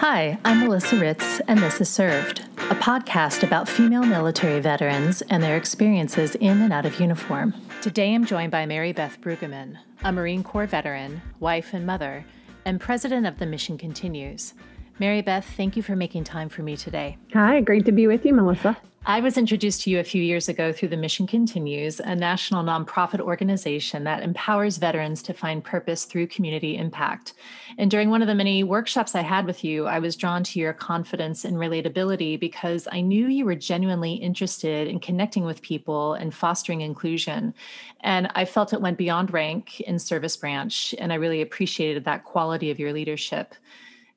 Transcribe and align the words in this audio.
Hi, 0.00 0.38
I'm 0.46 0.60
Melissa 0.60 0.96
Ritz, 0.96 1.40
and 1.40 1.60
this 1.60 1.78
is 1.78 1.90
Served, 1.90 2.40
a 2.70 2.74
podcast 2.74 3.42
about 3.42 3.68
female 3.68 4.02
military 4.02 4.58
veterans 4.58 5.20
and 5.28 5.42
their 5.42 5.58
experiences 5.58 6.34
in 6.36 6.62
and 6.62 6.72
out 6.72 6.86
of 6.86 6.98
uniform. 6.98 7.52
Today 7.82 8.14
I'm 8.14 8.24
joined 8.24 8.50
by 8.50 8.64
Mary 8.64 8.94
Beth 8.94 9.20
Bruggeman, 9.20 9.76
a 10.02 10.10
Marine 10.10 10.42
Corps 10.42 10.66
veteran, 10.66 11.20
wife, 11.38 11.74
and 11.74 11.84
mother, 11.84 12.24
and 12.64 12.80
president 12.80 13.26
of 13.26 13.38
the 13.38 13.44
Mission 13.44 13.76
Continues. 13.76 14.54
Mary 15.00 15.22
Beth, 15.22 15.46
thank 15.56 15.78
you 15.78 15.82
for 15.82 15.96
making 15.96 16.24
time 16.24 16.50
for 16.50 16.62
me 16.62 16.76
today. 16.76 17.16
Hi, 17.32 17.62
great 17.62 17.86
to 17.86 17.92
be 17.92 18.06
with 18.06 18.26
you, 18.26 18.34
Melissa. 18.34 18.76
I 19.06 19.22
was 19.22 19.38
introduced 19.38 19.80
to 19.82 19.90
you 19.90 19.98
a 19.98 20.04
few 20.04 20.22
years 20.22 20.50
ago 20.50 20.74
through 20.74 20.88
the 20.88 20.96
Mission 20.98 21.26
Continues, 21.26 22.00
a 22.00 22.14
national 22.14 22.62
nonprofit 22.62 23.20
organization 23.20 24.04
that 24.04 24.22
empowers 24.22 24.76
veterans 24.76 25.22
to 25.22 25.32
find 25.32 25.64
purpose 25.64 26.04
through 26.04 26.26
community 26.26 26.76
impact. 26.76 27.32
And 27.78 27.90
during 27.90 28.10
one 28.10 28.20
of 28.20 28.28
the 28.28 28.34
many 28.34 28.62
workshops 28.62 29.14
I 29.14 29.22
had 29.22 29.46
with 29.46 29.64
you, 29.64 29.86
I 29.86 30.00
was 30.00 30.16
drawn 30.16 30.44
to 30.44 30.58
your 30.58 30.74
confidence 30.74 31.46
and 31.46 31.56
relatability 31.56 32.38
because 32.38 32.86
I 32.92 33.00
knew 33.00 33.28
you 33.28 33.46
were 33.46 33.54
genuinely 33.54 34.12
interested 34.12 34.86
in 34.86 35.00
connecting 35.00 35.46
with 35.46 35.62
people 35.62 36.12
and 36.12 36.34
fostering 36.34 36.82
inclusion. 36.82 37.54
And 38.00 38.30
I 38.34 38.44
felt 38.44 38.74
it 38.74 38.82
went 38.82 38.98
beyond 38.98 39.32
rank 39.32 39.80
in 39.80 39.98
service 39.98 40.36
branch, 40.36 40.94
and 40.98 41.10
I 41.10 41.16
really 41.16 41.40
appreciated 41.40 42.04
that 42.04 42.24
quality 42.24 42.70
of 42.70 42.78
your 42.78 42.92
leadership. 42.92 43.54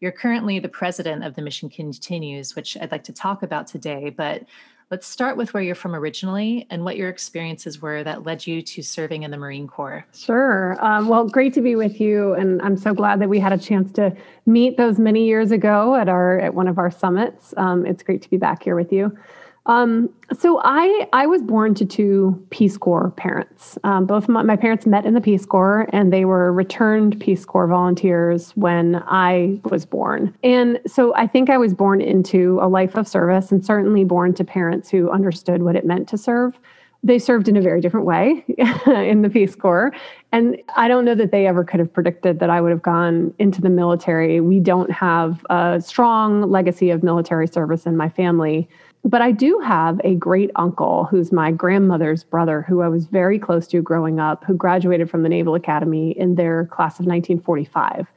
You're 0.03 0.12
currently 0.12 0.59
the 0.59 0.67
president 0.67 1.23
of 1.23 1.35
the 1.35 1.41
Mission 1.41 1.70
Continues, 1.70 2.57
which 2.57 2.75
I'd 2.75 2.91
like 2.91 3.05
to 3.05 3.13
talk 3.13 3.41
about 3.41 3.67
today, 3.67 4.09
but 4.09 4.43
Let's 4.91 5.07
start 5.07 5.38
with 5.38 5.55
where 5.55 5.63
you're 5.63 5.73
from 5.73 5.95
originally 5.95 6.67
and 6.70 6.84
what 6.84 6.98
your 6.98 7.09
experiences 7.09 7.81
were 7.81 8.03
that 8.03 8.26
led 8.26 8.45
you 8.45 8.62
to 8.62 8.84
serving 8.84 9.23
in 9.23 9.31
the 9.31 9.38
Marine 9.38 9.67
Corps. 9.67 10.05
Sure. 10.13 10.77
Um, 10.85 11.07
well, 11.07 11.27
great 11.27 11.52
to 11.55 11.62
be 11.62 11.76
with 11.76 11.99
you, 11.99 12.34
and 12.34 12.62
I'm 12.62 12.77
so 12.77 12.93
glad 12.93 13.20
that 13.21 13.29
we 13.29 13.39
had 13.39 13.53
a 13.53 13.57
chance 13.57 13.91
to 13.93 14.16
meet 14.45 14.77
those 14.77 14.99
many 14.99 15.26
years 15.26 15.49
ago 15.52 15.95
at 15.95 16.09
our 16.09 16.40
at 16.40 16.54
one 16.54 16.67
of 16.67 16.77
our 16.77 16.91
summits. 16.91 17.55
Um, 17.57 17.88
it's 17.88 18.04
great 18.04 18.21
to 18.21 18.29
be 18.29 18.38
back 18.38 18.62
here 18.62 18.76
with 18.76 18.91
you. 18.91 19.18
Um, 19.65 20.09
so 20.37 20.59
I 20.63 21.07
I 21.13 21.25
was 21.25 21.41
born 21.41 21.73
to 21.75 21.85
two 21.85 22.45
Peace 22.49 22.77
Corps 22.77 23.11
parents. 23.11 23.77
Um, 23.85 24.05
both 24.05 24.27
my, 24.27 24.41
my, 24.43 24.57
parents 24.57 24.85
met 24.85 25.05
in 25.05 25.13
the 25.13 25.21
Peace 25.21 25.45
Corps, 25.45 25.87
and 25.93 26.11
they 26.11 26.25
were 26.25 26.51
returned 26.51 27.19
Peace 27.21 27.45
Corps 27.45 27.67
volunteers 27.67 28.51
when 28.57 29.01
I 29.07 29.61
was 29.65 29.85
born. 29.85 30.35
And 30.43 30.81
so 30.85 31.15
I 31.15 31.27
think 31.27 31.49
I 31.49 31.57
was 31.57 31.73
born 31.73 32.01
into 32.01 32.59
a 32.61 32.67
life 32.67 32.95
of 32.95 33.07
service, 33.07 33.51
and 33.53 33.65
certainly 33.65 34.03
born 34.03 34.34
to 34.34 34.43
parents 34.43 34.89
who 34.89 35.09
understood 35.11 35.63
what 35.63 35.77
it 35.77 35.85
meant 35.85 36.09
to 36.09 36.17
serve. 36.17 36.59
They 37.05 37.19
served 37.19 37.47
in 37.47 37.57
a 37.57 37.61
very 37.61 37.79
different 37.81 38.05
way 38.05 38.45
in 38.87 39.21
the 39.21 39.29
Peace 39.29 39.55
Corps. 39.55 39.93
And 40.31 40.57
I 40.75 40.87
don't 40.87 41.05
know 41.05 41.15
that 41.15 41.31
they 41.31 41.47
ever 41.47 41.63
could 41.63 41.79
have 41.79 41.91
predicted 41.91 42.39
that 42.39 42.49
I 42.49 42.59
would 42.61 42.71
have 42.71 42.81
gone 42.81 43.34
into 43.39 43.61
the 43.61 43.69
military. 43.69 44.39
We 44.39 44.59
don't 44.61 44.91
have 44.91 45.45
a 45.49 45.81
strong 45.81 46.49
legacy 46.49 46.89
of 46.89 47.03
military 47.03 47.47
service 47.47 47.85
in 47.85 47.97
my 47.97 48.07
family 48.07 48.69
but 49.05 49.21
I 49.21 49.32
do 49.32 49.59
have 49.59 49.99
a 50.04 50.15
great 50.15 50.49
uncle 50.55 51.05
who's 51.05 51.32
my 51.32 51.51
grandmother's 51.51 52.23
brother, 52.23 52.62
who 52.62 52.82
I 52.82 52.87
was 52.87 53.05
very 53.05 53.37
close 53.37 53.68
to 53.68 53.82
growing 53.82 54.20
up, 54.20 54.46
who 54.46 54.54
graduated 54.54 55.09
from 55.09 55.23
the 55.23 55.29
Naval 55.29 55.55
Academy 55.55 56.12
in 56.12 56.35
their 56.35 56.65
class 56.68 56.99
of 56.99 57.05
1945. 57.05 58.07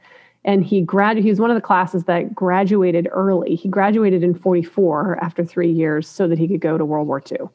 And 0.45 0.63
he 0.63 0.79
grad 0.81 1.17
he 1.17 1.29
was 1.29 1.41
one 1.41 1.51
of 1.51 1.55
the 1.55 1.61
classes 1.61 2.05
that 2.05 2.33
graduated 2.33 3.09
early. 3.11 3.55
He 3.55 3.67
graduated 3.67 4.23
in 4.23 4.33
44 4.33 5.21
after 5.21 5.43
three 5.43 5.71
years 5.71 6.07
so 6.07 6.25
that 6.27 6.39
he 6.39 6.47
could 6.47 6.61
go 6.61 6.77
to 6.77 6.85
World 6.85 7.07
War 7.07 7.21
II. 7.29 7.49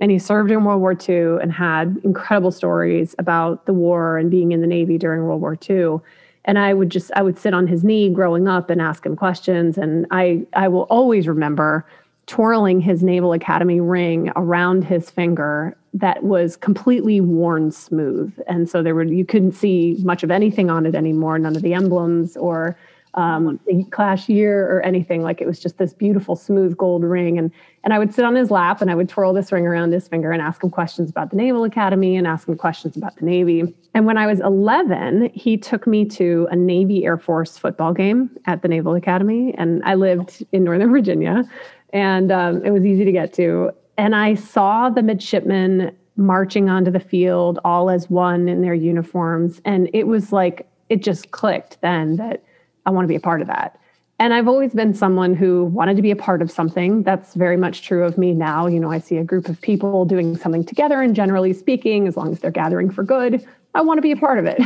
And 0.00 0.10
he 0.10 0.18
served 0.18 0.50
in 0.50 0.64
World 0.64 0.82
War 0.82 0.92
II 0.92 1.40
and 1.40 1.52
had 1.52 1.98
incredible 2.04 2.50
stories 2.50 3.14
about 3.18 3.64
the 3.64 3.72
war 3.72 4.18
and 4.18 4.30
being 4.30 4.52
in 4.52 4.60
the 4.60 4.66
Navy 4.66 4.98
during 4.98 5.22
World 5.22 5.40
War 5.40 5.56
II 5.68 6.00
and 6.44 6.58
i 6.58 6.74
would 6.74 6.90
just 6.90 7.10
i 7.16 7.22
would 7.22 7.38
sit 7.38 7.54
on 7.54 7.66
his 7.66 7.82
knee 7.84 8.10
growing 8.10 8.48
up 8.48 8.70
and 8.70 8.80
ask 8.80 9.04
him 9.04 9.16
questions 9.16 9.78
and 9.78 10.06
i 10.10 10.42
i 10.54 10.68
will 10.68 10.82
always 10.82 11.26
remember 11.26 11.86
twirling 12.26 12.80
his 12.80 13.02
Naval 13.02 13.32
Academy 13.32 13.80
ring 13.80 14.30
around 14.36 14.84
his 14.84 15.10
finger 15.10 15.76
that 15.92 16.22
was 16.24 16.56
completely 16.56 17.20
worn 17.20 17.70
smooth. 17.70 18.36
And 18.46 18.68
so 18.68 18.82
there 18.82 18.94
were 18.94 19.04
you 19.04 19.24
couldn't 19.24 19.52
see 19.52 19.96
much 20.02 20.22
of 20.22 20.30
anything 20.30 20.70
on 20.70 20.86
it 20.86 20.94
anymore, 20.94 21.38
none 21.38 21.56
of 21.56 21.62
the 21.62 21.74
emblems 21.74 22.36
or 22.36 22.76
um, 23.14 23.60
the 23.66 23.84
class 23.84 24.28
year 24.28 24.70
or 24.70 24.82
anything. 24.82 25.22
Like 25.22 25.40
it 25.40 25.46
was 25.46 25.60
just 25.60 25.78
this 25.78 25.92
beautiful 25.92 26.36
smooth 26.36 26.76
gold 26.76 27.04
ring. 27.04 27.38
And 27.38 27.50
and 27.84 27.92
I 27.92 27.98
would 27.98 28.14
sit 28.14 28.24
on 28.24 28.34
his 28.34 28.50
lap 28.50 28.80
and 28.80 28.90
I 28.90 28.94
would 28.94 29.08
twirl 29.08 29.32
this 29.32 29.52
ring 29.52 29.66
around 29.66 29.92
his 29.92 30.08
finger 30.08 30.32
and 30.32 30.40
ask 30.40 30.62
him 30.62 30.70
questions 30.70 31.10
about 31.10 31.30
the 31.30 31.36
Naval 31.36 31.64
Academy 31.64 32.16
and 32.16 32.26
ask 32.26 32.48
him 32.48 32.56
questions 32.56 32.96
about 32.96 33.16
the 33.16 33.24
Navy. 33.24 33.74
And 33.92 34.06
when 34.06 34.16
I 34.16 34.26
was 34.26 34.40
11, 34.40 35.30
he 35.34 35.56
took 35.56 35.86
me 35.86 36.04
to 36.06 36.48
a 36.50 36.56
Navy 36.56 37.04
Air 37.04 37.18
Force 37.18 37.58
football 37.58 37.92
game 37.92 38.30
at 38.46 38.62
the 38.62 38.68
Naval 38.68 38.94
Academy. 38.94 39.54
And 39.58 39.82
I 39.84 39.94
lived 39.94 40.44
in 40.52 40.64
Northern 40.64 40.90
Virginia 40.90 41.44
and 41.92 42.32
um, 42.32 42.64
it 42.64 42.70
was 42.70 42.84
easy 42.84 43.04
to 43.04 43.12
get 43.12 43.32
to. 43.34 43.70
And 43.96 44.16
I 44.16 44.34
saw 44.34 44.90
the 44.90 45.02
midshipmen 45.02 45.94
marching 46.16 46.68
onto 46.68 46.90
the 46.90 47.00
field 47.00 47.58
all 47.64 47.90
as 47.90 48.08
one 48.10 48.48
in 48.48 48.62
their 48.62 48.74
uniforms. 48.74 49.60
And 49.64 49.88
it 49.92 50.06
was 50.06 50.32
like, 50.32 50.66
it 50.88 51.02
just 51.02 51.30
clicked 51.30 51.80
then 51.80 52.16
that 52.16 52.42
I 52.86 52.90
want 52.90 53.04
to 53.04 53.08
be 53.08 53.16
a 53.16 53.20
part 53.20 53.40
of 53.40 53.46
that. 53.48 53.78
And 54.20 54.32
I've 54.32 54.46
always 54.46 54.72
been 54.72 54.94
someone 54.94 55.34
who 55.34 55.64
wanted 55.64 55.96
to 55.96 56.02
be 56.02 56.12
a 56.12 56.16
part 56.16 56.40
of 56.40 56.50
something. 56.50 57.02
That's 57.02 57.34
very 57.34 57.56
much 57.56 57.82
true 57.82 58.04
of 58.04 58.16
me 58.16 58.32
now. 58.32 58.66
You 58.66 58.78
know, 58.78 58.90
I 58.90 58.98
see 58.98 59.16
a 59.16 59.24
group 59.24 59.48
of 59.48 59.60
people 59.60 60.04
doing 60.04 60.36
something 60.36 60.64
together, 60.64 61.02
and 61.02 61.16
generally 61.16 61.52
speaking, 61.52 62.06
as 62.06 62.16
long 62.16 62.30
as 62.32 62.38
they're 62.38 62.52
gathering 62.52 62.90
for 62.90 63.02
good, 63.02 63.44
I 63.76 63.80
want 63.80 63.98
to 63.98 64.02
be 64.02 64.12
a 64.12 64.16
part 64.16 64.38
of 64.38 64.46
it. 64.46 64.60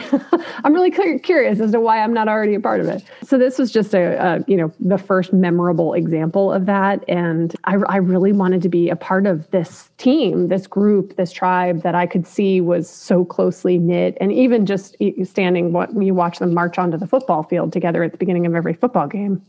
I'm 0.65 0.75
really 0.75 0.91
curious 0.91 1.61
as 1.61 1.73
to 1.73 1.81
why 1.81 2.03
I'm 2.03 2.13
not 2.13 2.29
already 2.29 2.55
a 2.55 2.61
part 2.61 2.81
of 2.81 2.89
it. 2.89 3.03
So 3.25 3.39
this 3.39 3.59
was 3.59 3.73
just 3.73 3.95
a, 3.95 4.23
a 4.23 4.45
you 4.47 4.57
know 4.57 4.71
the 4.81 4.99
first 4.99 5.33
memorable 5.33 5.95
example 5.95 6.53
of 6.53 6.67
that, 6.67 7.05
and 7.09 7.57
I, 7.65 7.77
I 7.89 7.97
really 7.97 8.33
wanted 8.33 8.61
to 8.63 8.69
be 8.69 8.91
a 8.91 8.97
part 8.97 9.27
of 9.27 9.51
this 9.51 9.91
team, 9.97 10.49
this 10.49 10.67
group, 10.67 11.17
this 11.17 11.33
tribe 11.33 11.83
that 11.83 11.95
I 11.95 12.07
could 12.07 12.27
see 12.27 12.61
was 12.61 12.89
so 12.89 13.25
closely 13.25 13.79
knit, 13.79 14.19
and 14.21 14.31
even 14.31 14.67
just 14.67 14.95
standing 15.25 15.73
what 15.73 15.91
you 16.01 16.13
watch 16.13 16.39
them 16.39 16.53
march 16.53 16.79
onto 16.79 16.99
the 16.99 17.07
football 17.07 17.43
field 17.43 17.73
together 17.73 18.03
at 18.03 18.13
the 18.13 18.19
beginning 18.19 18.45
of 18.45 18.55
every 18.55 18.75
football 18.75 19.07
game, 19.07 19.43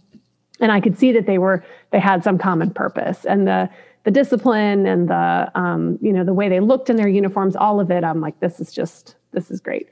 and 0.62 0.72
I 0.72 0.80
could 0.80 0.98
see 0.98 1.12
that 1.12 1.25
they 1.25 1.38
were 1.38 1.66
they 1.92 2.00
had 2.00 2.24
some 2.24 2.38
common 2.38 2.72
purpose, 2.72 3.25
and 3.25 3.46
the 3.46 3.69
the 4.06 4.12
discipline 4.12 4.86
and 4.86 5.09
the 5.09 5.52
um, 5.56 6.00
you 6.02 6.14
know 6.14 6.24
the 6.24 6.34
way 6.34 6.48
they 6.48 6.62
looked 6.62 6.90
in 6.90 6.96
their 6.96 7.09
uniforms, 7.09 7.58
all 7.58 7.81
of 7.81 7.92
it. 7.92 8.06
I'm 8.06 8.22
like, 8.22 8.40
this 8.40 8.62
is 8.62 8.72
just 8.72 9.16
this 9.31 9.51
is 9.51 9.59
great. 9.59 9.90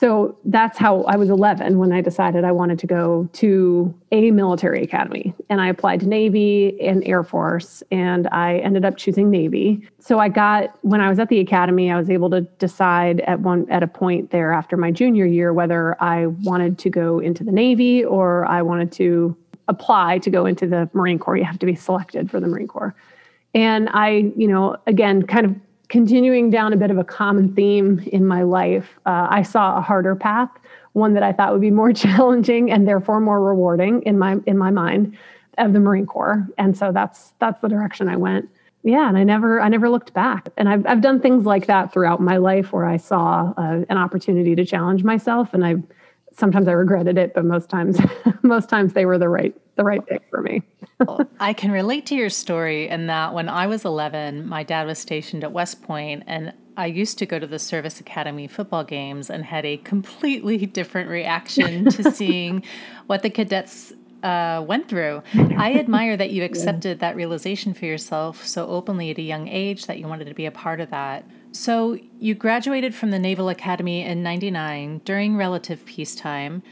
So 0.00 0.38
that's 0.44 0.78
how 0.78 1.02
I 1.02 1.16
was 1.16 1.28
11 1.28 1.76
when 1.76 1.90
I 1.90 2.00
decided 2.00 2.44
I 2.44 2.52
wanted 2.52 2.78
to 2.78 2.86
go 2.86 3.28
to 3.32 3.92
a 4.12 4.30
military 4.30 4.84
academy. 4.84 5.34
And 5.50 5.60
I 5.60 5.68
applied 5.68 5.98
to 6.00 6.06
Navy 6.06 6.80
and 6.80 7.02
Air 7.04 7.24
Force, 7.24 7.82
and 7.90 8.28
I 8.28 8.58
ended 8.58 8.84
up 8.84 8.96
choosing 8.96 9.28
Navy. 9.28 9.88
So 9.98 10.20
I 10.20 10.28
got, 10.28 10.78
when 10.82 11.00
I 11.00 11.08
was 11.08 11.18
at 11.18 11.30
the 11.30 11.40
academy, 11.40 11.90
I 11.90 11.98
was 11.98 12.10
able 12.10 12.30
to 12.30 12.42
decide 12.42 13.22
at 13.22 13.40
one, 13.40 13.68
at 13.70 13.82
a 13.82 13.88
point 13.88 14.30
there 14.30 14.52
after 14.52 14.76
my 14.76 14.92
junior 14.92 15.26
year 15.26 15.52
whether 15.52 16.00
I 16.00 16.26
wanted 16.26 16.78
to 16.78 16.90
go 16.90 17.18
into 17.18 17.42
the 17.42 17.52
Navy 17.52 18.04
or 18.04 18.46
I 18.46 18.62
wanted 18.62 18.92
to 18.92 19.36
apply 19.66 20.18
to 20.18 20.30
go 20.30 20.46
into 20.46 20.68
the 20.68 20.88
Marine 20.92 21.18
Corps. 21.18 21.36
You 21.36 21.44
have 21.44 21.58
to 21.58 21.66
be 21.66 21.74
selected 21.74 22.30
for 22.30 22.38
the 22.38 22.46
Marine 22.46 22.68
Corps. 22.68 22.94
And 23.52 23.88
I, 23.92 24.32
you 24.36 24.46
know, 24.46 24.76
again, 24.86 25.24
kind 25.24 25.44
of 25.44 25.56
continuing 25.88 26.50
down 26.50 26.72
a 26.72 26.76
bit 26.76 26.90
of 26.90 26.98
a 26.98 27.04
common 27.04 27.54
theme 27.54 28.00
in 28.12 28.26
my 28.26 28.42
life, 28.42 28.98
uh, 29.06 29.26
I 29.30 29.42
saw 29.42 29.78
a 29.78 29.80
harder 29.80 30.14
path, 30.14 30.50
one 30.92 31.14
that 31.14 31.22
I 31.22 31.32
thought 31.32 31.52
would 31.52 31.60
be 31.60 31.70
more 31.70 31.92
challenging 32.04 32.70
and 32.70 32.86
therefore 32.86 33.20
more 33.20 33.42
rewarding 33.42 34.02
in 34.02 34.18
my 34.18 34.36
in 34.46 34.58
my 34.58 34.70
mind 34.70 35.16
of 35.58 35.72
the 35.72 35.80
Marine 35.80 36.06
Corps. 36.06 36.46
And 36.58 36.76
so 36.76 36.92
that's 36.92 37.32
that's 37.38 37.60
the 37.60 37.68
direction 37.68 38.08
I 38.08 38.16
went. 38.16 38.48
Yeah, 38.84 39.08
and 39.08 39.18
I 39.18 39.24
never 39.24 39.60
I 39.60 39.68
never 39.68 39.88
looked 39.88 40.12
back. 40.12 40.48
And 40.56 40.68
I've 40.68 40.86
I've 40.86 41.00
done 41.00 41.20
things 41.20 41.44
like 41.44 41.66
that 41.66 41.92
throughout 41.92 42.20
my 42.20 42.36
life 42.36 42.72
where 42.72 42.86
I 42.86 42.96
saw 42.96 43.52
uh, 43.56 43.84
an 43.88 43.98
opportunity 43.98 44.54
to 44.54 44.64
challenge 44.64 45.04
myself, 45.04 45.52
and 45.52 45.64
I 45.64 45.76
sometimes 46.38 46.68
I 46.68 46.72
regretted 46.72 47.18
it, 47.18 47.34
but 47.34 47.44
most 47.44 47.68
times 47.68 47.98
most 48.42 48.68
times 48.68 48.92
they 48.92 49.04
were 49.04 49.18
the 49.18 49.28
right 49.28 49.54
the 49.76 49.84
right 49.84 50.04
pick 50.06 50.22
for 50.30 50.40
me. 50.40 50.62
I 51.38 51.52
can 51.52 51.70
relate 51.70 52.06
to 52.06 52.14
your 52.14 52.30
story 52.30 52.88
in 52.88 53.06
that 53.06 53.32
when 53.32 53.48
I 53.48 53.68
was 53.68 53.84
11, 53.84 54.48
my 54.48 54.64
dad 54.64 54.86
was 54.86 54.98
stationed 54.98 55.44
at 55.44 55.52
West 55.52 55.82
Point, 55.82 56.24
and 56.26 56.52
I 56.76 56.86
used 56.86 57.18
to 57.18 57.26
go 57.26 57.38
to 57.38 57.46
the 57.46 57.58
Service 57.58 58.00
Academy 58.00 58.48
football 58.48 58.84
games 58.84 59.30
and 59.30 59.44
had 59.44 59.64
a 59.64 59.76
completely 59.78 60.66
different 60.78 61.08
reaction 61.08 61.86
to 61.90 62.10
seeing 62.12 62.64
what 63.06 63.22
the 63.22 63.30
cadets 63.30 63.92
uh, 64.22 64.64
went 64.66 64.88
through. 64.88 65.22
I 65.34 65.74
admire 65.74 66.16
that 66.16 66.30
you 66.30 66.42
accepted 66.42 66.98
yeah. 66.98 67.08
that 67.08 67.16
realization 67.16 67.74
for 67.74 67.86
yourself 67.86 68.44
so 68.44 68.66
openly 68.66 69.10
at 69.10 69.18
a 69.18 69.22
young 69.22 69.46
age 69.46 69.86
that 69.86 69.98
you 69.98 70.08
wanted 70.08 70.26
to 70.26 70.34
be 70.34 70.46
a 70.46 70.50
part 70.50 70.80
of 70.80 70.90
that. 70.90 71.24
So, 71.52 71.98
you 72.18 72.34
graduated 72.34 72.94
from 72.94 73.10
the 73.10 73.18
Naval 73.18 73.48
Academy 73.48 74.04
in 74.04 74.22
99 74.22 75.00
during 75.04 75.36
relative 75.36 75.84
peacetime. 75.86 76.62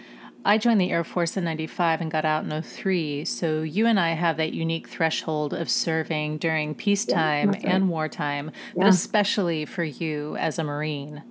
I 0.47 0.59
joined 0.59 0.81
the 0.81 0.93
Air 0.93 1.03
Force 1.03 1.37
in 1.37 1.43
95 1.43 2.01
and 2.01 2.11
got 2.11 2.25
out 2.25 2.45
in 2.45 2.63
03. 2.63 3.25
So 3.25 3.63
you 3.63 3.87
and 3.87 3.99
I 3.99 4.11
have 4.11 4.37
that 4.37 4.53
unique 4.53 4.89
threshold 4.89 5.53
of 5.53 5.69
serving 5.69 6.39
during 6.39 6.73
peacetime 6.75 7.53
yeah, 7.53 7.75
and 7.75 7.89
wartime, 7.89 8.53
yeah. 8.77 8.85
but 8.85 8.87
especially 8.87 9.65
for 9.65 9.83
you 9.83 10.37
as 10.37 10.61
a 10.61 10.65
Marine. 10.65 11.25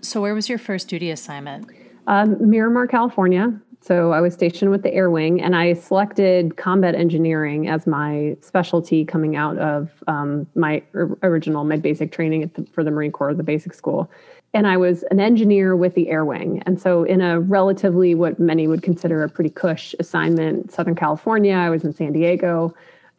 So, 0.00 0.20
where 0.20 0.34
was 0.34 0.48
your 0.48 0.58
first 0.58 0.86
duty 0.86 1.10
assignment? 1.10 1.68
Um, 2.06 2.36
Miramar, 2.48 2.86
California. 2.86 3.60
So 3.86 4.10
I 4.12 4.20
was 4.20 4.34
stationed 4.34 4.72
with 4.72 4.82
the 4.82 4.92
Air 4.92 5.10
Wing, 5.10 5.40
and 5.40 5.54
I 5.54 5.74
selected 5.74 6.56
combat 6.56 6.96
engineering 6.96 7.68
as 7.68 7.86
my 7.86 8.36
specialty 8.40 9.04
coming 9.04 9.36
out 9.36 9.56
of 9.58 10.02
um, 10.08 10.44
my 10.56 10.82
original, 11.22 11.62
my 11.62 11.76
basic 11.76 12.10
training 12.10 12.50
the, 12.54 12.66
for 12.72 12.82
the 12.82 12.90
Marine 12.90 13.12
Corps, 13.12 13.32
the 13.32 13.44
basic 13.44 13.72
school. 13.72 14.10
And 14.54 14.66
I 14.66 14.76
was 14.76 15.04
an 15.12 15.20
engineer 15.20 15.76
with 15.76 15.94
the 15.94 16.08
Air 16.08 16.24
Wing. 16.24 16.64
And 16.66 16.80
so, 16.80 17.04
in 17.04 17.20
a 17.20 17.38
relatively 17.38 18.16
what 18.16 18.40
many 18.40 18.66
would 18.66 18.82
consider 18.82 19.22
a 19.22 19.28
pretty 19.28 19.50
cush 19.50 19.94
assignment, 20.00 20.72
Southern 20.72 20.96
California, 20.96 21.54
I 21.54 21.70
was 21.70 21.84
in 21.84 21.92
San 21.92 22.12
Diego. 22.12 22.74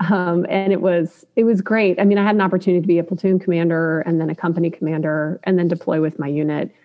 Um, 0.09 0.45
and 0.49 0.73
it 0.73 0.81
was 0.81 1.25
it 1.37 1.45
was 1.45 1.61
great. 1.61 1.97
I 1.97 2.03
mean, 2.03 2.17
I 2.17 2.25
had 2.25 2.35
an 2.35 2.41
opportunity 2.41 2.81
to 2.81 2.87
be 2.87 2.99
a 2.99 3.05
platoon 3.05 3.39
commander 3.39 4.01
and 4.01 4.19
then 4.19 4.29
a 4.29 4.35
company 4.35 4.69
commander 4.69 5.39
and 5.45 5.57
then 5.57 5.69
deploy 5.69 6.01
with 6.01 6.19
my 6.19 6.27
unit. 6.27 6.75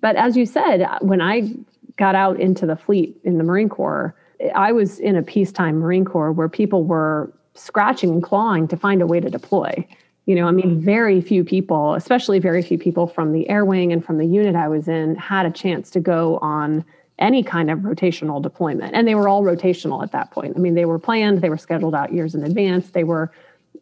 But 0.00 0.16
as 0.16 0.36
you 0.36 0.44
said, 0.44 0.86
when 1.00 1.20
I 1.20 1.52
got 1.98 2.14
out 2.14 2.40
into 2.40 2.64
the 2.64 2.76
fleet 2.76 3.16
in 3.24 3.36
the 3.36 3.44
Marine 3.44 3.68
Corps, 3.68 4.14
I 4.54 4.72
was 4.72 4.98
in 5.00 5.16
a 5.16 5.22
peacetime 5.22 5.78
Marine 5.78 6.04
Corps 6.04 6.32
where 6.32 6.48
people 6.48 6.84
were 6.84 7.32
scratching 7.54 8.10
and 8.10 8.22
clawing 8.22 8.68
to 8.68 8.76
find 8.76 9.02
a 9.02 9.06
way 9.06 9.20
to 9.20 9.28
deploy. 9.28 9.86
You 10.26 10.34
know, 10.36 10.46
I 10.46 10.52
mean, 10.52 10.76
mm-hmm. 10.76 10.84
very 10.84 11.20
few 11.20 11.42
people, 11.42 11.94
especially 11.94 12.38
very 12.38 12.62
few 12.62 12.78
people 12.78 13.06
from 13.06 13.32
the 13.32 13.48
air 13.48 13.64
wing 13.64 13.92
and 13.92 14.04
from 14.04 14.18
the 14.18 14.26
unit 14.26 14.54
I 14.54 14.68
was 14.68 14.86
in, 14.86 15.16
had 15.16 15.46
a 15.46 15.50
chance 15.50 15.90
to 15.90 16.00
go 16.00 16.38
on 16.38 16.84
any 17.18 17.42
kind 17.42 17.70
of 17.70 17.80
rotational 17.80 18.40
deployment. 18.40 18.94
And 18.94 19.08
they 19.08 19.14
were 19.14 19.28
all 19.28 19.42
rotational 19.42 20.02
at 20.02 20.12
that 20.12 20.30
point. 20.30 20.54
I 20.56 20.60
mean, 20.60 20.74
they 20.74 20.84
were 20.84 20.98
planned, 20.98 21.40
they 21.40 21.50
were 21.50 21.58
scheduled 21.58 21.94
out 21.94 22.12
years 22.12 22.34
in 22.34 22.44
advance. 22.44 22.90
They 22.90 23.04
were 23.04 23.32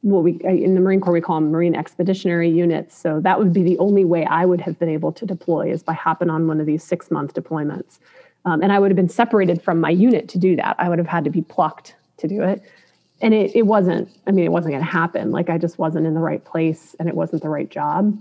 what 0.03 0.23
we 0.23 0.33
in 0.45 0.75
the 0.75 0.81
Marine 0.81 1.01
Corps 1.01 1.13
we 1.13 1.21
call 1.21 1.41
them 1.41 1.51
Marine 1.51 1.75
Expeditionary 1.75 2.49
Units. 2.49 2.97
So 2.97 3.21
that 3.21 3.39
would 3.39 3.53
be 3.53 3.63
the 3.63 3.79
only 3.79 4.05
way 4.05 4.25
I 4.25 4.45
would 4.45 4.61
have 4.61 4.79
been 4.79 4.89
able 4.89 5.13
to 5.13 5.27
deploy 5.27 5.71
is 5.71 5.83
by 5.83 5.95
hopping 5.95 6.31
on 6.31 6.47
one 6.47 6.61
of 6.61 6.67
these 6.67 6.85
six 6.85 7.11
month 7.11 7.35
deployments. 7.35 7.99
Um, 8.45 8.63
and 8.63 8.73
I 8.73 8.79
would 8.79 8.91
have 8.91 8.97
been 8.97 9.09
separated 9.09 9.61
from 9.61 9.81
my 9.81 9.91
unit 9.91 10.29
to 10.29 10.39
do 10.39 10.55
that. 10.57 10.77
I 10.79 10.89
would 10.89 10.99
have 10.99 11.09
had 11.09 11.25
to 11.25 11.31
be 11.31 11.43
plucked 11.43 11.97
to 12.19 12.29
do 12.29 12.43
it. 12.43 12.63
And 13.21 13.35
it, 13.35 13.57
it 13.57 13.63
wasn't, 13.63 14.09
I 14.27 14.31
mean, 14.31 14.45
it 14.45 14.53
wasn't 14.53 14.73
going 14.75 14.85
to 14.85 14.91
happen. 14.91 15.33
Like 15.33 15.51
I 15.51 15.59
just 15.59 15.79
wasn't 15.79 16.07
in 16.07 16.15
the 16.15 16.21
right 16.21 16.45
place 16.45 16.95
and 17.01 17.09
it 17.09 17.17
wasn't 17.17 17.43
the 17.43 17.49
right 17.49 17.69
job. 17.69 18.17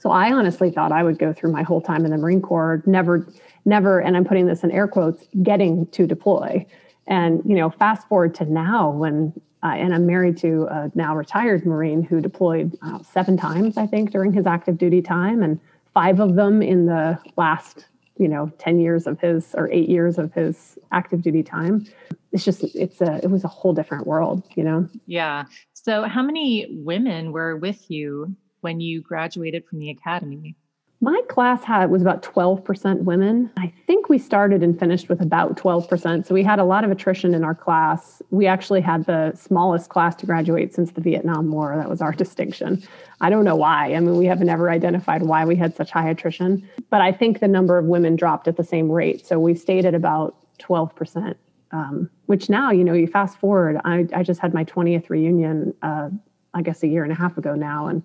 So 0.00 0.10
I 0.10 0.32
honestly 0.32 0.70
thought 0.70 0.90
I 0.90 1.04
would 1.04 1.18
go 1.18 1.32
through 1.32 1.52
my 1.52 1.62
whole 1.62 1.80
time 1.80 2.04
in 2.04 2.10
the 2.10 2.18
Marine 2.18 2.42
Corps, 2.42 2.82
never, 2.86 3.28
never, 3.64 4.00
and 4.00 4.16
I'm 4.16 4.24
putting 4.24 4.46
this 4.46 4.64
in 4.64 4.72
air 4.72 4.88
quotes, 4.88 5.24
getting 5.44 5.86
to 5.88 6.08
deploy. 6.08 6.66
And, 7.06 7.40
you 7.46 7.54
know, 7.54 7.70
fast 7.70 8.08
forward 8.08 8.34
to 8.36 8.44
now 8.46 8.90
when, 8.90 9.32
uh, 9.62 9.74
and 9.76 9.94
I'm 9.94 10.06
married 10.06 10.36
to 10.38 10.66
a 10.70 10.90
now 10.94 11.16
retired 11.16 11.64
Marine 11.64 12.02
who 12.02 12.20
deployed 12.20 12.76
uh, 12.82 13.00
seven 13.02 13.36
times, 13.36 13.76
I 13.76 13.86
think, 13.86 14.10
during 14.10 14.32
his 14.32 14.46
active 14.46 14.76
duty 14.76 15.00
time, 15.00 15.42
and 15.42 15.60
five 15.94 16.20
of 16.20 16.34
them 16.34 16.62
in 16.62 16.86
the 16.86 17.18
last, 17.36 17.86
you 18.18 18.28
know, 18.28 18.50
10 18.58 18.80
years 18.80 19.06
of 19.06 19.20
his 19.20 19.54
or 19.54 19.70
eight 19.70 19.88
years 19.88 20.18
of 20.18 20.32
his 20.32 20.78
active 20.90 21.22
duty 21.22 21.42
time. 21.42 21.86
It's 22.32 22.44
just, 22.44 22.64
it's 22.74 23.00
a, 23.00 23.20
it 23.22 23.30
was 23.30 23.44
a 23.44 23.48
whole 23.48 23.72
different 23.72 24.06
world, 24.06 24.42
you 24.56 24.64
know? 24.64 24.88
Yeah. 25.06 25.44
So, 25.74 26.04
how 26.04 26.22
many 26.22 26.66
women 26.70 27.30
were 27.30 27.56
with 27.56 27.90
you 27.90 28.34
when 28.62 28.80
you 28.80 29.00
graduated 29.00 29.66
from 29.66 29.78
the 29.78 29.90
academy? 29.90 30.56
My 31.02 31.20
class 31.28 31.64
had 31.64 31.90
was 31.90 32.00
about 32.00 32.22
12% 32.22 33.02
women. 33.02 33.50
I 33.56 33.72
think 33.88 34.08
we 34.08 34.18
started 34.18 34.62
and 34.62 34.78
finished 34.78 35.08
with 35.08 35.20
about 35.20 35.56
12%. 35.56 36.24
So 36.24 36.32
we 36.32 36.44
had 36.44 36.60
a 36.60 36.64
lot 36.64 36.84
of 36.84 36.92
attrition 36.92 37.34
in 37.34 37.42
our 37.42 37.56
class. 37.56 38.22
We 38.30 38.46
actually 38.46 38.82
had 38.82 39.04
the 39.06 39.32
smallest 39.34 39.90
class 39.90 40.14
to 40.16 40.26
graduate 40.26 40.72
since 40.72 40.92
the 40.92 41.00
Vietnam 41.00 41.50
War. 41.50 41.74
That 41.76 41.90
was 41.90 42.00
our 42.00 42.12
distinction. 42.24 42.84
I 43.20 43.30
don't 43.30 43.44
know 43.44 43.56
why. 43.56 43.92
I 43.94 43.98
mean, 43.98 44.16
we 44.16 44.26
have 44.26 44.42
never 44.42 44.70
identified 44.70 45.22
why 45.22 45.44
we 45.44 45.56
had 45.56 45.74
such 45.74 45.90
high 45.90 46.08
attrition, 46.08 46.68
but 46.88 47.00
I 47.00 47.10
think 47.10 47.40
the 47.40 47.48
number 47.48 47.78
of 47.78 47.86
women 47.86 48.14
dropped 48.14 48.46
at 48.46 48.56
the 48.56 48.64
same 48.64 48.88
rate. 48.88 49.26
So 49.26 49.40
we 49.40 49.56
stayed 49.56 49.84
at 49.84 49.94
about 49.94 50.36
12%, 50.60 51.34
um, 51.72 52.08
which 52.26 52.48
now, 52.48 52.70
you 52.70 52.84
know, 52.84 52.92
you 52.92 53.08
fast 53.08 53.38
forward, 53.38 53.80
I, 53.84 54.06
I 54.14 54.22
just 54.22 54.38
had 54.38 54.54
my 54.54 54.64
20th 54.64 55.10
reunion, 55.10 55.74
uh, 55.82 56.10
I 56.54 56.62
guess 56.62 56.84
a 56.84 56.86
year 56.86 57.02
and 57.02 57.10
a 57.10 57.16
half 57.16 57.36
ago 57.36 57.56
now. 57.56 57.88
And 57.88 58.04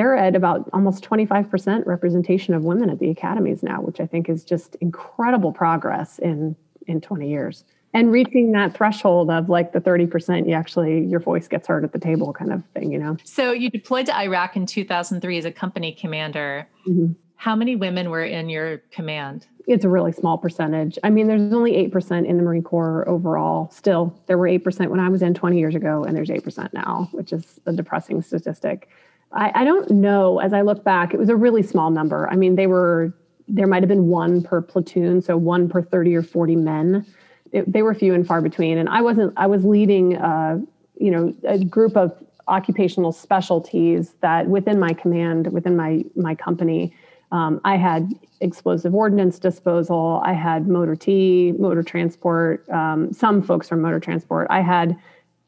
they're 0.00 0.16
at 0.16 0.34
about 0.34 0.66
almost 0.72 1.04
25% 1.04 1.84
representation 1.84 2.54
of 2.54 2.64
women 2.64 2.88
at 2.88 2.98
the 3.00 3.10
academies 3.10 3.62
now, 3.62 3.82
which 3.82 4.00
I 4.00 4.06
think 4.06 4.30
is 4.30 4.44
just 4.44 4.74
incredible 4.76 5.52
progress 5.52 6.18
in 6.18 6.56
in 6.86 7.02
20 7.02 7.28
years. 7.28 7.64
And 7.92 8.10
reaching 8.10 8.52
that 8.52 8.74
threshold 8.74 9.30
of 9.30 9.50
like 9.50 9.72
the 9.72 9.80
30% 9.80 10.48
you 10.48 10.54
actually 10.54 11.04
your 11.04 11.20
voice 11.20 11.48
gets 11.48 11.68
heard 11.68 11.84
at 11.84 11.92
the 11.92 11.98
table 11.98 12.32
kind 12.32 12.50
of 12.50 12.64
thing, 12.72 12.90
you 12.90 12.98
know. 12.98 13.18
So 13.24 13.52
you 13.52 13.68
deployed 13.68 14.06
to 14.06 14.16
Iraq 14.16 14.56
in 14.56 14.64
2003 14.64 15.36
as 15.36 15.44
a 15.44 15.52
company 15.52 15.92
commander. 15.92 16.66
Mm-hmm. 16.88 17.12
How 17.36 17.54
many 17.54 17.76
women 17.76 18.08
were 18.08 18.24
in 18.24 18.48
your 18.48 18.78
command? 18.90 19.48
It's 19.66 19.84
a 19.84 19.90
really 19.90 20.12
small 20.12 20.38
percentage. 20.38 20.98
I 21.04 21.10
mean, 21.10 21.26
there's 21.26 21.52
only 21.52 21.72
8% 21.90 22.26
in 22.26 22.38
the 22.38 22.42
Marine 22.42 22.62
Corps 22.62 23.06
overall. 23.06 23.70
Still, 23.70 24.18
there 24.26 24.38
were 24.38 24.48
8% 24.48 24.88
when 24.88 25.00
I 25.00 25.10
was 25.10 25.20
in 25.20 25.34
20 25.34 25.58
years 25.58 25.74
ago, 25.74 26.04
and 26.04 26.16
there's 26.16 26.30
8% 26.30 26.72
now, 26.72 27.08
which 27.12 27.32
is 27.34 27.60
a 27.66 27.72
depressing 27.72 28.22
statistic. 28.22 28.88
I, 29.32 29.52
I 29.54 29.64
don't 29.64 29.90
know. 29.90 30.38
As 30.38 30.52
I 30.52 30.62
look 30.62 30.84
back, 30.84 31.14
it 31.14 31.18
was 31.18 31.28
a 31.28 31.36
really 31.36 31.62
small 31.62 31.90
number. 31.90 32.28
I 32.30 32.36
mean, 32.36 32.56
they 32.56 32.66
were 32.66 33.14
there 33.50 33.66
might 33.66 33.82
have 33.82 33.88
been 33.88 34.06
one 34.06 34.42
per 34.42 34.62
platoon, 34.62 35.20
so 35.20 35.36
one 35.36 35.68
per 35.68 35.82
30 35.82 36.14
or 36.14 36.22
40 36.22 36.56
men. 36.56 37.04
It, 37.52 37.70
they 37.70 37.82
were 37.82 37.94
few 37.94 38.14
and 38.14 38.26
far 38.26 38.40
between. 38.40 38.78
And 38.78 38.88
I 38.88 39.02
wasn't, 39.02 39.32
I 39.36 39.46
was 39.46 39.64
leading, 39.64 40.16
uh, 40.16 40.60
you 40.96 41.10
know, 41.10 41.34
a 41.44 41.58
group 41.64 41.96
of 41.96 42.12
occupational 42.46 43.12
specialties 43.12 44.14
that 44.20 44.46
within 44.46 44.78
my 44.78 44.92
command, 44.92 45.52
within 45.52 45.76
my, 45.76 46.04
my 46.14 46.34
company, 46.34 46.94
um, 47.32 47.60
I 47.64 47.76
had 47.76 48.12
explosive 48.40 48.94
ordnance 48.94 49.38
disposal. 49.38 50.20
I 50.24 50.32
had 50.32 50.68
motor 50.68 50.96
T, 50.96 51.52
motor 51.58 51.82
transport, 51.82 52.68
um, 52.70 53.12
some 53.12 53.42
folks 53.42 53.68
from 53.68 53.82
motor 53.82 54.00
transport. 54.00 54.46
I 54.50 54.60
had 54.60 54.96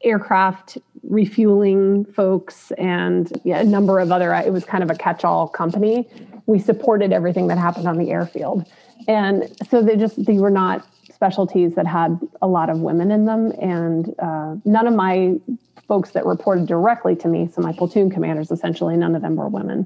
aircraft 0.03 0.77
refueling 1.03 2.05
folks 2.05 2.71
and 2.77 3.31
yeah, 3.43 3.59
a 3.59 3.63
number 3.63 3.99
of 3.99 4.11
other 4.11 4.33
it 4.33 4.51
was 4.51 4.65
kind 4.65 4.83
of 4.83 4.89
a 4.89 4.95
catch-all 4.95 5.47
company. 5.47 6.09
We 6.45 6.59
supported 6.59 7.11
everything 7.11 7.47
that 7.47 7.57
happened 7.57 7.87
on 7.87 7.97
the 7.97 8.11
airfield. 8.11 8.65
And 9.07 9.49
so 9.69 9.81
they 9.81 9.97
just 9.97 10.23
they 10.25 10.37
were 10.37 10.49
not 10.49 10.87
specialties 11.13 11.75
that 11.75 11.87
had 11.87 12.19
a 12.41 12.47
lot 12.47 12.69
of 12.69 12.79
women 12.79 13.11
in 13.11 13.25
them. 13.25 13.51
And 13.61 14.13
uh, 14.19 14.55
none 14.65 14.87
of 14.87 14.93
my 14.93 15.35
folks 15.87 16.11
that 16.11 16.25
reported 16.25 16.67
directly 16.67 17.15
to 17.17 17.27
me 17.27 17.49
so 17.53 17.61
my 17.61 17.73
platoon 17.73 18.09
commanders 18.09 18.51
essentially 18.51 18.95
none 18.95 19.15
of 19.15 19.21
them 19.21 19.35
were 19.35 19.49
women 19.49 19.85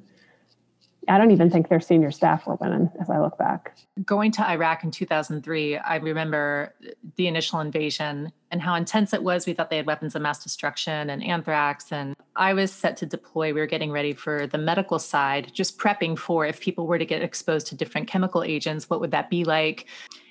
I 1.08 1.18
don't 1.18 1.32
even 1.32 1.50
think 1.50 1.70
their 1.70 1.80
senior 1.80 2.12
staff 2.12 2.46
were 2.46 2.56
women 2.56 2.92
as 3.00 3.10
I 3.10 3.20
look 3.20 3.38
back. 3.38 3.78
Going 4.04 4.32
to 4.34 4.50
Iraq 4.50 4.84
in 4.84 4.92
2003, 4.92 5.78
I 5.78 5.96
remember 5.98 6.74
the 7.16 7.28
initial 7.28 7.60
invasion 7.60 8.32
and 8.52 8.62
how 8.62 8.76
intense 8.76 9.14
it 9.14 9.24
was. 9.24 9.46
We 9.46 9.54
thought 9.54 9.70
they 9.70 9.78
had 9.78 9.86
weapons 9.86 10.16
of 10.16 10.22
mass 10.22 10.44
destruction 10.44 11.10
and 11.10 11.24
anthrax. 11.24 11.92
And 11.92 12.16
I 12.36 12.54
was 12.54 12.72
set 12.72 12.98
to 12.98 13.06
deploy. 13.06 13.54
We 13.54 13.60
were 13.60 13.68
getting 13.68 13.92
ready 13.92 14.14
for 14.14 14.48
the 14.48 14.58
medical 14.58 15.00
side, 15.00 15.52
just 15.54 15.78
prepping 15.78 16.18
for 16.18 16.46
if 16.46 16.60
people 16.60 16.88
were 16.88 17.00
to 17.00 17.06
get 17.06 17.22
exposed 17.22 17.68
to 17.68 17.76
different 17.76 18.08
chemical 18.08 18.44
agents, 18.44 18.90
what 18.90 19.00
would 19.00 19.12
that 19.12 19.30
be 19.30 19.44
like? 19.44 19.88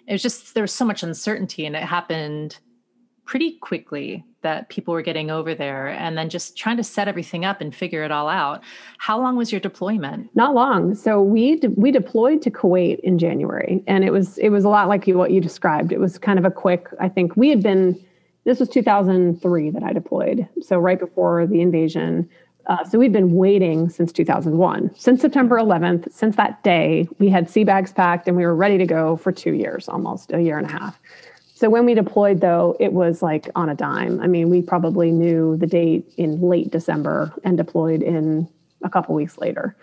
It 0.06 0.12
was 0.12 0.22
just, 0.22 0.54
there 0.54 0.62
was 0.62 0.72
so 0.72 0.84
much 0.84 1.02
uncertainty 1.02 1.66
and 1.66 1.74
it 1.74 1.82
happened 1.82 2.58
pretty 3.26 3.58
quickly 3.58 4.24
that 4.42 4.68
people 4.68 4.94
were 4.94 5.02
getting 5.02 5.30
over 5.30 5.54
there 5.54 5.88
and 5.88 6.16
then 6.16 6.30
just 6.30 6.56
trying 6.56 6.76
to 6.76 6.84
set 6.84 7.08
everything 7.08 7.44
up 7.44 7.60
and 7.60 7.74
figure 7.74 8.04
it 8.04 8.12
all 8.12 8.28
out. 8.28 8.62
How 8.98 9.20
long 9.20 9.36
was 9.36 9.50
your 9.50 9.60
deployment? 9.60 10.34
Not 10.36 10.54
long. 10.54 10.94
So 10.94 11.20
we 11.20 11.56
de- 11.56 11.70
we 11.70 11.90
deployed 11.90 12.40
to 12.42 12.50
Kuwait 12.50 13.00
in 13.00 13.18
January 13.18 13.82
and 13.88 14.04
it 14.04 14.12
was 14.12 14.38
it 14.38 14.50
was 14.50 14.64
a 14.64 14.68
lot 14.68 14.88
like 14.88 15.06
you, 15.06 15.18
what 15.18 15.32
you 15.32 15.40
described. 15.40 15.92
It 15.92 15.98
was 15.98 16.16
kind 16.16 16.38
of 16.38 16.44
a 16.44 16.50
quick 16.50 16.86
I 17.00 17.08
think 17.08 17.36
we 17.36 17.48
had 17.48 17.62
been 17.62 18.00
this 18.44 18.60
was 18.60 18.68
2003 18.68 19.70
that 19.70 19.82
I 19.82 19.92
deployed. 19.92 20.48
So 20.62 20.78
right 20.78 20.98
before 20.98 21.46
the 21.46 21.60
invasion. 21.60 22.30
Uh, 22.66 22.84
so 22.84 22.98
we'd 22.98 23.12
been 23.12 23.34
waiting 23.34 23.88
since 23.88 24.10
2001. 24.10 24.90
Since 24.96 25.20
September 25.20 25.56
11th, 25.56 26.12
since 26.12 26.34
that 26.34 26.64
day, 26.64 27.08
we 27.20 27.28
had 27.28 27.48
sea 27.48 27.62
bags 27.62 27.92
packed 27.92 28.26
and 28.26 28.36
we 28.36 28.44
were 28.44 28.56
ready 28.56 28.76
to 28.76 28.86
go 28.86 29.16
for 29.16 29.30
two 29.30 29.52
years, 29.52 29.88
almost 29.88 30.32
a 30.32 30.40
year 30.40 30.58
and 30.58 30.66
a 30.66 30.70
half. 30.70 31.00
So 31.56 31.70
when 31.70 31.86
we 31.86 31.94
deployed, 31.94 32.42
though, 32.42 32.76
it 32.78 32.92
was 32.92 33.22
like 33.22 33.48
on 33.54 33.70
a 33.70 33.74
dime. 33.74 34.20
I 34.20 34.26
mean, 34.26 34.50
we 34.50 34.60
probably 34.60 35.10
knew 35.10 35.56
the 35.56 35.66
date 35.66 36.04
in 36.18 36.38
late 36.42 36.70
December 36.70 37.32
and 37.44 37.56
deployed 37.56 38.02
in 38.02 38.46
a 38.84 38.90
couple 38.90 39.14
weeks 39.14 39.38
later. 39.38 39.74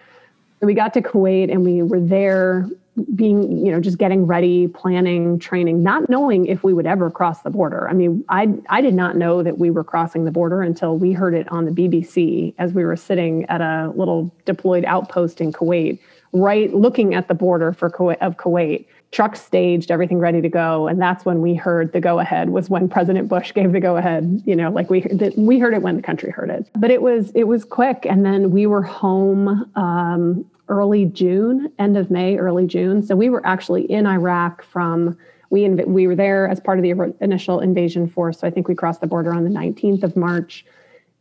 So 0.59 0.67
we 0.67 0.75
got 0.75 0.93
to 0.93 1.01
Kuwait 1.01 1.51
and 1.51 1.65
we 1.65 1.81
were 1.81 1.99
there 1.99 2.69
being, 3.15 3.65
you 3.65 3.71
know, 3.71 3.79
just 3.79 3.97
getting 3.97 4.27
ready, 4.27 4.67
planning, 4.67 5.39
training, 5.39 5.81
not 5.81 6.11
knowing 6.11 6.45
if 6.45 6.63
we 6.63 6.73
would 6.73 6.85
ever 6.85 7.09
cross 7.09 7.41
the 7.41 7.49
border. 7.49 7.89
I 7.89 7.93
mean, 7.93 8.23
I 8.29 8.53
I 8.69 8.79
did 8.81 8.93
not 8.93 9.17
know 9.17 9.41
that 9.41 9.57
we 9.57 9.71
were 9.71 9.83
crossing 9.83 10.25
the 10.25 10.31
border 10.31 10.61
until 10.61 10.95
we 10.95 11.11
heard 11.11 11.33
it 11.33 11.51
on 11.51 11.65
the 11.65 11.71
BBC 11.71 12.53
as 12.59 12.71
we 12.73 12.85
were 12.85 12.95
sitting 12.95 13.45
at 13.45 13.61
a 13.61 13.91
little 13.95 14.31
deployed 14.45 14.85
outpost 14.85 15.41
in 15.41 15.51
Kuwait, 15.51 15.97
right 16.33 16.71
looking 16.71 17.15
at 17.15 17.27
the 17.27 17.33
border 17.33 17.73
for 17.73 17.89
Kuwait, 17.89 18.19
of 18.21 18.37
Kuwait 18.37 18.85
trucks 19.13 19.41
staged, 19.41 19.91
everything 19.91 20.17
ready 20.17 20.41
to 20.41 20.49
go. 20.49 20.87
And 20.87 20.99
that's 20.99 21.23
when 21.23 21.41
we 21.41 21.53
heard 21.53 21.93
the 21.93 22.01
go 22.01 22.19
ahead 22.19 22.49
was 22.49 22.69
when 22.69 22.89
President 22.89 23.29
Bush 23.29 23.53
gave 23.53 23.71
the 23.71 23.79
go 23.79 23.95
ahead. 23.95 24.41
You 24.45 24.55
know, 24.55 24.71
like 24.71 24.89
we 24.89 25.01
the, 25.01 25.33
we 25.37 25.59
heard 25.59 25.73
it 25.73 25.81
when 25.81 25.95
the 25.95 26.01
country 26.01 26.31
heard 26.31 26.49
it. 26.49 26.67
But 26.75 26.91
it 26.91 27.01
was 27.01 27.31
it 27.35 27.45
was 27.45 27.63
quick, 27.63 28.05
and 28.09 28.25
then 28.25 28.51
we 28.51 28.65
were 28.65 28.81
home 28.81 29.71
um, 29.75 30.45
early 30.67 31.05
June, 31.05 31.71
end 31.79 31.95
of 31.95 32.09
May, 32.09 32.37
early 32.37 32.65
June. 32.65 33.03
So 33.03 33.15
we 33.15 33.29
were 33.29 33.45
actually 33.45 33.89
in 33.89 34.05
Iraq 34.05 34.63
from 34.63 35.17
We 35.51 35.61
inv- 35.61 35.87
we 35.87 36.07
were 36.07 36.15
there 36.15 36.47
as 36.47 36.59
part 36.59 36.79
of 36.79 36.83
the 36.83 37.13
initial 37.21 37.59
invasion 37.59 38.09
force. 38.09 38.39
So 38.39 38.47
I 38.47 38.51
think 38.51 38.67
we 38.67 38.75
crossed 38.75 39.01
the 39.01 39.07
border 39.07 39.33
on 39.33 39.43
the 39.43 39.51
19th 39.51 40.03
of 40.03 40.17
March, 40.17 40.65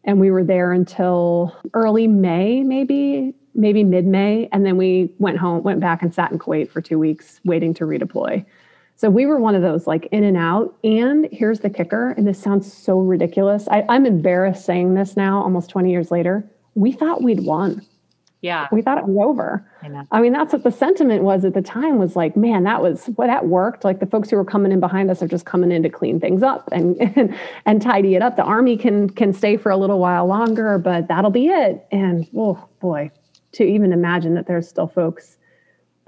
and 0.05 0.19
we 0.19 0.31
were 0.31 0.45
there 0.45 0.73
until 0.73 1.55
early 1.75 2.09
May, 2.09 2.63
maybe 2.63 3.35
maybe 3.55 3.85
mid 3.85 4.07
May, 4.07 4.49
and 4.53 4.65
then 4.65 4.77
we 4.77 5.13
went 5.19 5.39
home, 5.39 5.63
went 5.63 5.81
back 5.81 6.03
and 6.03 6.15
sat 6.15 6.33
in 6.33 6.39
Kuwait 6.39 6.71
for 6.71 6.81
two 6.81 6.99
weeks, 6.99 7.41
waiting 7.45 7.75
to 7.75 7.85
redeploy. 7.85 8.45
So 8.97 9.11
we 9.11 9.27
were 9.27 9.39
one 9.39 9.55
of 9.55 9.63
those 9.63 9.87
like 9.87 10.07
in 10.13 10.23
and 10.23 10.37
out. 10.37 10.77
And 10.85 11.29
here's 11.33 11.61
the 11.61 11.71
kicker, 11.71 12.11
and 12.11 12.27
this 12.27 12.39
sounds 12.39 12.73
so 12.73 13.01
ridiculous. 13.01 13.67
I, 13.69 13.85
I'm 13.89 14.07
embarrassed 14.07 14.65
saying 14.65 14.95
this 14.95 15.17
now, 15.17 15.43
almost 15.43 15.71
20 15.71 15.91
years 15.91 16.11
later. 16.11 16.49
We 16.75 16.93
thought 16.93 17.23
we'd 17.23 17.45
won. 17.45 17.85
Yeah. 18.43 18.67
We 18.73 18.83
thought 18.83 18.99
it 18.99 19.07
was 19.07 19.25
over. 19.25 19.65
I, 19.83 20.19
I, 20.19 20.21
mean, 20.21 20.33
that's 20.33 20.53
what 20.53 20.65
the 20.65 20.73
sentiment 20.73 21.23
was 21.23 21.45
at 21.45 21.55
the 21.55 21.63
time 21.63 21.99
was 21.99 22.17
like, 22.17 22.37
man, 22.37 22.65
that 22.65 22.83
was 22.83 23.07
what 23.15 23.29
that 23.29 23.47
worked. 23.47 23.85
Like 23.85 24.01
the 24.01 24.07
folks 24.07 24.31
who 24.31 24.37
were 24.37 24.45
coming 24.45 24.73
in 24.73 24.81
behind 24.81 25.13
us 25.13 25.23
are 25.23 25.29
just 25.29 25.47
coming 25.47 25.71
in 25.71 25.85
to 25.85 25.89
clean 25.89 26.19
things 26.19 26.43
up 26.43 26.69
and, 26.73 26.97
and 27.01 27.39
and 27.67 27.81
tidy 27.81 28.17
it 28.17 28.23
up. 28.23 28.35
The 28.35 28.43
army 28.43 28.77
can 28.77 29.09
can 29.11 29.33
stay 29.33 29.57
for 29.57 29.71
a 29.71 29.77
little 29.77 30.01
while 30.01 30.27
longer, 30.27 30.77
but 30.79 31.07
that'll 31.07 31.31
be 31.31 31.47
it. 31.47 31.87
And 31.93 32.29
oh 32.37 32.69
boy, 32.81 33.13
to 33.53 33.65
even 33.65 33.93
imagine 33.93 34.35
that 34.35 34.47
there's 34.47 34.69
still 34.69 34.87
folks 34.87 35.37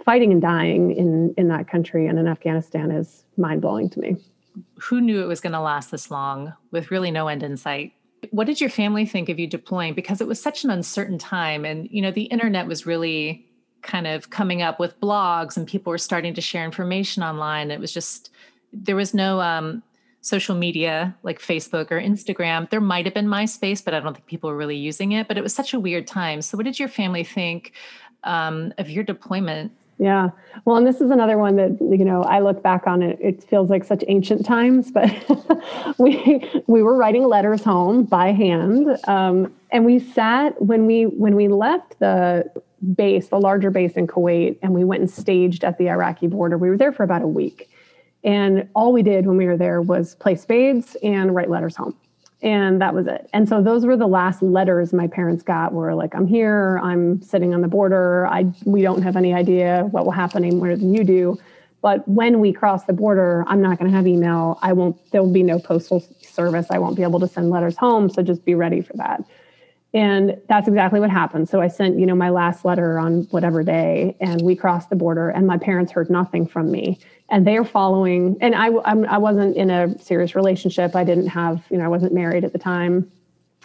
fighting 0.04 0.32
and 0.32 0.42
dying 0.42 0.90
in 0.90 1.34
in 1.36 1.48
that 1.48 1.68
country 1.68 2.06
and 2.06 2.18
in 2.18 2.26
Afghanistan 2.26 2.90
is 2.90 3.24
mind 3.36 3.60
blowing 3.60 3.88
to 3.90 4.00
me. 4.00 4.16
Who 4.80 5.00
knew 5.00 5.22
it 5.22 5.26
was 5.26 5.40
going 5.40 5.52
to 5.52 5.60
last 5.60 5.90
this 5.90 6.10
long 6.10 6.52
with 6.70 6.90
really 6.90 7.10
no 7.10 7.28
end 7.28 7.42
in 7.42 7.56
sight? 7.56 7.92
What 8.30 8.46
did 8.46 8.60
your 8.60 8.70
family 8.70 9.04
think 9.04 9.28
of 9.28 9.38
you 9.38 9.46
deploying? 9.46 9.94
Because 9.94 10.20
it 10.20 10.26
was 10.26 10.40
such 10.40 10.64
an 10.64 10.70
uncertain 10.70 11.18
time, 11.18 11.64
and 11.64 11.88
you 11.90 12.00
know 12.00 12.10
the 12.10 12.24
internet 12.24 12.66
was 12.66 12.86
really 12.86 13.46
kind 13.82 14.06
of 14.06 14.30
coming 14.30 14.62
up 14.62 14.80
with 14.80 14.98
blogs, 15.00 15.56
and 15.56 15.66
people 15.66 15.90
were 15.90 15.98
starting 15.98 16.34
to 16.34 16.40
share 16.40 16.64
information 16.64 17.22
online. 17.22 17.70
It 17.70 17.80
was 17.80 17.92
just 17.92 18.30
there 18.72 18.96
was 18.96 19.14
no 19.14 19.40
um, 19.40 19.82
social 20.24 20.54
media 20.56 21.14
like 21.22 21.38
Facebook 21.38 21.90
or 21.90 22.00
Instagram. 22.00 22.68
There 22.70 22.80
might 22.80 23.04
have 23.04 23.12
been 23.12 23.26
MySpace, 23.26 23.84
but 23.84 23.92
I 23.92 24.00
don't 24.00 24.14
think 24.14 24.26
people 24.26 24.48
were 24.48 24.56
really 24.56 24.76
using 24.76 25.12
it. 25.12 25.28
But 25.28 25.36
it 25.36 25.42
was 25.42 25.54
such 25.54 25.74
a 25.74 25.78
weird 25.78 26.06
time. 26.06 26.40
So, 26.40 26.56
what 26.56 26.64
did 26.64 26.78
your 26.78 26.88
family 26.88 27.24
think 27.24 27.72
um, 28.24 28.72
of 28.78 28.88
your 28.88 29.04
deployment? 29.04 29.70
Yeah. 29.98 30.30
Well, 30.64 30.76
and 30.76 30.86
this 30.86 31.00
is 31.02 31.10
another 31.10 31.36
one 31.36 31.56
that 31.56 31.78
you 31.80 32.04
know 32.04 32.22
I 32.22 32.40
look 32.40 32.62
back 32.62 32.86
on 32.86 33.02
it. 33.02 33.18
It 33.20 33.44
feels 33.44 33.68
like 33.68 33.84
such 33.84 34.02
ancient 34.08 34.46
times, 34.46 34.90
but 34.90 35.12
we 35.98 36.50
we 36.66 36.82
were 36.82 36.96
writing 36.96 37.24
letters 37.24 37.62
home 37.62 38.04
by 38.04 38.32
hand, 38.32 38.98
um, 39.06 39.54
and 39.70 39.84
we 39.84 39.98
sat 39.98 40.60
when 40.60 40.86
we 40.86 41.04
when 41.04 41.36
we 41.36 41.48
left 41.48 41.98
the 41.98 42.50
base, 42.94 43.28
the 43.28 43.38
larger 43.38 43.70
base 43.70 43.92
in 43.92 44.06
Kuwait, 44.06 44.58
and 44.62 44.72
we 44.72 44.84
went 44.84 45.02
and 45.02 45.10
staged 45.10 45.64
at 45.64 45.76
the 45.76 45.88
Iraqi 45.90 46.28
border. 46.28 46.56
We 46.56 46.70
were 46.70 46.76
there 46.78 46.92
for 46.92 47.02
about 47.02 47.22
a 47.22 47.28
week, 47.28 47.68
and 48.24 48.68
all 48.74 48.92
we 48.92 49.02
did 49.02 49.26
when 49.26 49.36
we 49.36 49.46
were 49.46 49.56
there 49.56 49.80
was 49.82 50.14
play 50.16 50.34
spades 50.34 50.96
and 51.02 51.34
write 51.34 51.50
letters 51.50 51.76
home 51.76 51.94
and 52.44 52.78
that 52.82 52.94
was 52.94 53.06
it. 53.06 53.28
And 53.32 53.48
so 53.48 53.62
those 53.62 53.86
were 53.86 53.96
the 53.96 54.06
last 54.06 54.42
letters 54.42 54.92
my 54.92 55.06
parents 55.06 55.42
got 55.42 55.72
were 55.72 55.94
like, 55.94 56.14
I'm 56.14 56.26
here, 56.26 56.78
I'm 56.82 57.22
sitting 57.22 57.54
on 57.54 57.62
the 57.62 57.68
border. 57.68 58.26
I 58.26 58.52
we 58.66 58.82
don't 58.82 59.00
have 59.02 59.16
any 59.16 59.32
idea 59.32 59.88
what 59.90 60.04
will 60.04 60.12
happen 60.12 60.44
any 60.44 60.54
more 60.54 60.76
than 60.76 60.94
you 60.94 61.04
do. 61.04 61.38
But 61.80 62.06
when 62.06 62.40
we 62.40 62.52
cross 62.52 62.84
the 62.84 62.92
border, 62.92 63.44
I'm 63.46 63.60
not 63.60 63.78
going 63.78 63.90
to 63.90 63.96
have 63.96 64.06
email. 64.06 64.58
I 64.62 64.72
won't, 64.72 64.98
there 65.10 65.22
will 65.22 65.32
be 65.32 65.42
no 65.42 65.58
postal 65.58 66.02
service. 66.22 66.66
I 66.70 66.78
won't 66.78 66.96
be 66.96 67.02
able 67.02 67.20
to 67.20 67.28
send 67.28 67.50
letters 67.50 67.76
home. 67.76 68.08
So 68.08 68.22
just 68.22 68.44
be 68.44 68.54
ready 68.54 68.80
for 68.80 68.94
that. 68.94 69.22
And 69.92 70.40
that's 70.48 70.66
exactly 70.66 70.98
what 70.98 71.10
happened. 71.10 71.48
So 71.48 71.60
I 71.60 71.68
sent, 71.68 71.98
you 71.98 72.06
know, 72.06 72.14
my 72.14 72.30
last 72.30 72.64
letter 72.64 72.98
on 72.98 73.24
whatever 73.24 73.62
day, 73.62 74.16
and 74.18 74.40
we 74.40 74.56
crossed 74.56 74.88
the 74.88 74.96
border, 74.96 75.28
and 75.28 75.46
my 75.46 75.58
parents 75.58 75.92
heard 75.92 76.08
nothing 76.08 76.46
from 76.46 76.70
me. 76.70 76.98
And 77.30 77.46
they 77.46 77.56
are 77.56 77.64
following. 77.64 78.36
And 78.40 78.54
I, 78.54 78.68
I'm, 78.84 79.04
I 79.06 79.18
wasn't 79.18 79.56
in 79.56 79.70
a 79.70 79.98
serious 79.98 80.34
relationship. 80.34 80.94
I 80.94 81.04
didn't 81.04 81.28
have, 81.28 81.64
you 81.70 81.78
know, 81.78 81.84
I 81.84 81.88
wasn't 81.88 82.12
married 82.12 82.44
at 82.44 82.52
the 82.52 82.58
time, 82.58 83.10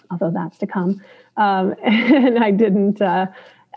although 0.09 0.31
that's 0.31 0.57
to 0.59 0.67
come. 0.67 1.01
Um, 1.37 1.75
and 1.83 2.39
I 2.39 2.51
didn't. 2.51 3.01
Uh, 3.01 3.27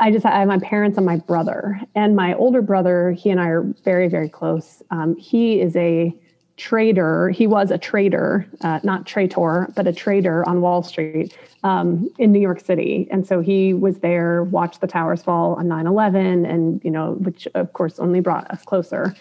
I 0.00 0.10
just 0.10 0.24
I 0.24 0.40
have 0.40 0.48
my 0.48 0.58
parents 0.58 0.96
and 0.96 1.04
my 1.04 1.18
brother, 1.18 1.80
and 1.94 2.16
my 2.16 2.34
older 2.34 2.62
brother. 2.62 3.12
He 3.12 3.30
and 3.30 3.40
I 3.40 3.48
are 3.48 3.62
very, 3.84 4.08
very 4.08 4.28
close. 4.28 4.82
Um, 4.90 5.16
he 5.16 5.60
is 5.60 5.76
a 5.76 6.14
trader. 6.56 7.30
He 7.30 7.46
was 7.46 7.70
a 7.70 7.78
trader, 7.78 8.46
uh, 8.60 8.80
not 8.82 9.06
traitor, 9.06 9.72
but 9.74 9.86
a 9.86 9.92
trader 9.92 10.46
on 10.48 10.60
Wall 10.60 10.82
Street 10.82 11.36
um, 11.64 12.08
in 12.18 12.32
New 12.32 12.40
York 12.40 12.60
City. 12.60 13.08
And 13.10 13.26
so 13.26 13.40
he 13.40 13.74
was 13.74 13.98
there, 13.98 14.44
watched 14.44 14.80
the 14.80 14.86
towers 14.86 15.22
fall 15.22 15.54
on 15.54 15.68
9 15.68 15.86
11, 15.86 16.46
and, 16.46 16.80
you 16.84 16.90
know, 16.90 17.12
which 17.12 17.48
of 17.54 17.72
course 17.72 17.98
only 17.98 18.20
brought 18.20 18.50
us 18.50 18.62
closer. 18.64 19.14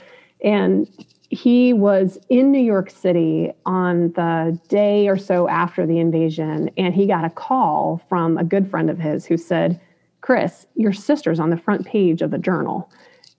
And 0.43 0.88
he 1.29 1.71
was 1.71 2.19
in 2.29 2.51
New 2.51 2.62
York 2.62 2.89
City 2.89 3.53
on 3.65 4.12
the 4.13 4.60
day 4.67 5.07
or 5.07 5.17
so 5.17 5.48
after 5.48 5.86
the 5.86 6.00
invasion, 6.00 6.69
and 6.77 6.93
he 6.93 7.07
got 7.07 7.24
a 7.24 7.29
call 7.29 8.01
from 8.10 8.38
a 8.38 8.43
good 8.43 8.69
friend 8.69 8.89
of 8.89 9.00
his 9.00 9.25
who 9.25 9.38
said, 9.38 9.79
Chris, 10.19 10.67
your 10.75 10.93
sister's 10.93 11.39
on 11.39 11.50
the 11.50 11.57
front 11.57 11.86
page 11.86 12.21
of 12.21 12.31
the 12.31 12.38
journal. 12.38 12.91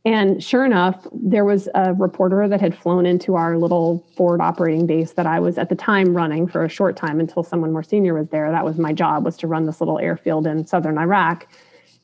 And 0.05 0.43
sure 0.43 0.65
enough, 0.65 1.07
there 1.13 1.45
was 1.45 1.69
a 1.75 1.95
reporter 1.95 2.49
that 2.49 2.61
had 2.61 2.77
flown 2.77 3.07
into 3.07 3.37
our 3.37 3.57
little 3.57 4.05
forward 4.17 4.41
operating 4.41 4.87
base 4.87 5.13
that 5.13 5.27
I 5.27 5.39
was 5.39 5.59
at 5.59 5.69
the 5.69 5.77
time 5.77 6.17
running 6.17 6.49
for 6.49 6.65
a 6.65 6.69
short 6.69 6.97
time 6.97 7.21
until 7.21 7.45
someone 7.45 7.73
more 7.73 7.85
senior 7.85 8.15
was 8.15 8.29
there. 8.31 8.51
That 8.51 8.65
was 8.65 8.79
my 8.79 8.93
job 8.93 9.25
was 9.25 9.37
to 9.39 9.47
run 9.47 9.67
this 9.67 9.81
little 9.81 10.01
airfield 10.01 10.47
in 10.47 10.67
southern 10.67 10.99
Iraq. 10.99 11.47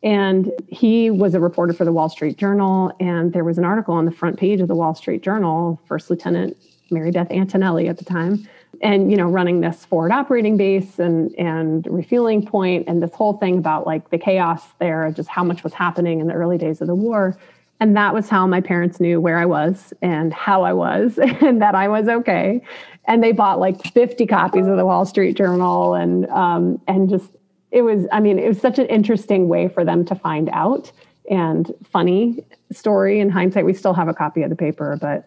And 0.02 0.52
he 0.68 1.10
was 1.10 1.34
a 1.34 1.40
reporter 1.40 1.72
for 1.72 1.84
the 1.84 1.92
Wall 1.92 2.08
Street 2.08 2.36
Journal. 2.36 2.92
And 3.00 3.32
there 3.32 3.44
was 3.44 3.58
an 3.58 3.64
article 3.64 3.94
on 3.94 4.04
the 4.04 4.12
front 4.12 4.38
page 4.38 4.60
of 4.60 4.68
the 4.68 4.74
Wall 4.74 4.94
Street 4.94 5.22
Journal, 5.22 5.80
First 5.86 6.10
Lieutenant 6.10 6.56
Mary 6.90 7.10
Beth 7.10 7.30
Antonelli 7.30 7.88
at 7.88 7.98
the 7.98 8.04
time, 8.04 8.48
and 8.80 9.10
you 9.10 9.16
know, 9.16 9.26
running 9.26 9.60
this 9.60 9.84
forward 9.84 10.10
operating 10.10 10.56
base 10.56 10.98
and 10.98 11.34
and 11.38 11.86
refueling 11.90 12.46
point 12.46 12.84
and 12.88 13.02
this 13.02 13.12
whole 13.12 13.34
thing 13.34 13.58
about 13.58 13.86
like 13.86 14.08
the 14.10 14.18
chaos 14.18 14.62
there, 14.78 15.10
just 15.12 15.28
how 15.28 15.44
much 15.44 15.62
was 15.64 15.74
happening 15.74 16.20
in 16.20 16.28
the 16.28 16.32
early 16.32 16.56
days 16.56 16.80
of 16.80 16.86
the 16.86 16.94
war 16.94 17.36
and 17.80 17.96
that 17.96 18.12
was 18.12 18.28
how 18.28 18.46
my 18.46 18.60
parents 18.60 18.98
knew 18.98 19.20
where 19.20 19.38
I 19.38 19.46
was 19.46 19.92
and 20.02 20.32
how 20.32 20.62
I 20.62 20.72
was 20.72 21.18
and 21.40 21.62
that 21.62 21.74
I 21.74 21.88
was 21.88 22.08
okay. 22.08 22.60
And 23.06 23.22
they 23.22 23.32
bought 23.32 23.58
like 23.58 23.82
50 23.92 24.26
copies 24.26 24.66
of 24.66 24.76
the 24.76 24.84
Wall 24.84 25.06
Street 25.06 25.36
Journal 25.36 25.94
and 25.94 26.26
um, 26.26 26.80
and 26.88 27.08
just 27.08 27.30
it 27.70 27.82
was 27.82 28.06
I 28.12 28.20
mean 28.20 28.38
it 28.38 28.48
was 28.48 28.60
such 28.60 28.78
an 28.78 28.86
interesting 28.86 29.48
way 29.48 29.68
for 29.68 29.84
them 29.84 30.04
to 30.06 30.14
find 30.14 30.48
out 30.52 30.90
and 31.30 31.72
funny 31.84 32.44
story 32.72 33.20
in 33.20 33.30
hindsight 33.30 33.64
we 33.64 33.74
still 33.74 33.94
have 33.94 34.08
a 34.08 34.14
copy 34.14 34.42
of 34.42 34.50
the 34.50 34.56
paper 34.56 34.98
but 35.00 35.26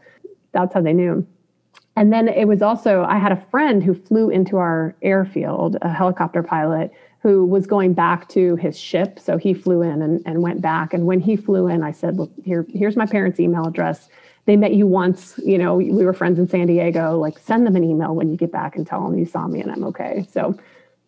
that's 0.51 0.73
how 0.73 0.81
they 0.81 0.93
knew. 0.93 1.25
And 1.95 2.11
then 2.11 2.27
it 2.27 2.45
was 2.45 2.61
also 2.61 3.03
I 3.03 3.17
had 3.17 3.31
a 3.31 3.45
friend 3.51 3.83
who 3.83 3.93
flew 3.93 4.29
into 4.29 4.57
our 4.57 4.95
airfield, 5.01 5.77
a 5.81 5.89
helicopter 5.89 6.41
pilot 6.41 6.91
who 7.21 7.45
was 7.45 7.67
going 7.67 7.93
back 7.93 8.29
to 8.29 8.55
his 8.55 8.79
ship. 8.79 9.19
So 9.19 9.37
he 9.37 9.53
flew 9.53 9.81
in 9.81 10.01
and, 10.01 10.23
and 10.25 10.41
went 10.41 10.61
back. 10.61 10.93
And 10.93 11.05
when 11.05 11.19
he 11.19 11.35
flew 11.35 11.67
in, 11.67 11.83
I 11.83 11.91
said, 11.91 12.17
Look, 12.17 12.31
here, 12.43 12.65
here's 12.69 12.95
my 12.95 13.05
parents' 13.05 13.39
email 13.39 13.67
address. 13.67 14.09
They 14.45 14.55
met 14.55 14.73
you 14.73 14.87
once, 14.87 15.39
you 15.45 15.57
know, 15.57 15.75
we 15.75 16.03
were 16.03 16.13
friends 16.13 16.39
in 16.39 16.47
San 16.47 16.65
Diego. 16.65 17.19
Like, 17.19 17.37
send 17.37 17.67
them 17.67 17.75
an 17.75 17.83
email 17.83 18.15
when 18.15 18.31
you 18.31 18.37
get 18.37 18.51
back 18.51 18.75
and 18.75 18.87
tell 18.87 19.03
them 19.03 19.19
you 19.19 19.25
saw 19.25 19.47
me 19.47 19.61
and 19.61 19.71
I'm 19.71 19.83
okay. 19.83 20.25
So 20.31 20.57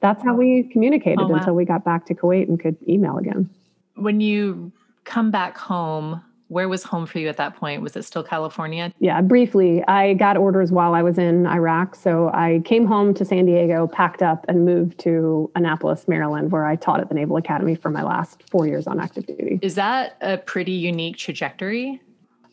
that's 0.03 0.21
how 0.21 0.35
we 0.35 0.63
communicated 0.63 1.21
oh, 1.21 1.27
wow. 1.27 1.37
until 1.37 1.55
we 1.55 1.63
got 1.63 1.85
back 1.85 2.05
to 2.07 2.13
Kuwait 2.13 2.49
and 2.49 2.59
could 2.59 2.75
email 2.87 3.17
again. 3.17 3.49
When 3.95 4.19
you 4.19 4.73
come 5.05 5.31
back 5.31 5.57
home, 5.57 6.21
where 6.49 6.67
was 6.67 6.83
home 6.83 7.05
for 7.05 7.19
you 7.19 7.29
at 7.29 7.37
that 7.37 7.55
point? 7.55 7.81
Was 7.81 7.95
it 7.95 8.03
still 8.03 8.21
California? 8.21 8.93
Yeah, 8.99 9.21
briefly. 9.21 9.81
I 9.87 10.13
got 10.15 10.35
orders 10.35 10.73
while 10.73 10.93
I 10.93 11.01
was 11.01 11.17
in 11.17 11.47
Iraq. 11.47 11.95
So 11.95 12.29
I 12.33 12.61
came 12.65 12.85
home 12.85 13.13
to 13.13 13.23
San 13.23 13.45
Diego, 13.45 13.87
packed 13.87 14.21
up, 14.21 14.45
and 14.49 14.65
moved 14.65 14.99
to 14.99 15.49
Annapolis, 15.55 16.05
Maryland, 16.05 16.51
where 16.51 16.65
I 16.65 16.75
taught 16.75 16.99
at 16.99 17.07
the 17.07 17.15
Naval 17.15 17.37
Academy 17.37 17.73
for 17.73 17.89
my 17.89 18.03
last 18.03 18.43
four 18.51 18.67
years 18.67 18.87
on 18.87 18.99
active 18.99 19.25
duty. 19.25 19.57
Is 19.61 19.75
that 19.75 20.17
a 20.19 20.37
pretty 20.37 20.73
unique 20.73 21.15
trajectory? 21.15 22.01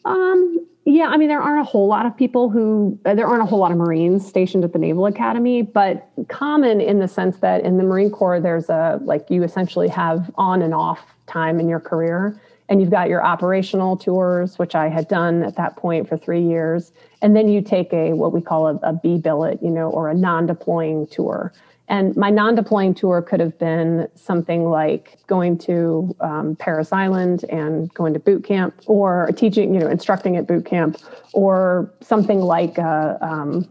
Um, 0.04 0.66
yeah, 0.84 1.08
I 1.08 1.16
mean, 1.18 1.28
there 1.28 1.40
aren't 1.40 1.60
a 1.60 1.70
whole 1.70 1.86
lot 1.86 2.06
of 2.06 2.16
people 2.16 2.48
who, 2.48 2.98
uh, 3.04 3.14
there 3.14 3.26
aren't 3.26 3.42
a 3.42 3.46
whole 3.46 3.58
lot 3.58 3.70
of 3.70 3.76
Marines 3.76 4.26
stationed 4.26 4.64
at 4.64 4.72
the 4.72 4.78
Naval 4.78 5.06
Academy, 5.06 5.62
but 5.62 6.08
common 6.28 6.80
in 6.80 6.98
the 6.98 7.08
sense 7.08 7.38
that 7.38 7.62
in 7.64 7.76
the 7.76 7.84
Marine 7.84 8.10
Corps, 8.10 8.40
there's 8.40 8.68
a, 8.70 8.98
like, 9.02 9.28
you 9.30 9.42
essentially 9.42 9.88
have 9.88 10.30
on 10.36 10.62
and 10.62 10.74
off 10.74 11.00
time 11.26 11.60
in 11.60 11.68
your 11.68 11.80
career 11.80 12.40
and 12.70 12.80
you've 12.80 12.90
got 12.90 13.08
your 13.08 13.22
operational 13.22 13.96
tours, 13.96 14.58
which 14.58 14.76
I 14.76 14.88
had 14.88 15.08
done 15.08 15.42
at 15.42 15.56
that 15.56 15.76
point 15.76 16.08
for 16.08 16.16
three 16.16 16.40
years. 16.40 16.92
And 17.20 17.34
then 17.36 17.48
you 17.48 17.62
take 17.62 17.92
a 17.92 18.12
what 18.12 18.32
we 18.32 18.40
call 18.40 18.68
a, 18.68 18.76
a 18.84 18.92
B 18.92 19.18
billet, 19.18 19.60
you 19.60 19.70
know, 19.70 19.90
or 19.90 20.08
a 20.08 20.14
non-deploying 20.14 21.08
tour. 21.08 21.52
And 21.90 22.16
my 22.16 22.30
non-deploying 22.30 22.94
tour 22.94 23.20
could 23.20 23.40
have 23.40 23.58
been 23.58 24.08
something 24.14 24.70
like 24.70 25.18
going 25.26 25.58
to 25.58 26.14
um, 26.20 26.54
Parris 26.54 26.92
Island 26.92 27.44
and 27.50 27.92
going 27.94 28.14
to 28.14 28.20
boot 28.20 28.44
camp, 28.44 28.80
or 28.86 29.28
teaching, 29.36 29.74
you 29.74 29.80
know, 29.80 29.88
instructing 29.88 30.36
at 30.36 30.46
boot 30.46 30.64
camp, 30.64 30.98
or 31.32 31.92
something 32.00 32.40
like, 32.40 32.78
uh, 32.78 33.18
um, 33.20 33.68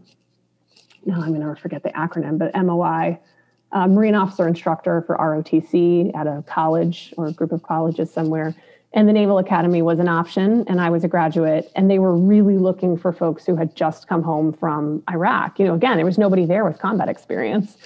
no, 1.06 1.14
I'm 1.14 1.34
going 1.34 1.40
to 1.40 1.58
forget 1.58 1.82
the 1.82 1.88
acronym, 1.90 2.36
but 2.36 2.54
MOI, 2.54 3.18
uh, 3.72 3.86
Marine 3.86 4.14
Officer 4.14 4.46
Instructor 4.46 5.00
for 5.06 5.16
ROTC 5.16 6.14
at 6.14 6.26
a 6.26 6.44
college 6.46 7.14
or 7.16 7.28
a 7.28 7.32
group 7.32 7.52
of 7.52 7.62
colleges 7.62 8.12
somewhere 8.12 8.54
and 8.92 9.08
the 9.08 9.12
Naval 9.12 9.38
Academy 9.38 9.82
was 9.82 10.00
an 10.00 10.08
option, 10.08 10.64
and 10.66 10.80
I 10.80 10.90
was 10.90 11.04
a 11.04 11.08
graduate, 11.08 11.70
and 11.76 11.88
they 11.88 12.00
were 12.00 12.16
really 12.16 12.58
looking 12.58 12.96
for 12.96 13.12
folks 13.12 13.46
who 13.46 13.54
had 13.54 13.76
just 13.76 14.08
come 14.08 14.22
home 14.22 14.52
from 14.52 15.04
Iraq. 15.08 15.60
You 15.60 15.66
know, 15.66 15.74
again, 15.74 15.96
there 15.96 16.06
was 16.06 16.18
nobody 16.18 16.44
there 16.44 16.64
with 16.64 16.80
combat 16.80 17.08
experience. 17.08 17.76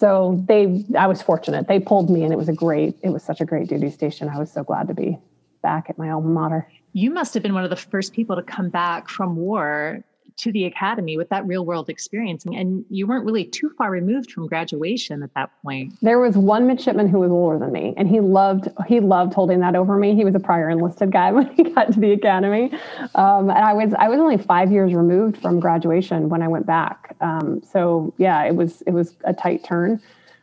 So 0.00 0.42
they, 0.48 0.82
I 0.96 1.06
was 1.06 1.20
fortunate. 1.20 1.68
They 1.68 1.78
pulled 1.78 2.08
me, 2.08 2.24
and 2.24 2.32
it 2.32 2.36
was 2.36 2.48
a 2.48 2.54
great, 2.54 2.96
it 3.02 3.10
was 3.10 3.22
such 3.22 3.42
a 3.42 3.44
great 3.44 3.68
duty 3.68 3.90
station. 3.90 4.30
I 4.30 4.38
was 4.38 4.50
so 4.50 4.64
glad 4.64 4.88
to 4.88 4.94
be 4.94 5.18
back 5.62 5.90
at 5.90 5.98
my 5.98 6.08
alma 6.08 6.26
mater. 6.26 6.72
You 6.94 7.10
must 7.10 7.34
have 7.34 7.42
been 7.42 7.52
one 7.52 7.64
of 7.64 7.70
the 7.70 7.76
first 7.76 8.14
people 8.14 8.34
to 8.36 8.42
come 8.42 8.70
back 8.70 9.10
from 9.10 9.36
war 9.36 10.02
to 10.40 10.52
the 10.52 10.64
academy 10.64 11.16
with 11.16 11.28
that 11.28 11.46
real 11.46 11.64
world 11.64 11.88
experience 11.88 12.44
and 12.46 12.84
you 12.88 13.06
weren't 13.06 13.24
really 13.24 13.44
too 13.44 13.70
far 13.76 13.90
removed 13.90 14.32
from 14.32 14.46
graduation 14.46 15.22
at 15.22 15.32
that 15.34 15.50
point. 15.62 15.92
There 16.00 16.18
was 16.18 16.36
one 16.36 16.66
midshipman 16.66 17.08
who 17.08 17.20
was 17.20 17.30
older 17.30 17.58
than 17.58 17.72
me 17.72 17.94
and 17.96 18.08
he 18.08 18.20
loved 18.20 18.68
he 18.86 19.00
loved 19.00 19.34
holding 19.34 19.60
that 19.60 19.76
over 19.76 19.96
me. 19.96 20.14
He 20.14 20.24
was 20.24 20.34
a 20.34 20.40
prior 20.40 20.70
enlisted 20.70 21.12
guy 21.12 21.30
when 21.36 21.46
he 21.54 21.64
got 21.64 21.92
to 21.92 22.00
the 22.00 22.12
academy. 22.12 22.72
Um, 23.14 23.50
and 23.50 23.64
i 23.64 23.72
was 23.72 23.92
i 23.98 24.08
was 24.08 24.18
only 24.18 24.38
five 24.38 24.72
years 24.72 24.94
removed 24.94 25.36
from 25.42 25.60
graduation 25.60 26.28
when 26.28 26.42
i 26.42 26.48
went 26.48 26.66
back. 26.66 27.16
Um, 27.20 27.62
so 27.62 28.14
yeah 28.16 28.44
it 28.44 28.54
was 28.54 28.82
it 28.82 28.92
was 28.92 29.16
a 29.24 29.34
tight 29.34 29.64
turn. 29.64 30.00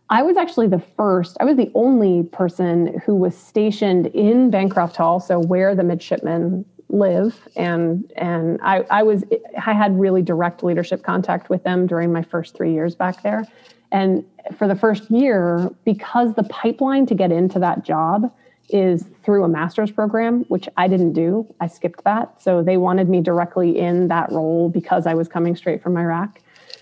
I 0.09 0.23
was 0.23 0.37
actually 0.37 0.67
the 0.67 0.81
first, 0.95 1.35
I 1.41 1.43
was 1.43 1.57
the 1.57 1.69
only 1.75 2.23
person 2.23 2.97
who 3.05 3.13
was 3.13 3.35
stationed 3.35 4.07
in 4.07 4.49
Bancroft 4.49 4.95
Hall, 4.95 5.19
so 5.19 5.37
where 5.37 5.75
the 5.75 5.83
midshipmen 5.83 6.63
live 6.89 7.47
and 7.55 8.11
and 8.15 8.59
I, 8.61 8.85
I 8.89 9.03
was 9.03 9.23
I 9.65 9.73
had 9.73 9.99
really 9.99 10.21
direct 10.21 10.63
leadership 10.63 11.03
contact 11.03 11.49
with 11.49 11.63
them 11.63 11.85
during 11.85 12.13
my 12.13 12.21
first 12.21 12.55
three 12.55 12.73
years 12.73 12.95
back 12.95 13.23
there. 13.23 13.45
And 13.91 14.25
for 14.57 14.67
the 14.67 14.75
first 14.75 15.09
year, 15.11 15.69
because 15.85 16.33
the 16.35 16.43
pipeline 16.43 17.05
to 17.07 17.15
get 17.15 17.31
into 17.31 17.59
that 17.59 17.83
job 17.83 18.31
is 18.69 19.05
through 19.23 19.43
a 19.43 19.47
master's 19.47 19.91
program, 19.91 20.43
which 20.45 20.67
I 20.75 20.87
didn't 20.87 21.13
do. 21.13 21.53
I 21.61 21.67
skipped 21.67 22.03
that. 22.03 22.41
So 22.41 22.61
they 22.61 22.77
wanted 22.77 23.09
me 23.09 23.21
directly 23.21 23.77
in 23.77 24.09
that 24.09 24.31
role 24.31 24.69
because 24.69 25.07
I 25.07 25.13
was 25.13 25.27
coming 25.27 25.55
straight 25.55 25.81
from 25.81 25.97
Iraq. 25.97 26.41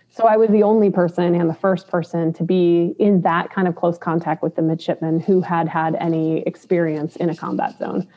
So 0.10 0.26
I 0.26 0.38
was 0.38 0.50
the 0.50 0.64
only 0.64 0.90
person 0.90 1.36
and 1.36 1.50
the 1.50 1.56
first 1.56 1.90
person 1.90 2.32
to 2.34 2.44
be 2.44 2.96
in 3.00 3.22
that 3.22 3.52
kind 3.52 3.68
of 3.68 3.76
close 3.76 3.98
contact 3.98 4.42
with 4.42 4.56
the 4.56 4.62
midshipmen 4.62 5.20
who 5.20 5.42
had 5.42 5.68
had 5.68 5.96
any 5.96 6.42
experience 6.44 7.18
in 7.18 7.30
a 7.30 7.36
combat 7.36 7.78
zone. 7.78 8.08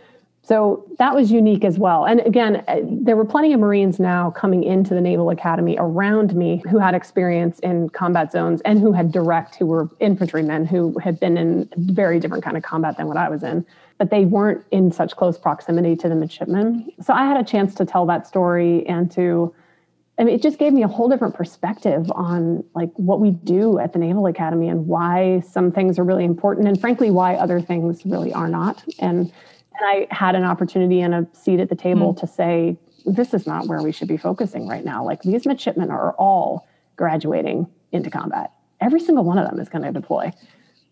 So 0.49 0.87
that 0.97 1.15
was 1.15 1.31
unique 1.31 1.63
as 1.63 1.79
well. 1.79 2.07
And 2.07 2.21
again, 2.21 2.65
uh, 2.69 2.81
there 2.83 3.17
were 3.17 3.27
plenty 3.27 3.53
of 3.53 3.61
Marines 3.61 4.01
now 4.01 4.31
coming 4.31 4.65
into 4.65 4.95
the 4.95 5.01
Naval 5.03 5.29
Academy 5.29 5.77
around 5.79 6.35
me 6.35 6.63
who 6.71 6.79
had 6.79 6.95
experience 6.95 7.59
in 7.59 7.91
combat 7.91 8.33
zones 8.33 8.63
and 8.63 8.81
who 8.81 8.91
had 8.93 9.13
direct, 9.13 9.57
who 9.57 9.67
were 9.67 9.91
infantrymen 10.01 10.65
who 10.65 10.99
had 11.01 11.21
been 11.21 11.37
in 11.37 11.69
very 11.77 12.19
different 12.19 12.43
kind 12.43 12.57
of 12.57 12.63
combat 12.63 12.97
than 12.97 13.09
what 13.09 13.19
I 13.19 13.29
was 13.29 13.43
in. 13.43 13.67
But 13.99 14.09
they 14.09 14.25
weren't 14.25 14.65
in 14.71 14.91
such 14.91 15.15
close 15.17 15.37
proximity 15.37 15.95
to 15.97 16.09
the 16.09 16.15
midshipmen. 16.15 16.93
So 17.03 17.13
I 17.13 17.27
had 17.27 17.39
a 17.39 17.45
chance 17.45 17.75
to 17.75 17.85
tell 17.85 18.07
that 18.07 18.27
story 18.27 18.87
and 18.87 19.11
to 19.13 19.55
I 20.21 20.25
mean, 20.25 20.35
it 20.35 20.43
just 20.43 20.59
gave 20.59 20.73
me 20.73 20.83
a 20.83 20.89
whole 20.89 21.09
different 21.09 21.35
perspective 21.35 22.11
on 22.13 22.65
like 22.75 22.91
what 22.97 23.21
we 23.21 23.31
do 23.31 23.79
at 23.79 23.93
the 23.93 24.01
Naval 24.01 24.27
Academy 24.27 24.69
and 24.69 24.89
why 24.89 25.41
some 25.49 25.71
things 25.71 25.97
are 25.97 26.05
really 26.05 26.25
important 26.25 26.67
and 26.67 26.81
frankly 26.81 27.11
why 27.11 27.37
other 27.37 27.61
things 27.61 28.05
really 28.05 28.33
are 28.33 28.49
not. 28.49 28.83
And 28.99 29.31
and 29.79 30.09
I 30.11 30.15
had 30.15 30.35
an 30.35 30.45
opportunity 30.45 31.01
and 31.01 31.15
a 31.15 31.27
seat 31.33 31.61
at 31.61 31.69
the 31.69 31.77
table 31.77 32.15
mm. 32.15 32.21
to 32.21 32.27
say, 32.27 32.77
this 33.07 33.33
is 33.33 33.47
not 33.47 33.67
where 33.67 33.83
we 33.83 33.93
should 33.93 34.09
be 34.09 34.17
focusing 34.17 34.69
right 34.69 34.85
now. 34.85 35.05
Like 35.05 35.23
these 35.23 35.47
midshipmen 35.47 35.91
are 35.91 36.13
all 36.15 36.67
graduating 36.97 37.67
into 37.93 38.11
combat. 38.11 38.53
Every 38.81 39.01
single 39.01 39.25
one 39.25 39.39
of 39.39 39.49
them 39.49 39.59
is 39.61 39.69
going 39.69 39.83
to 39.83 39.93
deploy. 39.93 40.33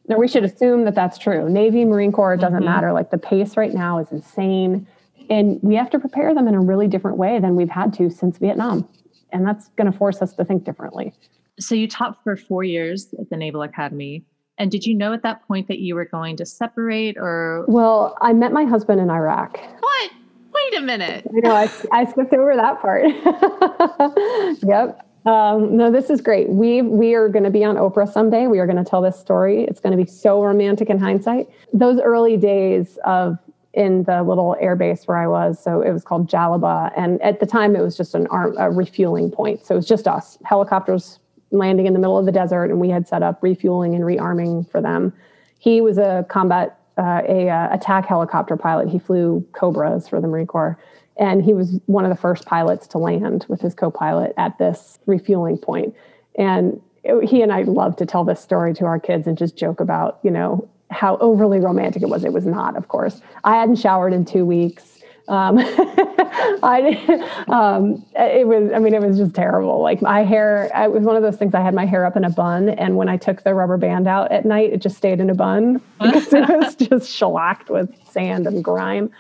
Now, 0.09 0.19
we 0.19 0.29
should 0.29 0.45
assume 0.45 0.85
that 0.85 0.95
that's 0.95 1.19
true. 1.19 1.49
Navy, 1.49 1.85
Marine 1.85 2.13
Corps, 2.13 2.35
it 2.35 2.41
doesn't 2.41 2.59
mm-hmm. 2.59 2.65
matter. 2.65 2.93
Like 2.93 3.11
the 3.11 3.19
pace 3.19 3.57
right 3.57 3.75
now 3.75 3.99
is 3.99 4.13
insane. 4.13 4.87
And 5.29 5.59
we 5.63 5.75
have 5.75 5.91
to 5.91 5.99
prepare 5.99 6.33
them 6.35 6.47
in 6.47 6.55
a 6.55 6.61
really 6.61 6.87
different 6.87 7.17
way 7.17 7.41
than 7.41 7.57
we've 7.57 7.69
had 7.69 7.93
to 7.95 8.11
since 8.11 8.39
Vietnam. 8.39 8.89
And 9.33 9.45
that's 9.45 9.69
going 9.71 9.91
to 9.91 9.97
force 9.97 10.23
us 10.23 10.35
to 10.35 10.45
think 10.45 10.65
differently. 10.65 11.13
So 11.59 11.75
you 11.75 11.89
taught 11.89 12.23
for 12.23 12.37
four 12.37 12.63
years 12.63 13.13
at 13.19 13.31
the 13.31 13.37
Naval 13.37 13.63
Academy. 13.63 14.25
And 14.59 14.71
did 14.71 14.87
you 14.87 14.95
know 14.95 15.13
at 15.13 15.23
that 15.23 15.47
point 15.47 15.69
that 15.69 15.81
you 15.81 15.95
were 15.95 16.07
going 16.07 16.37
to 16.39 16.47
separate 16.47 17.17
or? 17.19 17.65
Well, 17.69 18.17
I 18.21 18.33
met 18.33 18.53
my 18.53 18.65
husband 18.65 19.01
in 19.01 19.11
Iraq. 19.11 19.59
What? 19.81 20.11
Wait 20.53 20.79
a 20.79 20.81
minute. 20.81 21.27
I 21.29 21.41
know, 21.41 21.55
I, 21.55 21.71
I 21.93 22.05
skipped 22.07 22.33
over 22.33 22.57
that 22.57 22.81
part. 22.81 23.05
yep. 24.63 25.07
Um, 25.27 25.77
no, 25.77 25.91
this 25.91 26.09
is 26.09 26.21
great. 26.21 26.49
We 26.49 26.83
we 26.83 27.15
are 27.15 27.29
going 27.29 27.45
to 27.45 27.51
be 27.51 27.65
on 27.65 27.75
Oprah 27.77 28.11
someday. 28.11 28.47
We 28.47 28.61
are 28.61 28.67
going 28.67 28.83
to 28.83 28.89
tell 28.89 29.03
this 29.03 29.19
story. 29.19 29.65
It's 29.65 29.81
going 29.81 29.97
to 29.97 30.03
be 30.03 30.09
so 30.09 30.43
romantic 30.43 30.89
in 30.89 30.99
hindsight. 30.99 31.49
Those 31.73 32.01
early 32.01 32.37
days 32.37 32.99
of 33.05 33.37
in 33.75 34.05
the 34.05 34.23
little 34.23 34.57
air 34.59 34.75
base 34.75 35.07
where 35.07 35.19
I 35.19 35.27
was, 35.27 35.63
so 35.63 35.83
it 35.83 35.93
was 35.93 36.03
called 36.03 36.31
Jalibah, 36.31 36.93
and 36.97 37.21
at 37.21 37.41
the 37.41 37.47
time 37.47 37.77
it 37.77 37.83
was 37.83 37.97
just 37.97 38.15
an 38.15 38.27
arm, 38.29 38.55
a 38.57 38.71
refueling 38.71 39.31
point. 39.31 39.67
So 39.67 39.75
it 39.75 39.79
was 39.79 39.87
just 39.87 40.09
us, 40.09 40.39
helicopters 40.45 41.19
landing 41.51 41.87
in 41.87 41.93
the 41.93 41.99
middle 41.99 42.19
of 42.19 42.27
the 42.27 42.33
desert, 42.33 42.67
and 42.67 42.81
we 42.81 42.89
had 42.89 43.07
set 43.07 43.23
up 43.23 43.43
refueling 43.43 43.95
and 43.95 44.05
rearming 44.05 44.69
for 44.71 44.81
them. 44.81 45.13
He 45.59 45.81
was 45.81 45.99
a 45.99 46.27
combat, 46.29 46.79
uh, 46.99 47.23
a 47.29 47.49
uh, 47.49 47.69
attack 47.73 48.07
helicopter 48.07 48.57
pilot. 48.57 48.89
He 48.89 48.99
flew 48.99 49.47
Cobras 49.53 50.09
for 50.09 50.21
the 50.21 50.29
Marine 50.29 50.47
Corps, 50.47 50.79
and 51.17 51.43
he 51.43 51.53
was 51.53 51.81
one 51.87 52.05
of 52.05 52.11
the 52.11 52.17
first 52.17 52.45
pilots 52.47 52.87
to 52.89 52.99
land 52.99 53.47
with 53.49 53.61
his 53.61 53.75
co-pilot 53.75 54.35
at 54.37 54.59
this 54.59 54.99
refueling 55.07 55.57
point. 55.57 55.95
And 56.39 56.81
it, 57.05 57.29
he 57.29 57.43
and 57.43 57.53
I 57.53 57.63
love 57.63 57.97
to 57.97 58.07
tell 58.07 58.25
this 58.25 58.41
story 58.41 58.75
to 58.75 58.85
our 58.85 59.01
kids 59.01 59.27
and 59.27 59.39
just 59.39 59.57
joke 59.57 59.81
about, 59.81 60.19
you 60.23 60.31
know, 60.31 60.69
how 60.91 61.17
overly 61.19 61.59
romantic 61.59 62.03
it 62.03 62.09
was. 62.09 62.25
It 62.25 62.33
was 62.33 62.47
not, 62.47 62.77
of 62.77 62.89
course. 62.89 63.21
I 63.45 63.57
hadn't 63.57 63.77
showered 63.77 64.13
in 64.13 64.25
two 64.25 64.45
weeks. 64.45 65.01
Um, 65.29 65.57
I, 66.63 67.45
um, 67.49 68.05
it 68.15 68.47
was, 68.47 68.71
I 68.75 68.79
mean, 68.79 68.95
it 68.95 69.01
was 69.01 69.19
just 69.19 69.35
terrible. 69.35 69.81
Like 69.81 70.03
my 70.03 70.23
hair, 70.23 70.71
it 70.75 70.91
was 70.91 71.03
one 71.03 71.17
of 71.17 71.23
those 71.23 71.37
things. 71.37 71.55
I 71.55 71.61
had 71.61 71.75
my 71.75 71.87
hair 71.87 72.05
up 72.05 72.17
in 72.17 72.25
a 72.25 72.31
bun, 72.31 72.69
and 72.71 72.97
when 72.97 73.09
I 73.09 73.17
took 73.17 73.43
the 73.43 73.55
rubber 73.55 73.77
band 73.77 74.07
out 74.07 74.33
at 74.33 74.45
night, 74.45 74.73
it 74.73 74.83
just 74.83 74.97
stayed 74.97 75.21
in 75.21 75.31
a 75.31 75.35
bun 75.35 75.81
because 76.01 76.33
it 76.33 76.49
was 76.49 76.75
just 76.75 77.11
shellacked 77.11 77.71
with 77.71 77.95
sand 78.11 78.47
and 78.47 78.63
grime. 78.65 79.11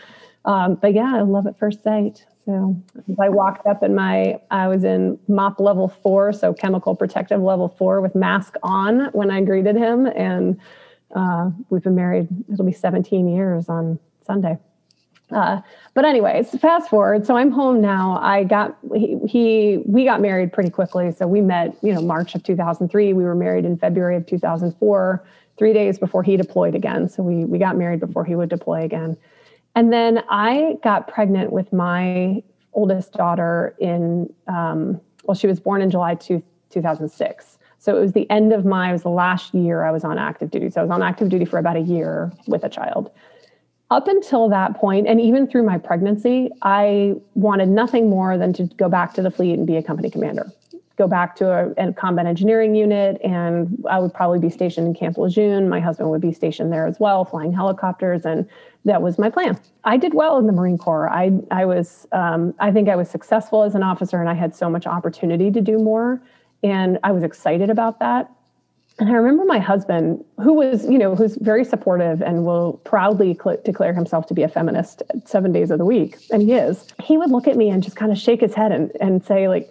Um, 0.44 0.76
but 0.76 0.94
yeah, 0.94 1.12
I 1.16 1.22
love 1.22 1.46
at 1.46 1.58
first 1.58 1.82
sight. 1.82 2.24
So 2.46 2.80
I 3.20 3.28
walked 3.28 3.66
up 3.66 3.82
in 3.82 3.94
my, 3.94 4.40
I 4.52 4.68
was 4.68 4.84
in 4.84 5.18
MOPP 5.28 5.58
level 5.58 5.88
four, 5.88 6.32
so 6.32 6.54
chemical 6.54 6.94
protective 6.94 7.40
level 7.40 7.68
four 7.68 8.00
with 8.00 8.14
mask 8.14 8.54
on 8.62 9.06
when 9.12 9.32
I 9.32 9.42
greeted 9.42 9.74
him. 9.74 10.06
And 10.06 10.60
uh, 11.14 11.50
we've 11.70 11.82
been 11.82 11.96
married, 11.96 12.28
it'll 12.52 12.64
be 12.64 12.72
17 12.72 13.28
years 13.28 13.68
on 13.68 13.98
Sunday. 14.24 14.58
Uh, 15.30 15.60
but 15.94 16.04
anyways, 16.04 16.50
fast 16.60 16.88
forward. 16.88 17.26
So 17.26 17.36
I'm 17.36 17.50
home 17.50 17.80
now. 17.80 18.18
I 18.22 18.44
got 18.44 18.76
he, 18.94 19.18
he 19.26 19.78
we 19.84 20.04
got 20.04 20.20
married 20.20 20.52
pretty 20.52 20.70
quickly. 20.70 21.10
So 21.10 21.26
we 21.26 21.40
met, 21.40 21.76
you 21.82 21.92
know, 21.92 22.00
March 22.00 22.34
of 22.34 22.44
2003. 22.44 23.12
We 23.12 23.24
were 23.24 23.34
married 23.34 23.64
in 23.64 23.76
February 23.76 24.16
of 24.16 24.26
2004, 24.26 25.24
three 25.58 25.72
days 25.72 25.98
before 25.98 26.22
he 26.22 26.36
deployed 26.36 26.76
again. 26.76 27.08
So 27.08 27.22
we 27.22 27.44
we 27.44 27.58
got 27.58 27.76
married 27.76 27.98
before 27.98 28.24
he 28.24 28.36
would 28.36 28.48
deploy 28.48 28.84
again. 28.84 29.16
And 29.74 29.92
then 29.92 30.22
I 30.30 30.76
got 30.84 31.08
pregnant 31.08 31.52
with 31.52 31.72
my 31.72 32.42
oldest 32.72 33.12
daughter 33.14 33.74
in 33.80 34.32
um, 34.46 35.00
well, 35.24 35.34
she 35.34 35.48
was 35.48 35.58
born 35.58 35.82
in 35.82 35.90
July 35.90 36.14
two, 36.14 36.42
2006. 36.70 37.58
So 37.78 37.96
it 37.96 38.00
was 38.00 38.12
the 38.12 38.28
end 38.30 38.52
of 38.52 38.64
my, 38.64 38.88
it 38.88 38.92
was 38.92 39.02
the 39.02 39.10
last 39.10 39.54
year 39.54 39.84
I 39.84 39.90
was 39.90 40.02
on 40.02 40.18
active 40.18 40.50
duty. 40.50 40.70
So 40.70 40.80
I 40.80 40.84
was 40.84 40.90
on 40.90 41.02
active 41.02 41.28
duty 41.28 41.44
for 41.44 41.58
about 41.58 41.76
a 41.76 41.80
year 41.80 42.32
with 42.46 42.64
a 42.64 42.68
child 42.68 43.10
up 43.90 44.08
until 44.08 44.48
that 44.48 44.74
point, 44.74 45.06
and 45.06 45.20
even 45.20 45.46
through 45.46 45.62
my 45.62 45.78
pregnancy, 45.78 46.50
I 46.62 47.14
wanted 47.34 47.68
nothing 47.68 48.10
more 48.10 48.36
than 48.36 48.52
to 48.54 48.64
go 48.64 48.88
back 48.88 49.14
to 49.14 49.22
the 49.22 49.30
fleet 49.30 49.54
and 49.54 49.66
be 49.66 49.76
a 49.76 49.82
company 49.82 50.10
commander. 50.10 50.50
Go 50.96 51.06
back 51.06 51.36
to 51.36 51.50
a, 51.50 51.88
a 51.88 51.92
combat 51.92 52.26
engineering 52.26 52.74
unit, 52.74 53.20
and 53.22 53.84
I 53.88 54.00
would 54.00 54.12
probably 54.12 54.38
be 54.38 54.50
stationed 54.50 54.88
in 54.88 54.94
Camp 54.94 55.18
Lejeune. 55.18 55.68
My 55.68 55.78
husband 55.78 56.10
would 56.10 56.22
be 56.22 56.32
stationed 56.32 56.72
there 56.72 56.86
as 56.86 56.98
well, 56.98 57.24
flying 57.24 57.52
helicopters, 57.52 58.24
and 58.24 58.48
that 58.86 59.02
was 59.02 59.18
my 59.18 59.30
plan. 59.30 59.58
I 59.84 59.98
did 59.98 60.14
well 60.14 60.38
in 60.38 60.46
the 60.46 60.52
Marine 60.52 60.78
Corps. 60.78 61.08
I, 61.10 61.32
I 61.50 61.64
was, 61.64 62.08
um, 62.12 62.54
I 62.58 62.72
think 62.72 62.88
I 62.88 62.96
was 62.96 63.08
successful 63.10 63.62
as 63.62 63.74
an 63.74 63.82
officer, 63.82 64.18
and 64.18 64.28
I 64.28 64.34
had 64.34 64.56
so 64.56 64.68
much 64.70 64.86
opportunity 64.86 65.50
to 65.50 65.60
do 65.60 65.78
more, 65.78 66.20
and 66.64 66.98
I 67.04 67.12
was 67.12 67.22
excited 67.22 67.70
about 67.70 68.00
that 68.00 68.32
and 68.98 69.10
I 69.10 69.12
remember 69.12 69.44
my 69.44 69.58
husband, 69.58 70.24
who 70.40 70.54
was, 70.54 70.84
you 70.84 70.96
know, 70.96 71.14
who's 71.14 71.36
very 71.36 71.64
supportive 71.64 72.22
and 72.22 72.46
will 72.46 72.80
proudly 72.84 73.34
cl- 73.34 73.58
declare 73.62 73.92
himself 73.92 74.26
to 74.28 74.34
be 74.34 74.42
a 74.42 74.48
feminist 74.48 75.02
seven 75.26 75.52
days 75.52 75.70
of 75.70 75.78
the 75.78 75.84
week, 75.84 76.16
and 76.30 76.40
he 76.40 76.52
is. 76.52 76.88
He 77.02 77.18
would 77.18 77.30
look 77.30 77.46
at 77.46 77.56
me 77.56 77.68
and 77.68 77.82
just 77.82 77.96
kind 77.96 78.10
of 78.10 78.16
shake 78.16 78.40
his 78.40 78.54
head 78.54 78.72
and, 78.72 78.90
and 78.98 79.22
say, 79.22 79.48
like, 79.48 79.70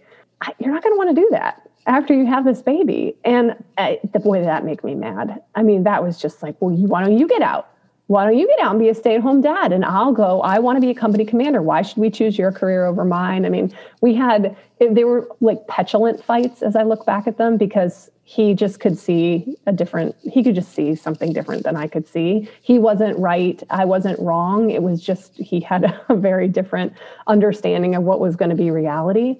"You're 0.59 0.71
not 0.71 0.83
going 0.83 0.93
to 0.93 0.97
want 0.97 1.15
to 1.15 1.19
do 1.19 1.27
that 1.31 1.67
after 1.87 2.13
you 2.13 2.27
have 2.27 2.45
this 2.45 2.61
baby." 2.61 3.15
And 3.25 3.55
I, 3.79 3.99
the 4.13 4.19
boy 4.19 4.43
that 4.43 4.63
make 4.63 4.83
me 4.83 4.93
mad. 4.93 5.41
I 5.55 5.63
mean, 5.63 5.83
that 5.83 6.03
was 6.03 6.21
just 6.21 6.43
like, 6.43 6.55
"Well, 6.59 6.77
you, 6.77 6.87
why 6.87 7.03
don't 7.03 7.17
you 7.17 7.27
get 7.27 7.41
out? 7.41 7.69
Why 8.07 8.25
don't 8.25 8.37
you 8.37 8.45
get 8.45 8.59
out 8.59 8.71
and 8.73 8.79
be 8.79 8.89
a 8.89 8.93
stay-at-home 8.93 9.41
dad?" 9.41 9.71
And 9.71 9.85
I'll 9.85 10.11
go. 10.11 10.41
I 10.41 10.59
want 10.59 10.75
to 10.75 10.81
be 10.81 10.91
a 10.91 10.95
company 10.95 11.25
commander. 11.25 11.63
Why 11.63 11.81
should 11.81 11.97
we 11.97 12.11
choose 12.11 12.37
your 12.37 12.51
career 12.51 12.85
over 12.85 13.03
mine? 13.03 13.43
I 13.43 13.49
mean, 13.49 13.75
we 14.01 14.13
had 14.13 14.55
eh, 14.81 14.89
they 14.91 15.03
were 15.03 15.27
like 15.41 15.65
petulant 15.67 16.23
fights 16.23 16.61
as 16.61 16.75
I 16.75 16.83
look 16.83 17.07
back 17.07 17.25
at 17.25 17.39
them 17.39 17.57
because 17.57 18.11
he 18.27 18.55
just 18.55 18.79
could 18.79 18.97
see 18.97 19.55
a 19.67 19.71
different 19.71 20.15
he 20.23 20.43
could 20.43 20.55
just 20.55 20.73
see 20.73 20.95
something 20.95 21.31
different 21.31 21.63
than 21.63 21.75
i 21.75 21.87
could 21.87 22.07
see. 22.07 22.49
He 22.63 22.79
wasn't 22.79 23.17
right. 23.19 23.61
I 23.69 23.85
wasn't 23.85 24.19
wrong. 24.19 24.71
It 24.71 24.81
was 24.81 24.99
just 24.99 25.37
he 25.37 25.59
had 25.59 25.83
a 26.09 26.15
very 26.15 26.47
different 26.47 26.93
understanding 27.27 27.93
of 27.93 28.03
what 28.03 28.19
was 28.19 28.35
going 28.35 28.49
to 28.49 28.55
be 28.55 28.71
reality. 28.71 29.39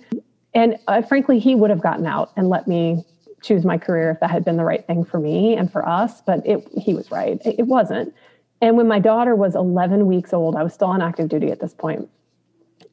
And 0.53 0.77
uh, 0.87 1.01
frankly 1.01 1.39
he 1.39 1.55
would 1.55 1.71
have 1.71 1.81
gotten 1.81 2.05
out 2.05 2.31
and 2.37 2.47
let 2.47 2.67
me 2.67 3.03
choose 3.41 3.65
my 3.65 3.77
career 3.77 4.11
if 4.11 4.19
that 4.19 4.29
had 4.29 4.45
been 4.45 4.55
the 4.55 4.63
right 4.63 4.85
thing 4.85 5.03
for 5.03 5.19
me 5.19 5.55
and 5.55 5.71
for 5.71 5.87
us 5.87 6.21
but 6.21 6.45
it 6.45 6.67
he 6.77 6.93
was 6.93 7.09
right. 7.09 7.41
It, 7.43 7.55
it 7.59 7.67
wasn't. 7.67 8.13
And 8.61 8.77
when 8.77 8.87
my 8.87 8.99
daughter 8.99 9.35
was 9.35 9.55
11 9.55 10.05
weeks 10.05 10.31
old 10.31 10.55
i 10.55 10.61
was 10.61 10.75
still 10.75 10.89
on 10.89 11.01
active 11.01 11.27
duty 11.27 11.49
at 11.49 11.59
this 11.59 11.73
point. 11.73 12.07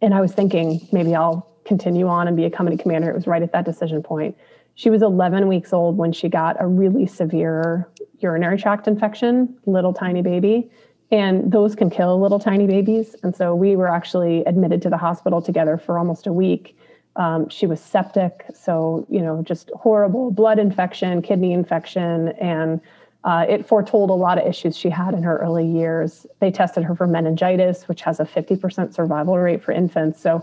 And 0.01 0.15
i 0.15 0.23
was 0.23 0.33
thinking 0.33 0.89
maybe 0.91 1.15
i'll 1.15 1.47
continue 1.67 2.09
on 2.09 2.27
and 2.29 2.37
be 2.37 2.45
a 2.45 2.51
company 2.51 2.79
commander. 2.79 3.11
It 3.11 3.15
was 3.15 3.27
right 3.27 3.43
at 3.43 3.53
that 3.53 3.67
decision 3.67 4.03
point 4.03 4.37
she 4.75 4.91
was 4.91 5.03
11 5.03 5.49
weeks 5.49 5.73
old 5.73 5.97
when 5.97 6.13
she 6.13 6.29
got 6.29 6.57
a 6.61 6.67
really 6.67 7.07
severe 7.07 7.89
urinary 8.21 8.57
tract 8.57 8.87
infection, 8.87 9.57
little 9.67 9.93
tiny 9.93 10.23
baby. 10.23 10.71
And 11.11 11.53
those 11.53 11.75
can 11.75 11.91
kill 11.91 12.21
little 12.21 12.39
tiny 12.39 12.67
babies. 12.67 13.15
And 13.23 13.37
so 13.37 13.55
we 13.55 13.77
were 13.77 13.89
actually 13.89 14.45
admitted 14.45 14.81
to 14.83 14.91
the 14.91 14.97
hospital 14.97 15.43
together 15.43 15.77
for 15.77 15.99
almost 15.99 16.27
a 16.27 16.33
week. 16.33 16.79
Um, 17.17 17.51
she 17.51 17.67
was 17.67 17.81
septic, 17.81 18.47
so, 18.55 19.07
you 19.11 19.21
know, 19.21 19.43
just 19.43 19.71
horrible 19.75 20.31
blood 20.31 20.59
infection, 20.59 21.21
kidney 21.21 21.53
infection, 21.53 22.29
and 22.41 22.81
uh, 23.25 23.45
it 23.47 23.69
foretold 23.69 24.09
a 24.09 24.15
lot 24.15 24.39
of 24.39 24.49
issues 24.49 24.77
she 24.77 24.89
had 24.89 25.13
in 25.13 25.23
her 25.23 25.37
early 25.37 25.67
years. 25.67 26.27
They 26.41 26.51
tested 26.51 26.85
her 26.85 26.97
for 26.97 27.07
meningitis, 27.07 27.87
which 27.87 28.01
has 28.01 28.19
a 28.19 28.25
50% 28.25 28.95
survival 28.95 29.37
rate 29.37 29.63
for 29.63 29.73
infants. 29.73 30.21
So, 30.21 30.43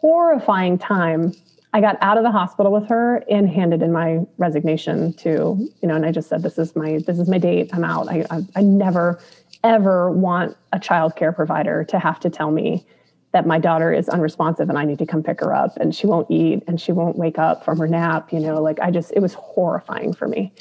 horrifying 0.00 0.78
time 0.78 1.34
I 1.72 1.80
got 1.80 1.98
out 2.00 2.16
of 2.16 2.24
the 2.24 2.30
hospital 2.30 2.72
with 2.72 2.88
her 2.88 3.24
and 3.30 3.48
handed 3.48 3.82
in 3.82 3.92
my 3.92 4.20
resignation 4.38 5.12
to, 5.14 5.68
you 5.82 5.88
know, 5.88 5.94
and 5.94 6.06
I 6.06 6.12
just 6.12 6.28
said, 6.28 6.42
this 6.42 6.58
is 6.58 6.74
my, 6.74 6.98
this 7.06 7.18
is 7.18 7.28
my 7.28 7.38
date. 7.38 7.70
I'm 7.72 7.84
out. 7.84 8.08
I, 8.08 8.24
I, 8.30 8.40
I 8.56 8.62
never, 8.62 9.20
ever 9.64 10.10
want 10.10 10.56
a 10.72 10.78
child 10.78 11.16
care 11.16 11.32
provider 11.32 11.84
to 11.84 11.98
have 11.98 12.20
to 12.20 12.30
tell 12.30 12.50
me 12.50 12.86
that 13.32 13.46
my 13.46 13.58
daughter 13.58 13.92
is 13.92 14.08
unresponsive 14.08 14.70
and 14.70 14.78
I 14.78 14.84
need 14.84 14.98
to 14.98 15.06
come 15.06 15.22
pick 15.22 15.40
her 15.40 15.54
up 15.54 15.76
and 15.76 15.94
she 15.94 16.06
won't 16.06 16.30
eat 16.30 16.62
and 16.66 16.80
she 16.80 16.92
won't 16.92 17.16
wake 17.16 17.38
up 17.38 17.64
from 17.64 17.78
her 17.78 17.86
nap. 17.86 18.32
You 18.32 18.40
know, 18.40 18.62
like 18.62 18.80
I 18.80 18.90
just, 18.90 19.12
it 19.14 19.20
was 19.20 19.34
horrifying 19.34 20.14
for 20.14 20.26
me. 20.26 20.52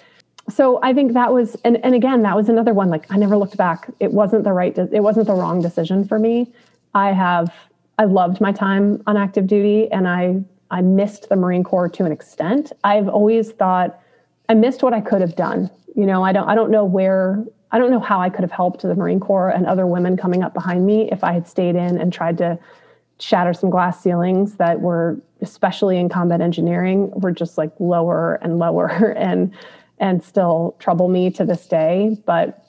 So 0.49 0.79
I 0.83 0.93
think 0.93 1.13
that 1.13 1.31
was, 1.33 1.55
and, 1.63 1.83
and 1.85 1.95
again, 1.95 2.21
that 2.23 2.35
was 2.35 2.49
another 2.49 2.73
one. 2.73 2.89
Like 2.89 3.09
I 3.09 3.17
never 3.17 3.37
looked 3.37 3.55
back. 3.55 3.89
It 4.01 4.11
wasn't 4.11 4.43
the 4.43 4.51
right, 4.51 4.77
it 4.77 5.03
wasn't 5.03 5.27
the 5.27 5.33
wrong 5.33 5.61
decision 5.61 6.05
for 6.05 6.19
me. 6.19 6.51
I 6.93 7.13
have, 7.13 7.53
I 7.97 8.05
loved 8.05 8.41
my 8.41 8.51
time 8.51 9.01
on 9.07 9.15
active 9.15 9.47
duty 9.47 9.89
and 9.91 10.07
I 10.07 10.43
I 10.71 10.81
missed 10.81 11.29
the 11.29 11.35
Marine 11.35 11.63
Corps 11.63 11.89
to 11.89 12.05
an 12.05 12.11
extent. 12.11 12.71
I've 12.83 13.07
always 13.07 13.51
thought 13.51 13.99
I 14.49 14.53
missed 14.53 14.83
what 14.83 14.93
I 14.93 15.01
could 15.01 15.21
have 15.21 15.35
done. 15.35 15.69
You 15.95 16.05
know, 16.05 16.23
I 16.23 16.31
don't 16.31 16.47
I 16.47 16.55
don't 16.55 16.71
know 16.71 16.85
where 16.85 17.43
I 17.71 17.79
don't 17.79 17.91
know 17.91 17.99
how 17.99 18.19
I 18.19 18.29
could 18.29 18.41
have 18.41 18.51
helped 18.51 18.81
the 18.81 18.95
Marine 18.95 19.19
Corps 19.19 19.49
and 19.49 19.65
other 19.65 19.85
women 19.85 20.17
coming 20.17 20.43
up 20.43 20.53
behind 20.53 20.85
me 20.85 21.09
if 21.11 21.23
I 21.23 21.33
had 21.33 21.47
stayed 21.47 21.75
in 21.75 21.97
and 21.97 22.13
tried 22.13 22.37
to 22.39 22.57
shatter 23.19 23.53
some 23.53 23.69
glass 23.69 24.01
ceilings 24.01 24.55
that 24.55 24.81
were 24.81 25.19
especially 25.41 25.97
in 25.97 26.09
combat 26.09 26.41
engineering 26.41 27.11
were 27.11 27.31
just 27.31 27.57
like 27.57 27.71
lower 27.79 28.35
and 28.41 28.59
lower 28.59 29.11
and 29.17 29.53
and 29.99 30.23
still 30.23 30.75
trouble 30.79 31.07
me 31.07 31.31
to 31.31 31.43
this 31.43 31.65
day 31.67 32.15
but 32.25 32.63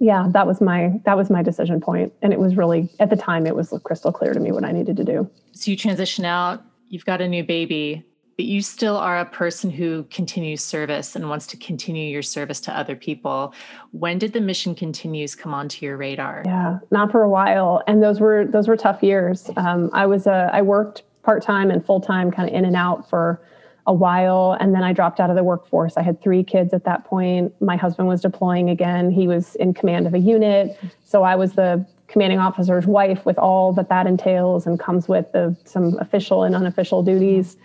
yeah 0.00 0.28
that 0.30 0.46
was 0.46 0.60
my 0.60 0.98
that 1.04 1.16
was 1.16 1.30
my 1.30 1.42
decision 1.42 1.80
point 1.80 2.12
and 2.22 2.32
it 2.32 2.38
was 2.38 2.56
really 2.56 2.88
at 3.00 3.10
the 3.10 3.16
time 3.16 3.46
it 3.46 3.54
was 3.54 3.72
crystal 3.84 4.12
clear 4.12 4.32
to 4.32 4.40
me 4.40 4.50
what 4.50 4.64
i 4.64 4.72
needed 4.72 4.96
to 4.96 5.04
do 5.04 5.28
so 5.52 5.70
you 5.70 5.76
transition 5.76 6.24
out 6.24 6.62
you've 6.88 7.04
got 7.04 7.20
a 7.20 7.28
new 7.28 7.44
baby, 7.44 8.04
but 8.36 8.44
you 8.44 8.60
still 8.60 8.96
are 8.96 9.18
a 9.18 9.24
person 9.24 9.70
who 9.70 10.04
continues 10.04 10.62
service 10.62 11.16
and 11.16 11.28
wants 11.28 11.46
to 11.48 11.56
continue 11.56 12.10
your 12.10 12.22
service 12.22 12.60
to 12.60 12.78
other 12.78 12.94
people. 12.94 13.54
When 13.92 14.18
did 14.18 14.32
the 14.32 14.40
mission 14.40 14.74
continues 14.74 15.34
come 15.34 15.54
onto 15.54 15.84
your 15.86 15.96
radar? 15.96 16.42
Yeah, 16.44 16.78
not 16.90 17.10
for 17.10 17.22
a 17.22 17.30
while, 17.30 17.82
and 17.86 18.02
those 18.02 18.20
were 18.20 18.46
those 18.46 18.68
were 18.68 18.76
tough 18.76 19.02
years. 19.02 19.50
Um, 19.56 19.90
I 19.92 20.06
was 20.06 20.26
a 20.26 20.50
I 20.52 20.62
worked 20.62 21.02
part 21.22 21.42
time 21.42 21.70
and 21.70 21.84
full 21.84 22.00
time, 22.00 22.30
kind 22.30 22.48
of 22.48 22.54
in 22.54 22.64
and 22.64 22.76
out 22.76 23.08
for 23.08 23.40
a 23.86 23.94
while 23.94 24.56
and 24.58 24.74
then 24.74 24.82
I 24.82 24.92
dropped 24.92 25.20
out 25.20 25.30
of 25.30 25.36
the 25.36 25.44
workforce. 25.44 25.96
I 25.96 26.02
had 26.02 26.20
three 26.20 26.42
kids 26.42 26.74
at 26.74 26.84
that 26.84 27.04
point. 27.04 27.54
My 27.60 27.76
husband 27.76 28.08
was 28.08 28.20
deploying 28.20 28.68
again. 28.68 29.10
He 29.10 29.28
was 29.28 29.54
in 29.56 29.74
command 29.74 30.06
of 30.06 30.14
a 30.14 30.18
unit. 30.18 30.78
So 31.04 31.22
I 31.22 31.36
was 31.36 31.52
the 31.52 31.86
commanding 32.08 32.38
officer's 32.38 32.86
wife 32.86 33.24
with 33.26 33.38
all 33.38 33.72
that 33.72 33.88
that 33.88 34.06
entails 34.06 34.66
and 34.66 34.78
comes 34.78 35.08
with 35.08 35.30
the, 35.32 35.56
some 35.64 35.98
official 35.98 36.44
and 36.44 36.54
unofficial 36.54 37.02
duties. 37.02 37.56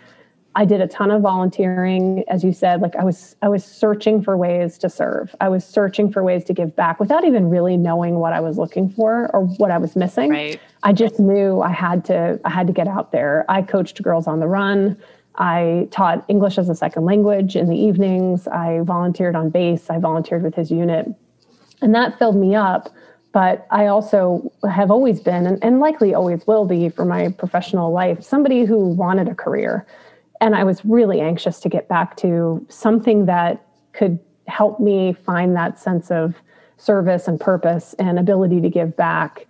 I 0.54 0.66
did 0.66 0.82
a 0.82 0.86
ton 0.86 1.10
of 1.10 1.22
volunteering, 1.22 2.24
as 2.28 2.44
you 2.44 2.52
said. 2.52 2.82
Like 2.82 2.94
I 2.96 3.04
was, 3.04 3.36
I 3.40 3.48
was 3.48 3.64
searching 3.64 4.22
for 4.22 4.36
ways 4.36 4.76
to 4.78 4.90
serve. 4.90 5.34
I 5.40 5.48
was 5.48 5.64
searching 5.64 6.12
for 6.12 6.22
ways 6.22 6.44
to 6.44 6.52
give 6.52 6.76
back 6.76 7.00
without 7.00 7.24
even 7.24 7.48
really 7.48 7.76
knowing 7.76 8.16
what 8.16 8.34
I 8.34 8.40
was 8.40 8.58
looking 8.58 8.90
for 8.90 9.30
or 9.34 9.46
what 9.56 9.70
I 9.70 9.78
was 9.78 9.96
missing. 9.96 10.30
Right. 10.30 10.60
I 10.82 10.92
just 10.92 11.18
knew 11.18 11.62
I 11.62 11.70
had 11.70 12.04
to, 12.06 12.38
I 12.44 12.50
had 12.50 12.66
to 12.66 12.72
get 12.72 12.86
out 12.86 13.12
there. 13.12 13.46
I 13.48 13.62
coached 13.62 14.02
girls 14.02 14.26
on 14.26 14.40
the 14.40 14.48
run. 14.48 14.98
I 15.36 15.88
taught 15.90 16.24
English 16.28 16.58
as 16.58 16.68
a 16.68 16.74
second 16.74 17.06
language 17.06 17.56
in 17.56 17.70
the 17.70 17.76
evenings. 17.76 18.46
I 18.48 18.80
volunteered 18.80 19.34
on 19.34 19.48
base. 19.48 19.88
I 19.88 19.98
volunteered 19.98 20.42
with 20.42 20.54
his 20.54 20.70
unit, 20.70 21.08
and 21.80 21.94
that 21.94 22.18
filled 22.18 22.36
me 22.36 22.54
up 22.54 22.90
but 23.32 23.66
I 23.70 23.86
also 23.86 24.52
have 24.70 24.90
always 24.90 25.20
been, 25.20 25.46
and, 25.46 25.62
and, 25.64 25.80
likely 25.80 26.14
always 26.14 26.46
will 26.46 26.66
be 26.66 26.88
for 26.88 27.04
my 27.04 27.30
professional 27.30 27.90
life, 27.90 28.22
somebody 28.22 28.64
who 28.64 28.86
wanted 28.88 29.28
a 29.28 29.34
career. 29.34 29.86
And 30.40 30.54
I 30.54 30.64
was 30.64 30.84
really 30.84 31.20
anxious 31.20 31.58
to 31.60 31.68
get 31.68 31.88
back 31.88 32.16
to 32.18 32.64
something 32.68 33.26
that 33.26 33.66
could 33.92 34.18
help 34.48 34.80
me 34.80 35.12
find 35.12 35.56
that 35.56 35.78
sense 35.78 36.10
of 36.10 36.34
service 36.76 37.28
and 37.28 37.40
purpose 37.40 37.94
and 37.98 38.18
ability 38.18 38.60
to 38.60 38.68
give 38.68 38.96
back 38.96 39.46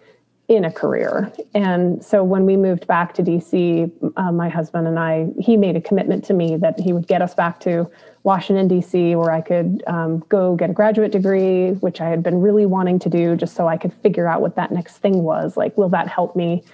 in 0.48 0.64
a 0.64 0.72
career. 0.72 1.32
And 1.54 2.04
so 2.04 2.24
when 2.24 2.44
we 2.44 2.56
moved 2.56 2.86
back 2.86 3.14
to 3.14 3.22
DC, 3.22 3.90
uh, 4.16 4.32
my 4.32 4.48
husband 4.48 4.86
and 4.86 4.98
I, 4.98 5.28
he 5.38 5.56
made 5.56 5.76
a 5.76 5.80
commitment 5.80 6.24
to 6.26 6.34
me 6.34 6.56
that 6.56 6.78
he 6.78 6.92
would 6.92 7.06
get 7.06 7.22
us 7.22 7.34
back 7.34 7.60
to 7.60 7.88
Washington, 8.24 8.68
D.C., 8.68 9.14
where 9.16 9.30
I 9.30 9.40
could 9.40 9.82
um, 9.86 10.20
go 10.28 10.54
get 10.54 10.70
a 10.70 10.72
graduate 10.72 11.12
degree, 11.12 11.70
which 11.74 12.00
I 12.00 12.08
had 12.08 12.22
been 12.22 12.40
really 12.40 12.66
wanting 12.66 12.98
to 13.00 13.08
do 13.08 13.36
just 13.36 13.54
so 13.54 13.68
I 13.68 13.76
could 13.76 13.92
figure 13.94 14.26
out 14.26 14.40
what 14.40 14.56
that 14.56 14.72
next 14.72 14.98
thing 14.98 15.22
was. 15.22 15.56
Like, 15.56 15.76
will 15.76 15.88
that 15.90 16.08
help 16.08 16.36
me? 16.36 16.64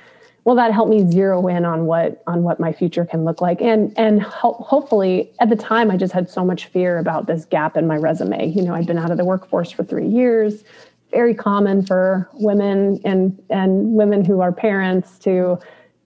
Will 0.44 0.54
that 0.54 0.72
help 0.72 0.88
me 0.88 1.10
zero 1.10 1.46
in 1.46 1.66
on 1.66 1.84
what 1.84 2.22
on 2.26 2.42
what 2.42 2.58
my 2.58 2.72
future 2.72 3.04
can 3.04 3.24
look 3.24 3.42
like? 3.42 3.60
And 3.60 3.92
and 3.98 4.22
ho- 4.22 4.64
hopefully, 4.66 5.30
at 5.40 5.50
the 5.50 5.56
time, 5.56 5.90
I 5.90 5.98
just 5.98 6.14
had 6.14 6.30
so 6.30 6.42
much 6.42 6.66
fear 6.66 6.98
about 6.98 7.26
this 7.26 7.44
gap 7.44 7.76
in 7.76 7.86
my 7.86 7.96
resume. 7.96 8.48
You 8.48 8.62
know, 8.62 8.74
I'd 8.74 8.86
been 8.86 8.98
out 8.98 9.10
of 9.10 9.18
the 9.18 9.26
workforce 9.26 9.70
for 9.70 9.84
three 9.84 10.06
years. 10.06 10.64
Very 11.10 11.34
common 11.34 11.84
for 11.84 12.28
women 12.34 13.00
and 13.04 13.40
and 13.50 13.94
women 13.94 14.24
who 14.24 14.40
are 14.40 14.52
parents 14.52 15.18
to 15.20 15.58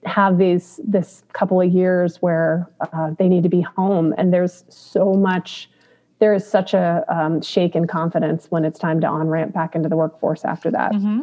have 0.05 0.37
these 0.37 0.79
this 0.83 1.23
couple 1.33 1.61
of 1.61 1.71
years 1.71 2.21
where 2.21 2.69
uh, 2.93 3.11
they 3.17 3.27
need 3.27 3.43
to 3.43 3.49
be 3.49 3.61
home. 3.61 4.13
And 4.17 4.33
there's 4.33 4.63
so 4.69 5.13
much 5.13 5.69
there 6.19 6.33
is 6.33 6.47
such 6.47 6.73
a 6.73 7.03
um, 7.09 7.41
shake 7.41 7.75
in 7.75 7.85
confidence 7.85 8.47
when 8.49 8.63
it's 8.63 8.79
time 8.79 9.01
to 9.01 9.07
on 9.07 9.27
ramp 9.27 9.53
back 9.53 9.75
into 9.75 9.89
the 9.89 9.97
workforce 9.97 10.45
after 10.45 10.71
that. 10.71 10.93
Mm-hmm. 10.93 11.21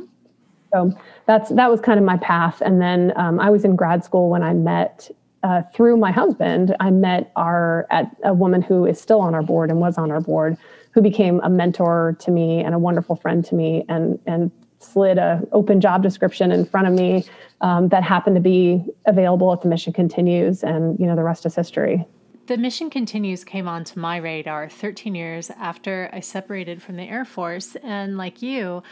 so 0.73 0.93
that's 1.27 1.51
that 1.51 1.71
was 1.71 1.81
kind 1.81 1.99
of 1.99 2.05
my 2.05 2.19
path. 2.19 2.61
And 2.61 2.81
then 2.81 3.13
um, 3.17 3.41
i 3.41 3.51
was 3.51 3.65
in 3.65 3.77
grad 3.77 4.05
school 4.05 4.29
when 4.29 4.43
i 4.43 4.53
met 4.53 5.11
uh, 5.43 5.63
through 5.75 5.97
my 5.97 6.13
husband. 6.13 6.77
I 6.81 6.91
met 6.91 7.33
our 7.37 7.87
at 7.91 8.15
a 8.25 8.35
woman 8.35 8.63
who 8.63 8.87
is 8.87 9.01
still 9.01 9.21
on 9.21 9.35
our 9.35 9.43
board 9.43 9.71
and 9.71 9.81
was 9.81 9.97
on 9.97 10.11
our 10.11 10.21
board 10.21 10.57
who 10.93 11.01
became 11.01 11.41
a 11.41 11.49
mentor 11.49 12.17
to 12.21 12.31
me 12.31 12.61
and 12.61 12.75
a 12.75 12.79
wonderful 12.79 13.17
friend 13.17 13.45
to 13.47 13.55
me 13.55 13.85
and 13.89 14.19
and 14.27 14.51
slid 14.81 15.19
a 15.19 15.43
open 15.53 15.81
job 15.81 16.03
description 16.03 16.51
in 16.51 16.65
front 16.65 16.87
of 16.87 16.95
me 16.95 17.25
um, 17.61 17.89
that 17.89 18.03
happened 18.03 18.35
to 18.35 18.41
be 18.41 18.83
available 19.07 19.53
at 19.53 19.61
the 19.61 19.69
Mission 19.69 19.93
Continues, 19.93 20.63
and 20.63 20.99
you 20.99 21.07
know 21.07 21.15
the 21.15 21.23
rest 21.23 21.47
is 21.47 21.55
history. 21.55 22.05
The 22.47 22.57
Mission 22.57 22.91
Continues 22.91 23.45
came 23.45 23.69
onto 23.69 24.01
my 24.01 24.17
radar 24.17 24.69
13 24.69 25.15
years 25.15 25.51
after 25.51 26.11
I 26.13 26.21
separated 26.21 26.83
from 26.83 26.97
the 26.97 27.05
Air 27.05 27.25
Force, 27.25 27.77
and 27.83 28.17
like 28.17 28.43
you, 28.43 28.83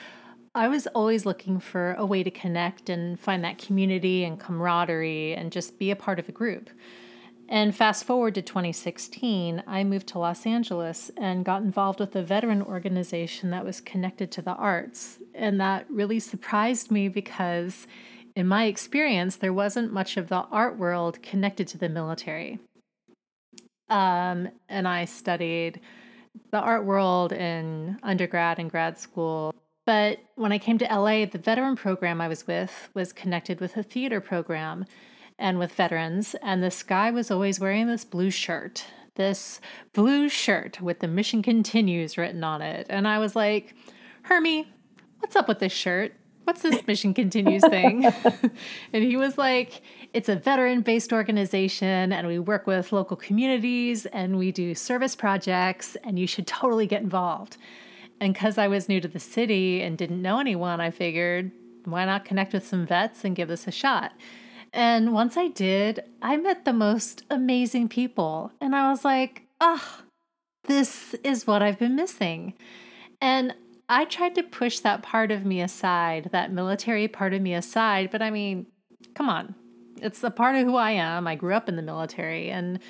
I 0.55 0.69
was 0.69 0.87
always 0.89 1.27
looking 1.27 1.59
for 1.59 1.95
a 1.95 2.07
way 2.07 2.23
to 2.23 2.31
connect 2.31 2.89
and 2.89 3.19
find 3.19 3.43
that 3.45 3.59
community 3.59 4.25
and 4.25 4.39
camaraderie 4.39 5.35
and 5.35 5.51
just 5.51 5.79
be 5.79 5.91
a 5.91 5.97
part 5.97 6.19
of 6.19 6.29
a 6.29 6.33
group. 6.33 6.71
And 7.51 7.75
fast 7.75 8.05
forward 8.05 8.35
to 8.35 8.43
2016, 8.43 9.63
I 9.67 9.83
moved 9.83 10.07
to 10.09 10.19
Los 10.19 10.45
Angeles 10.45 11.11
and 11.17 11.47
got 11.47 11.63
involved 11.63 11.99
with 11.99 12.15
a 12.15 12.23
veteran 12.23 12.61
organization 12.61 13.51
that 13.51 13.65
was 13.65 13.81
connected 13.81 14.31
to 14.33 14.43
the 14.43 14.53
arts. 14.53 15.19
And 15.35 15.59
that 15.59 15.87
really 15.91 16.21
surprised 16.21 16.91
me 16.91 17.09
because, 17.09 17.87
in 18.37 18.47
my 18.47 18.65
experience, 18.65 19.37
there 19.37 19.55
wasn't 19.55 19.95
much 19.95 20.19
of 20.19 20.29
the 20.29 20.45
art 20.53 20.77
world 20.77 21.23
connected 21.23 21.67
to 21.69 21.79
the 21.79 21.89
military. 21.89 22.59
Um, 23.89 24.51
and 24.69 24.87
I 24.87 25.07
studied 25.07 25.81
the 26.51 26.61
art 26.61 26.85
world 26.85 27.33
in 27.33 27.99
undergrad 28.03 28.59
and 28.59 28.71
grad 28.71 28.99
school. 28.99 29.55
But 29.87 30.19
when 30.35 30.53
I 30.53 30.59
came 30.59 30.77
to 30.79 30.85
LA, 30.85 31.25
the 31.25 31.39
veteran 31.39 31.77
program 31.77 32.21
I 32.21 32.29
was 32.29 32.47
with 32.47 32.91
was 32.93 33.15
connected 33.15 33.59
with 33.59 33.79
a 33.79 33.83
theater 33.83 34.21
program 34.21 34.85
and 35.39 35.59
with 35.59 35.73
veterans. 35.73 36.35
And 36.43 36.63
this 36.63 36.83
guy 36.83 37.11
was 37.11 37.31
always 37.31 37.61
wearing 37.61 37.87
this 37.87 38.05
blue 38.05 38.31
shirt 38.31 38.87
this 39.19 39.61
blue 39.93 40.29
shirt 40.29 40.81
with 40.81 41.01
the 41.01 41.09
mission 41.09 41.43
continues 41.43 42.17
written 42.17 42.43
on 42.43 42.63
it. 42.63 42.87
And 42.89 43.07
I 43.07 43.19
was 43.19 43.37
like, 43.37 43.75
Hermie, 44.23 44.73
what's 45.19 45.37
up 45.37 45.49
with 45.49 45.59
this 45.59 45.73
shirt? 45.73 46.15
What's 46.45 46.63
this 46.63 46.87
mission 46.87 47.13
continues 47.13 47.63
thing? 47.63 48.07
and 48.93 49.05
he 49.05 49.17
was 49.17 49.37
like, 49.37 49.83
it's 50.15 50.31
a 50.31 50.37
veteran 50.37 50.81
based 50.81 51.13
organization 51.13 52.13
and 52.13 52.27
we 52.27 52.39
work 52.39 52.67
with 52.67 52.93
local 52.93 53.17
communities 53.17 54.07
and 54.07 54.39
we 54.39 54.51
do 54.53 54.75
service 54.75 55.15
projects 55.15 55.97
and 56.05 56.19
you 56.19 56.27
should 56.27 56.47
totally 56.47 56.87
get 56.87 57.03
involved. 57.03 57.59
And 58.21 58.33
because 58.33 58.57
I 58.57 58.69
was 58.69 58.89
new 58.89 59.01
to 59.01 59.09
the 59.09 59.21
city 59.21 59.83
and 59.83 59.99
didn't 59.99 60.23
know 60.23 60.39
anyone, 60.39 60.81
I 60.81 60.91
figured, 60.91 61.51
why 61.85 62.05
not 62.05 62.25
connect 62.25 62.53
with 62.53 62.67
some 62.67 62.87
vets 62.87 63.25
and 63.25 63.37
give 63.37 63.49
this 63.49 63.67
a 63.67 63.73
shot? 63.73 64.13
And 64.73 65.13
once 65.13 65.37
I 65.37 65.49
did, 65.49 66.05
I 66.21 66.37
met 66.37 66.65
the 66.65 66.73
most 66.73 67.25
amazing 67.31 67.89
people. 67.89 68.53
And 68.61 68.75
I 68.75 68.91
was 68.91 69.05
like, 69.05 69.43
oh, 69.61 70.03
this 70.65 71.15
is 71.25 71.47
what 71.47 71.63
I've 71.63 71.79
been 71.79 71.97
missing. 71.97 72.55
And 73.21 73.55
I 73.89 74.05
tried 74.05 74.35
to 74.35 74.43
push 74.43 74.81
that 74.81 75.03
part 75.03 75.31
of 75.31 75.45
me 75.45 75.61
aside, 75.61 76.29
that 76.33 76.53
military 76.53 77.09
part 77.09 77.33
of 77.33 77.41
me 77.41 77.55
aside. 77.55 78.11
But 78.11 78.21
I 78.21 78.31
mean, 78.31 78.67
come 79.15 79.29
on, 79.29 79.55
it's 79.97 80.23
a 80.23 80.31
part 80.31 80.57
of 80.57 80.67
who 80.67 80.77
I 80.77 80.91
am. 80.93 81.27
I 81.27 81.35
grew 81.35 81.55
up 81.55 81.69
in 81.69 81.77
the 81.77 81.83
military. 81.83 82.51
And 82.51 82.81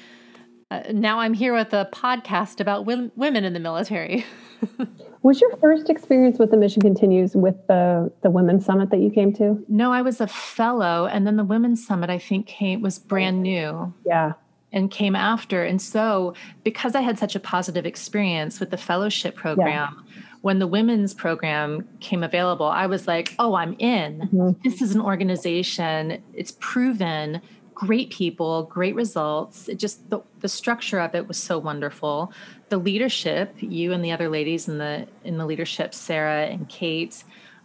uh, 0.70 0.82
now 0.92 1.20
I'm 1.20 1.34
here 1.34 1.54
with 1.54 1.72
a 1.72 1.88
podcast 1.92 2.60
about 2.60 2.84
women 2.84 3.44
in 3.44 3.52
the 3.52 3.60
military. 3.60 4.24
was 5.22 5.40
your 5.40 5.56
first 5.56 5.88
experience 5.88 6.38
with 6.38 6.50
the 6.50 6.56
Mission 6.56 6.82
Continues 6.82 7.34
with 7.34 7.54
the 7.68 8.12
the 8.22 8.30
Women's 8.30 8.66
Summit 8.66 8.90
that 8.90 8.98
you 8.98 9.10
came 9.10 9.32
to? 9.34 9.64
No, 9.68 9.92
I 9.92 10.02
was 10.02 10.20
a 10.20 10.26
fellow, 10.26 11.06
and 11.06 11.26
then 11.26 11.36
the 11.36 11.44
Women's 11.44 11.86
Summit 11.86 12.10
I 12.10 12.18
think 12.18 12.46
came 12.46 12.82
was 12.82 12.98
brand 12.98 13.42
new. 13.42 13.92
Yeah. 14.04 14.32
And 14.70 14.90
came 14.90 15.16
after. 15.16 15.64
And 15.64 15.80
so, 15.80 16.34
because 16.62 16.94
I 16.94 17.00
had 17.00 17.18
such 17.18 17.34
a 17.34 17.40
positive 17.40 17.86
experience 17.86 18.60
with 18.60 18.68
the 18.68 18.76
fellowship 18.76 19.34
program, 19.34 20.04
yeah. 20.04 20.22
when 20.42 20.58
the 20.58 20.66
women's 20.66 21.14
program 21.14 21.88
came 22.00 22.22
available, 22.22 22.66
I 22.66 22.84
was 22.84 23.06
like, 23.08 23.34
oh, 23.38 23.54
I'm 23.54 23.74
in. 23.78 24.28
Mm-hmm. 24.30 24.50
This 24.62 24.82
is 24.82 24.94
an 24.94 25.00
organization, 25.00 26.22
it's 26.34 26.54
proven 26.60 27.40
great 27.78 28.10
people, 28.10 28.64
great 28.64 28.96
results. 28.96 29.68
It 29.68 29.78
just 29.78 30.10
the, 30.10 30.20
the 30.40 30.48
structure 30.48 30.98
of 30.98 31.14
it 31.14 31.28
was 31.28 31.38
so 31.38 31.58
wonderful. 31.58 32.32
The 32.70 32.76
leadership, 32.76 33.54
you 33.60 33.92
and 33.92 34.04
the 34.04 34.10
other 34.10 34.28
ladies 34.28 34.66
in 34.66 34.78
the 34.78 35.06
in 35.22 35.38
the 35.38 35.46
leadership, 35.46 35.94
Sarah 35.94 36.46
and 36.46 36.68
Kate, 36.68 37.22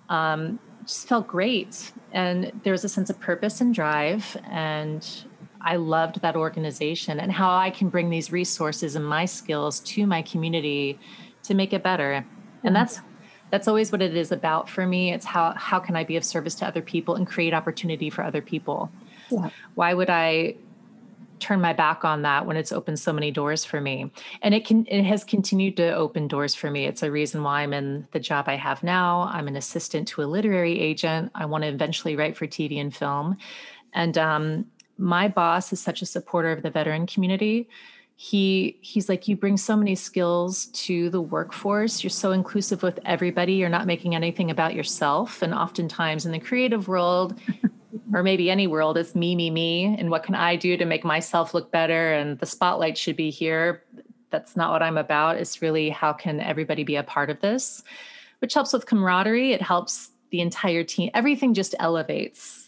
um, 0.09 0.59
just 0.85 1.07
felt 1.07 1.27
great. 1.27 1.91
And 2.11 2.51
there 2.63 2.71
was 2.71 2.83
a 2.83 2.89
sense 2.89 3.09
of 3.09 3.19
purpose 3.19 3.59
and 3.59 3.73
drive. 3.73 4.37
And 4.51 5.03
I 5.61 5.77
loved 5.77 6.21
that 6.21 6.35
organization 6.35 7.19
and 7.19 7.31
how 7.31 7.57
I 7.57 7.71
can 7.71 7.89
bring 7.89 8.11
these 8.11 8.31
resources 8.31 8.95
and 8.95 9.03
my 9.03 9.25
skills 9.25 9.79
to 9.79 10.05
my 10.05 10.21
community 10.21 10.99
to 11.43 11.55
make 11.55 11.73
it 11.73 11.81
better. 11.81 12.23
And 12.63 12.75
that's 12.75 13.01
that's 13.49 13.67
always 13.67 13.91
what 13.91 14.03
it 14.03 14.15
is 14.15 14.31
about 14.31 14.69
for 14.69 14.85
me. 14.85 15.11
It's 15.11 15.25
how 15.25 15.53
how 15.55 15.79
can 15.79 15.95
I 15.95 16.03
be 16.03 16.17
of 16.17 16.23
service 16.23 16.53
to 16.55 16.67
other 16.67 16.83
people 16.83 17.15
and 17.15 17.25
create 17.25 17.55
opportunity 17.55 18.11
for 18.11 18.23
other 18.23 18.43
people. 18.43 18.91
Yeah. 19.33 19.49
Why 19.75 19.93
would 19.93 20.09
I 20.09 20.55
turn 21.39 21.59
my 21.59 21.73
back 21.73 22.05
on 22.05 22.21
that 22.21 22.45
when 22.45 22.55
it's 22.55 22.71
opened 22.71 22.99
so 22.99 23.11
many 23.11 23.31
doors 23.31 23.65
for 23.65 23.81
me? 23.81 24.11
And 24.41 24.53
it 24.53 24.65
can 24.65 24.85
it 24.87 25.03
has 25.03 25.23
continued 25.23 25.77
to 25.77 25.93
open 25.93 26.27
doors 26.27 26.55
for 26.55 26.71
me. 26.71 26.85
It's 26.85 27.03
a 27.03 27.11
reason 27.11 27.43
why 27.43 27.61
I'm 27.61 27.73
in 27.73 28.07
the 28.11 28.19
job 28.19 28.45
I 28.47 28.55
have 28.55 28.83
now. 28.83 29.29
I'm 29.31 29.47
an 29.47 29.55
assistant 29.55 30.07
to 30.09 30.21
a 30.21 30.25
literary 30.25 30.79
agent. 30.79 31.31
I 31.35 31.45
want 31.45 31.63
to 31.63 31.67
eventually 31.67 32.15
write 32.15 32.37
for 32.37 32.47
TV 32.47 32.79
and 32.79 32.95
film. 32.95 33.37
And 33.93 34.17
um, 34.17 34.65
my 34.97 35.27
boss 35.27 35.73
is 35.73 35.81
such 35.81 36.01
a 36.01 36.05
supporter 36.05 36.51
of 36.51 36.61
the 36.61 36.69
veteran 36.69 37.05
community 37.07 37.67
he 38.15 38.77
he's 38.81 39.09
like 39.09 39.27
you 39.27 39.35
bring 39.35 39.57
so 39.57 39.75
many 39.75 39.95
skills 39.95 40.67
to 40.67 41.09
the 41.09 41.21
workforce 41.21 42.03
you're 42.03 42.09
so 42.09 42.31
inclusive 42.31 42.83
with 42.83 42.99
everybody 43.05 43.53
you're 43.53 43.69
not 43.69 43.87
making 43.87 44.13
anything 44.15 44.51
about 44.51 44.75
yourself 44.75 45.41
and 45.41 45.53
oftentimes 45.53 46.25
in 46.25 46.31
the 46.31 46.39
creative 46.39 46.87
world 46.87 47.39
or 48.13 48.23
maybe 48.23 48.49
any 48.49 48.67
world, 48.67 48.97
it's 48.97 49.15
me, 49.15 49.35
me, 49.35 49.49
me, 49.49 49.95
and 49.97 50.09
what 50.09 50.23
can 50.23 50.35
I 50.35 50.55
do 50.55 50.77
to 50.77 50.85
make 50.85 51.03
myself 51.03 51.53
look 51.53 51.71
better? 51.71 52.13
And 52.13 52.39
the 52.39 52.45
spotlight 52.45 52.97
should 52.97 53.15
be 53.15 53.29
here. 53.29 53.83
That's 54.29 54.55
not 54.55 54.71
what 54.71 54.81
I'm 54.81 54.97
about. 54.97 55.37
It's 55.37 55.61
really 55.61 55.89
how 55.89 56.13
can 56.13 56.39
everybody 56.39 56.83
be 56.83 56.95
a 56.95 57.03
part 57.03 57.29
of 57.29 57.39
this, 57.41 57.83
which 58.39 58.53
helps 58.53 58.73
with 58.73 58.85
camaraderie. 58.85 59.53
It 59.53 59.61
helps 59.61 60.09
the 60.31 60.41
entire 60.41 60.83
team. 60.83 61.11
Everything 61.13 61.53
just 61.53 61.75
elevates. 61.79 62.67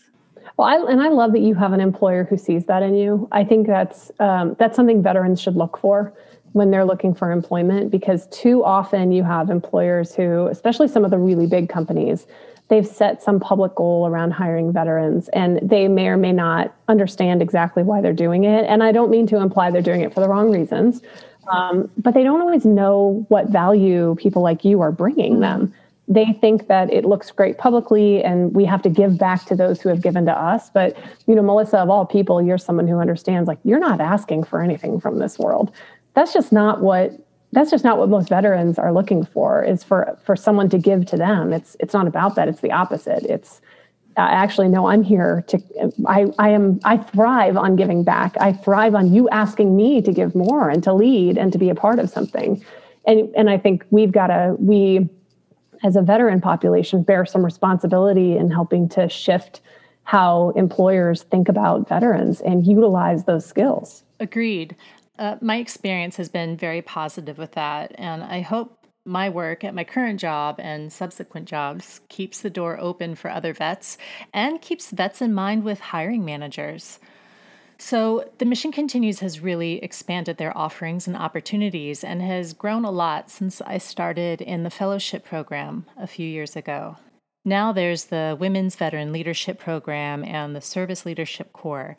Well, 0.58 0.68
I, 0.68 0.92
and 0.92 1.02
I 1.02 1.10
love 1.10 1.34
that 1.34 1.40
you 1.40 1.56
have 1.56 1.74
an 1.74 1.82
employer 1.82 2.24
who 2.24 2.38
sees 2.38 2.66
that 2.66 2.84
in 2.84 2.96
you. 2.96 3.28
I 3.32 3.44
think 3.44 3.68
that's 3.68 4.12
um, 4.20 4.56
that's 4.60 4.76
something 4.76 5.02
veterans 5.02 5.42
should 5.42 5.56
look 5.56 5.78
for 5.78 6.14
when 6.54 6.72
they're 6.72 6.86
looking 6.86 7.14
for 7.14 7.32
employment 7.32 7.92
because 7.92 8.28
too 8.28 8.64
often 8.64 9.12
you 9.12 9.24
have 9.24 9.50
employers 9.50 10.16
who, 10.16 10.48
especially 10.48 10.88
some 10.88 11.04
of 11.04 11.12
the 11.12 11.18
really 11.18 11.48
big 11.48 11.68
companies, 11.68 12.28
they've 12.68 12.88
set 12.88 13.22
some 13.22 13.40
public 13.40 13.76
goal 13.76 14.08
around 14.08 14.32
hiring 14.32 14.74
veterans 14.74 15.30
and 15.30 15.60
they 15.62 15.88
may 15.88 16.08
or 16.08 16.18
may 16.18 16.32
not 16.32 16.76
understand 16.88 17.42
exactly 17.42 17.84
why 17.84 18.02
they're 18.02 18.14
doing 18.14 18.44
it. 18.44 18.66
And 18.66 18.84
i 18.84 18.92
don't 18.92 19.12
mean 19.12 19.28
to 19.28 19.38
imply 19.38 19.72
they're 19.72 19.82
doing 19.82 20.02
it 20.02 20.14
for 20.14 20.20
the 20.20 20.28
wrong 20.28 20.52
reasons 20.52 21.02
um, 21.52 21.90
but 21.98 22.14
they 22.14 22.24
don't 22.24 22.42
always 22.42 22.66
know 22.66 23.26
what 23.30 23.50
value 23.50 24.16
people 24.16 24.42
like 24.42 24.66
you 24.66 24.82
are 24.82 24.92
bringing 24.92 25.40
them. 25.40 25.74
They 26.08 26.34
think 26.34 26.68
that 26.68 26.92
it 26.94 27.04
looks 27.04 27.32
great 27.32 27.58
publicly 27.58 28.24
and 28.24 28.54
we 28.54 28.66
have 28.66 28.82
to 28.84 28.90
give 28.90 29.18
back 29.18 29.46
to 29.46 29.56
those 29.56 29.82
who 29.82 29.90
have 29.90 30.02
given 30.02 30.26
to 30.26 30.32
us. 30.32 30.70
But 30.70 30.96
you 31.28 31.36
know 31.36 31.42
melissa 31.42 31.80
of 31.80 31.90
all 31.90 32.06
people 32.06 32.42
you're 32.42 32.58
someone 32.58 32.88
who 32.88 33.00
understands 33.00 33.48
like 33.48 33.60
you're 33.64 33.80
not 33.80 34.00
asking 34.00 34.44
for 34.44 34.62
anything 34.62 35.00
from 35.00 35.20
this 35.20 35.40
world. 35.40 35.72
That's 36.14 36.34
just 36.34 36.52
not 36.52 36.82
what 36.82 37.12
that's 37.56 37.72
just 37.72 37.84
not 37.86 37.98
what 37.98 38.10
most 38.10 38.30
veterans 38.30 38.78
are 38.78 38.94
looking 38.94 39.26
for 39.26 39.64
is 39.64 39.84
for 39.84 40.18
for 40.24 40.36
someone 40.36 40.70
to 40.70 40.78
give 40.78 41.06
to 41.08 41.18
them. 41.18 41.54
It's 41.54 41.76
it's 41.80 41.94
not 41.94 42.06
about 42.06 42.36
that. 42.36 42.50
It's 42.50 42.60
the 42.60 42.72
opposite. 42.72 43.24
It's 43.24 43.62
I 44.18 44.30
actually 44.32 44.68
no 44.68 44.88
i'm 44.88 45.04
here 45.04 45.44
to 45.48 45.60
i 46.06 46.28
i 46.38 46.50
am 46.50 46.80
i 46.84 46.98
thrive 46.98 47.58
on 47.58 47.76
giving 47.76 48.04
back. 48.04 48.36
I 48.40 48.52
thrive 48.52 48.94
on 48.94 49.14
you 49.14 49.30
asking 49.30 49.76
me 49.76 50.02
to 50.02 50.12
give 50.12 50.36
more 50.36 50.70
and 50.70 50.84
to 50.84 50.94
lead 50.94 51.38
and 51.38 51.52
to 51.54 51.58
be 51.58 51.70
a 51.70 51.76
part 51.76 51.98
of 52.00 52.10
something. 52.10 52.64
And 53.08 53.34
and 53.36 53.50
i 53.50 53.58
think 53.58 53.86
we've 53.90 54.12
got 54.12 54.28
to 54.28 54.56
we 54.60 55.10
as 55.84 55.96
a 55.96 56.02
veteran 56.02 56.42
population 56.42 57.04
bear 57.04 57.26
some 57.26 57.44
responsibility 57.44 58.38
in 58.38 58.52
helping 58.52 58.90
to 58.90 59.08
shift 59.08 59.62
how 60.04 60.52
employers 60.52 61.24
think 61.24 61.50
about 61.50 61.88
veterans 61.88 62.42
and 62.42 62.68
utilize 62.68 63.26
those 63.26 63.46
skills. 63.46 64.04
Agreed 64.20 64.76
uh, 65.18 65.38
my 65.42 65.58
experience 65.58 66.18
has 66.18 66.30
been 66.30 66.58
very 66.58 66.82
positive 66.82 67.38
with 67.38 67.54
that, 67.54 67.94
and 67.96 68.24
I 68.24 68.42
hope 68.42 68.86
my 69.06 69.30
work 69.30 69.64
at 69.64 69.76
my 69.76 69.84
current 69.84 70.20
job 70.20 70.56
and 70.60 70.92
subsequent 70.92 71.48
jobs 71.48 72.02
keeps 72.10 72.42
the 72.42 72.50
door 72.50 72.80
open 72.80 73.16
for 73.16 73.30
other 73.30 73.54
vets 73.54 73.98
and 74.34 74.62
keeps 74.62 74.90
vets 74.90 75.22
in 75.22 75.34
mind 75.34 75.64
with 75.64 75.80
hiring 75.80 76.26
managers. 76.26 77.00
So, 77.78 78.30
the 78.38 78.46
Mission 78.46 78.72
Continues 78.72 79.20
has 79.20 79.42
really 79.42 79.84
expanded 79.84 80.38
their 80.38 80.58
offerings 80.58 81.08
and 81.08 81.16
opportunities 81.16 82.04
and 82.04 82.22
has 82.22 82.54
grown 82.54 82.86
a 82.86 82.92
lot 82.92 83.30
since 83.30 83.62
I 83.62 83.78
started 83.78 84.42
in 84.42 84.64
the 84.64 84.70
fellowship 84.70 85.26
program 85.26 85.86
a 85.98 86.08
few 86.08 86.28
years 86.28 86.56
ago. 86.56 86.98
Now 87.44 87.72
there's 87.72 88.06
the 88.06 88.36
Women's 88.40 88.76
Veteran 88.76 89.12
Leadership 89.12 89.60
Program 89.60 90.24
and 90.24 90.56
the 90.56 90.62
Service 90.62 91.06
Leadership 91.06 91.54
Corps. 91.54 91.96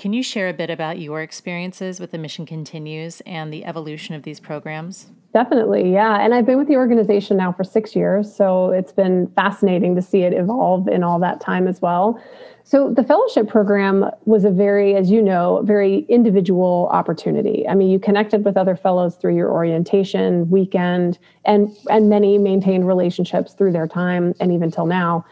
Can 0.00 0.14
you 0.14 0.22
share 0.22 0.48
a 0.48 0.54
bit 0.54 0.70
about 0.70 0.98
your 0.98 1.20
experiences 1.20 2.00
with 2.00 2.10
the 2.10 2.16
Mission 2.16 2.46
Continues 2.46 3.20
and 3.26 3.52
the 3.52 3.66
evolution 3.66 4.14
of 4.14 4.22
these 4.22 4.40
programs? 4.40 5.08
Definitely, 5.34 5.92
yeah. 5.92 6.24
And 6.24 6.32
I've 6.32 6.46
been 6.46 6.56
with 6.56 6.68
the 6.68 6.76
organization 6.76 7.36
now 7.36 7.52
for 7.52 7.64
six 7.64 7.94
years, 7.94 8.34
so 8.34 8.70
it's 8.70 8.92
been 8.92 9.30
fascinating 9.36 9.94
to 9.96 10.00
see 10.00 10.22
it 10.22 10.32
evolve 10.32 10.88
in 10.88 11.04
all 11.04 11.18
that 11.18 11.38
time 11.38 11.68
as 11.68 11.82
well. 11.82 12.18
So 12.64 12.94
the 12.94 13.04
fellowship 13.04 13.46
program 13.46 14.06
was 14.24 14.46
a 14.46 14.50
very, 14.50 14.94
as 14.96 15.10
you 15.10 15.20
know, 15.20 15.60
very 15.64 16.06
individual 16.08 16.88
opportunity. 16.90 17.68
I 17.68 17.74
mean, 17.74 17.90
you 17.90 17.98
connected 17.98 18.42
with 18.42 18.56
other 18.56 18.76
fellows 18.76 19.16
through 19.16 19.36
your 19.36 19.50
orientation 19.50 20.48
weekend, 20.48 21.18
and 21.44 21.76
and 21.90 22.08
many 22.08 22.38
maintained 22.38 22.88
relationships 22.88 23.52
through 23.52 23.72
their 23.72 23.86
time 23.86 24.32
and 24.40 24.50
even 24.50 24.70
till 24.70 24.86
now. 24.86 25.26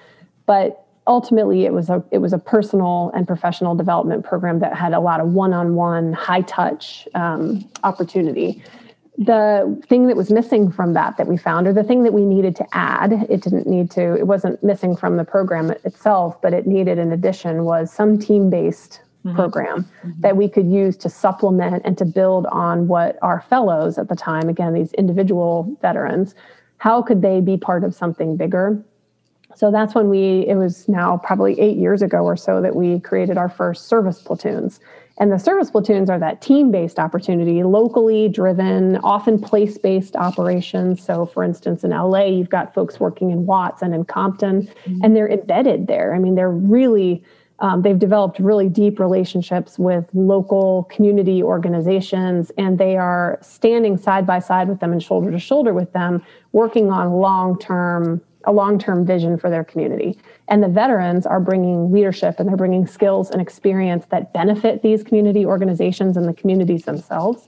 But 0.45 0.85
ultimately 1.09 1.64
it 1.64 1.73
was 1.73 1.88
a 1.88 2.05
it 2.12 2.18
was 2.18 2.33
a 2.33 2.38
personal 2.38 3.11
and 3.14 3.27
professional 3.27 3.75
development 3.75 4.25
program 4.25 4.61
that 4.61 4.75
had 4.75 4.92
a 4.92 5.01
lot 5.01 5.18
of 5.21 5.29
one-on-one 5.29 6.12
high 6.12 6.42
touch 6.42 7.09
um, 7.14 7.68
opportunity 7.83 8.62
the 9.16 9.83
thing 9.88 10.07
that 10.07 10.16
was 10.16 10.31
missing 10.31 10.71
from 10.71 10.92
that 10.92 11.16
that 11.16 11.27
we 11.27 11.37
found 11.37 11.66
or 11.66 11.73
the 11.73 11.83
thing 11.83 12.05
that 12.05 12.12
we 12.12 12.25
needed 12.25 12.55
to 12.55 12.64
add 12.73 13.12
it 13.29 13.42
didn't 13.42 13.66
need 13.66 13.90
to 13.90 14.14
it 14.16 14.27
wasn't 14.29 14.62
missing 14.62 14.94
from 14.94 15.16
the 15.16 15.25
program 15.25 15.71
itself 15.85 16.40
but 16.42 16.53
it 16.53 16.66
needed 16.66 16.99
in 16.99 17.11
addition 17.11 17.64
was 17.64 17.90
some 17.92 18.16
team-based 18.18 19.01
mm-hmm. 19.25 19.35
program 19.35 19.83
mm-hmm. 20.05 20.21
that 20.21 20.37
we 20.37 20.49
could 20.49 20.71
use 20.71 20.97
to 20.97 21.09
supplement 21.09 21.83
and 21.85 21.99
to 21.99 22.05
build 22.05 22.47
on 22.47 22.87
what 22.87 23.18
our 23.23 23.40
fellows 23.40 23.99
at 23.99 24.09
the 24.09 24.14
time 24.14 24.49
again 24.49 24.75
these 24.75 24.92
individual 24.92 25.77
veterans 25.81 26.35
how 26.77 27.03
could 27.03 27.23
they 27.23 27.40
be 27.40 27.57
part 27.57 27.83
of 27.83 27.94
something 27.94 28.37
bigger 28.37 28.81
so 29.59 29.73
that's 29.73 29.92
when 29.92 30.09
we, 30.09 30.47
it 30.47 30.55
was 30.55 30.88
now 30.88 31.16
probably 31.16 31.59
eight 31.59 31.77
years 31.77 32.01
ago 32.01 32.18
or 32.18 32.37
so 32.37 32.62
that 32.62 32.77
we 32.77 33.01
created 33.01 33.37
our 33.37 33.49
first 33.49 33.88
service 33.88 34.23
platoons. 34.23 34.79
And 35.18 35.33
the 35.33 35.38
service 35.38 35.68
platoons 35.68 36.09
are 36.09 36.18
that 36.21 36.40
team 36.40 36.71
based 36.71 37.01
opportunity, 37.01 37.64
locally 37.64 38.29
driven, 38.29 38.99
often 38.99 39.40
place 39.40 39.77
based 39.77 40.14
operations. 40.14 41.05
So, 41.05 41.27
for 41.27 41.42
instance, 41.42 41.83
in 41.83 41.90
LA, 41.90 42.27
you've 42.27 42.51
got 42.51 42.73
folks 42.73 43.01
working 43.01 43.33
in 43.33 43.47
Watts 43.47 43.83
and 43.83 43.97
in 43.97 44.05
Compton, 44.05 44.62
mm-hmm. 44.62 45.01
and 45.03 45.16
they're 45.16 45.29
embedded 45.29 45.88
there. 45.88 46.14
I 46.14 46.21
mean, 46.21 46.37
they're 46.37 46.53
really 46.53 47.25
um, 47.59 47.83
they've 47.83 47.99
developed 47.99 48.38
really 48.38 48.68
deep 48.68 49.01
relationships 49.01 49.77
with 49.77 50.09
local 50.14 50.85
community 50.85 51.42
organizations, 51.42 52.53
and 52.57 52.79
they 52.79 52.97
are 52.97 53.40
standing 53.42 53.97
side 53.97 54.25
by 54.25 54.38
side 54.38 54.68
with 54.68 54.79
them 54.79 54.92
and 54.92 55.03
shoulder 55.03 55.33
to 55.33 55.40
shoulder 55.40 55.75
with 55.75 55.92
them, 55.92 56.25
working 56.53 56.92
on 56.92 57.14
long 57.14 57.59
term 57.59 58.21
a 58.49 58.53
long 58.53 58.79
term 58.79 59.05
vision 59.05 59.39
for 59.39 59.51
their 59.51 59.63
community. 59.63 60.19
And 60.49 60.63
the 60.63 60.69
veterans 60.69 61.27
are 61.27 61.39
bringing 61.39 61.93
leadership 61.93 62.37
and 62.41 62.49
they're 62.49 62.57
bringing 62.57 62.87
skills 62.87 63.31
and 63.31 63.41
experience 63.41 64.07
that 64.09 64.33
benefit 64.33 64.83
these 64.83 65.05
community 65.05 65.45
organizations 65.45 66.17
and 66.17 66.27
the 66.27 66.33
communities 66.33 66.85
themselves. 66.85 67.47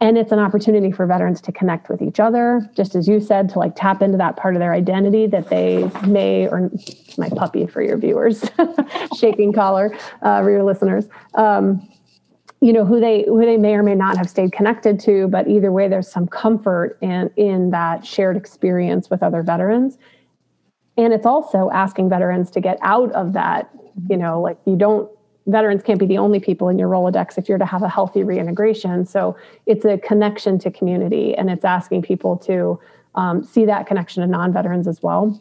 And 0.00 0.16
it's 0.16 0.30
an 0.30 0.38
opportunity 0.38 0.92
for 0.92 1.06
veterans 1.06 1.40
to 1.42 1.52
connect 1.52 1.88
with 1.88 2.00
each 2.00 2.20
other. 2.20 2.70
Just 2.76 2.94
as 2.94 3.08
you 3.08 3.18
said 3.18 3.48
to 3.50 3.58
like 3.58 3.74
tap 3.74 4.02
into 4.02 4.18
that 4.18 4.36
part 4.36 4.54
of 4.54 4.60
their 4.60 4.72
identity 4.72 5.26
that 5.26 5.48
they 5.48 5.90
may 6.06 6.46
or 6.46 6.70
my 7.18 7.28
puppy 7.30 7.66
for 7.66 7.82
your 7.82 7.98
viewers 7.98 8.48
shaking 9.18 9.52
collar 9.52 9.96
uh, 10.22 10.42
for 10.42 10.50
your 10.50 10.62
listeners 10.62 11.08
um, 11.34 11.88
you 12.60 12.72
know 12.72 12.84
who 12.84 13.00
they 13.00 13.24
who 13.24 13.44
they 13.44 13.56
may 13.56 13.74
or 13.74 13.82
may 13.82 13.94
not 13.94 14.16
have 14.16 14.28
stayed 14.28 14.52
connected 14.52 14.98
to 14.98 15.28
but 15.28 15.46
either 15.46 15.70
way 15.70 15.88
there's 15.88 16.10
some 16.10 16.26
comfort 16.26 16.98
in 17.02 17.30
in 17.36 17.70
that 17.70 18.04
shared 18.04 18.36
experience 18.36 19.10
with 19.10 19.22
other 19.22 19.42
veterans 19.42 19.98
and 20.96 21.12
it's 21.12 21.26
also 21.26 21.70
asking 21.70 22.08
veterans 22.08 22.50
to 22.50 22.60
get 22.60 22.78
out 22.82 23.12
of 23.12 23.32
that 23.32 23.70
you 24.08 24.16
know 24.16 24.40
like 24.40 24.58
you 24.64 24.76
don't 24.76 25.10
veterans 25.46 25.82
can't 25.82 25.98
be 25.98 26.06
the 26.06 26.18
only 26.18 26.40
people 26.40 26.68
in 26.68 26.78
your 26.78 26.88
Rolodex 26.88 27.38
if 27.38 27.48
you're 27.48 27.58
to 27.58 27.64
have 27.64 27.82
a 27.82 27.88
healthy 27.88 28.22
reintegration. 28.22 29.06
So 29.06 29.36
it's 29.66 29.84
a 29.84 29.98
connection 29.98 30.58
to 30.60 30.70
community 30.70 31.34
and 31.34 31.50
it's 31.50 31.64
asking 31.64 32.02
people 32.02 32.36
to 32.38 32.80
um, 33.14 33.42
see 33.42 33.64
that 33.64 33.86
connection 33.86 34.22
to 34.22 34.26
non 34.26 34.52
veterans 34.52 34.86
as 34.86 35.02
well. 35.02 35.40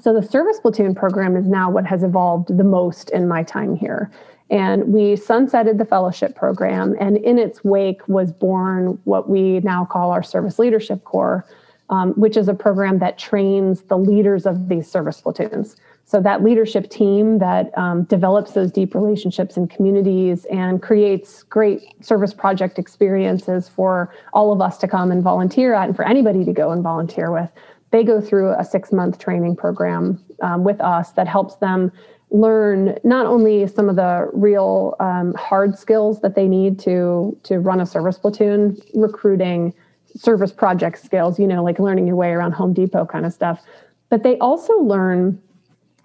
So 0.00 0.12
the 0.12 0.22
service 0.22 0.60
platoon 0.60 0.94
program 0.94 1.36
is 1.36 1.46
now 1.46 1.70
what 1.70 1.86
has 1.86 2.02
evolved 2.02 2.56
the 2.56 2.64
most 2.64 3.10
in 3.10 3.26
my 3.26 3.42
time 3.42 3.74
here. 3.74 4.10
And 4.50 4.92
we 4.92 5.14
sunsetted 5.14 5.76
the 5.76 5.84
fellowship 5.84 6.34
program, 6.34 6.96
and 6.98 7.18
in 7.18 7.38
its 7.38 7.62
wake 7.64 8.06
was 8.08 8.32
born 8.32 8.98
what 9.04 9.28
we 9.28 9.60
now 9.60 9.84
call 9.84 10.10
our 10.10 10.22
Service 10.22 10.58
Leadership 10.58 11.04
Corps, 11.04 11.44
um, 11.90 12.12
which 12.14 12.36
is 12.36 12.48
a 12.48 12.54
program 12.54 12.98
that 12.98 13.18
trains 13.18 13.82
the 13.82 13.96
leaders 13.96 14.46
of 14.46 14.68
these 14.68 14.90
service 14.90 15.20
platoons. 15.20 15.76
So 16.04 16.22
that 16.22 16.42
leadership 16.42 16.88
team 16.88 17.38
that 17.38 17.76
um, 17.76 18.04
develops 18.04 18.52
those 18.52 18.72
deep 18.72 18.94
relationships 18.94 19.58
in 19.58 19.68
communities 19.68 20.46
and 20.46 20.80
creates 20.80 21.42
great 21.42 22.02
service 22.02 22.32
project 22.32 22.78
experiences 22.78 23.68
for 23.68 24.14
all 24.32 24.50
of 24.50 24.62
us 24.62 24.78
to 24.78 24.88
come 24.88 25.12
and 25.12 25.22
volunteer 25.22 25.74
at, 25.74 25.88
and 25.88 25.94
for 25.94 26.06
anybody 26.06 26.46
to 26.46 26.52
go 26.52 26.70
and 26.70 26.82
volunteer 26.82 27.30
with. 27.30 27.50
They 27.90 28.04
go 28.04 28.22
through 28.22 28.52
a 28.52 28.64
six 28.64 28.90
month 28.90 29.18
training 29.18 29.56
program 29.56 30.24
um, 30.42 30.64
with 30.64 30.80
us 30.80 31.12
that 31.12 31.28
helps 31.28 31.56
them 31.56 31.92
learn 32.30 32.98
not 33.04 33.26
only 33.26 33.66
some 33.66 33.90
of 33.90 33.96
the 33.96 34.30
real 34.32 34.96
um, 35.00 35.34
hard 35.34 35.78
skills 35.78 36.20
that 36.20 36.34
they 36.34 36.48
need 36.48 36.78
to 36.78 37.38
to 37.42 37.58
run 37.58 37.80
a 37.80 37.86
service 37.86 38.18
platoon, 38.18 38.78
recruiting, 38.94 39.74
service 40.18 40.52
project 40.52 41.04
skills, 41.04 41.38
you 41.38 41.46
know, 41.46 41.62
like 41.62 41.78
learning 41.78 42.06
your 42.06 42.16
way 42.16 42.30
around 42.30 42.52
Home 42.52 42.72
Depot 42.72 43.06
kind 43.06 43.24
of 43.24 43.32
stuff, 43.32 43.62
but 44.08 44.22
they 44.22 44.36
also 44.38 44.74
learn 44.78 45.40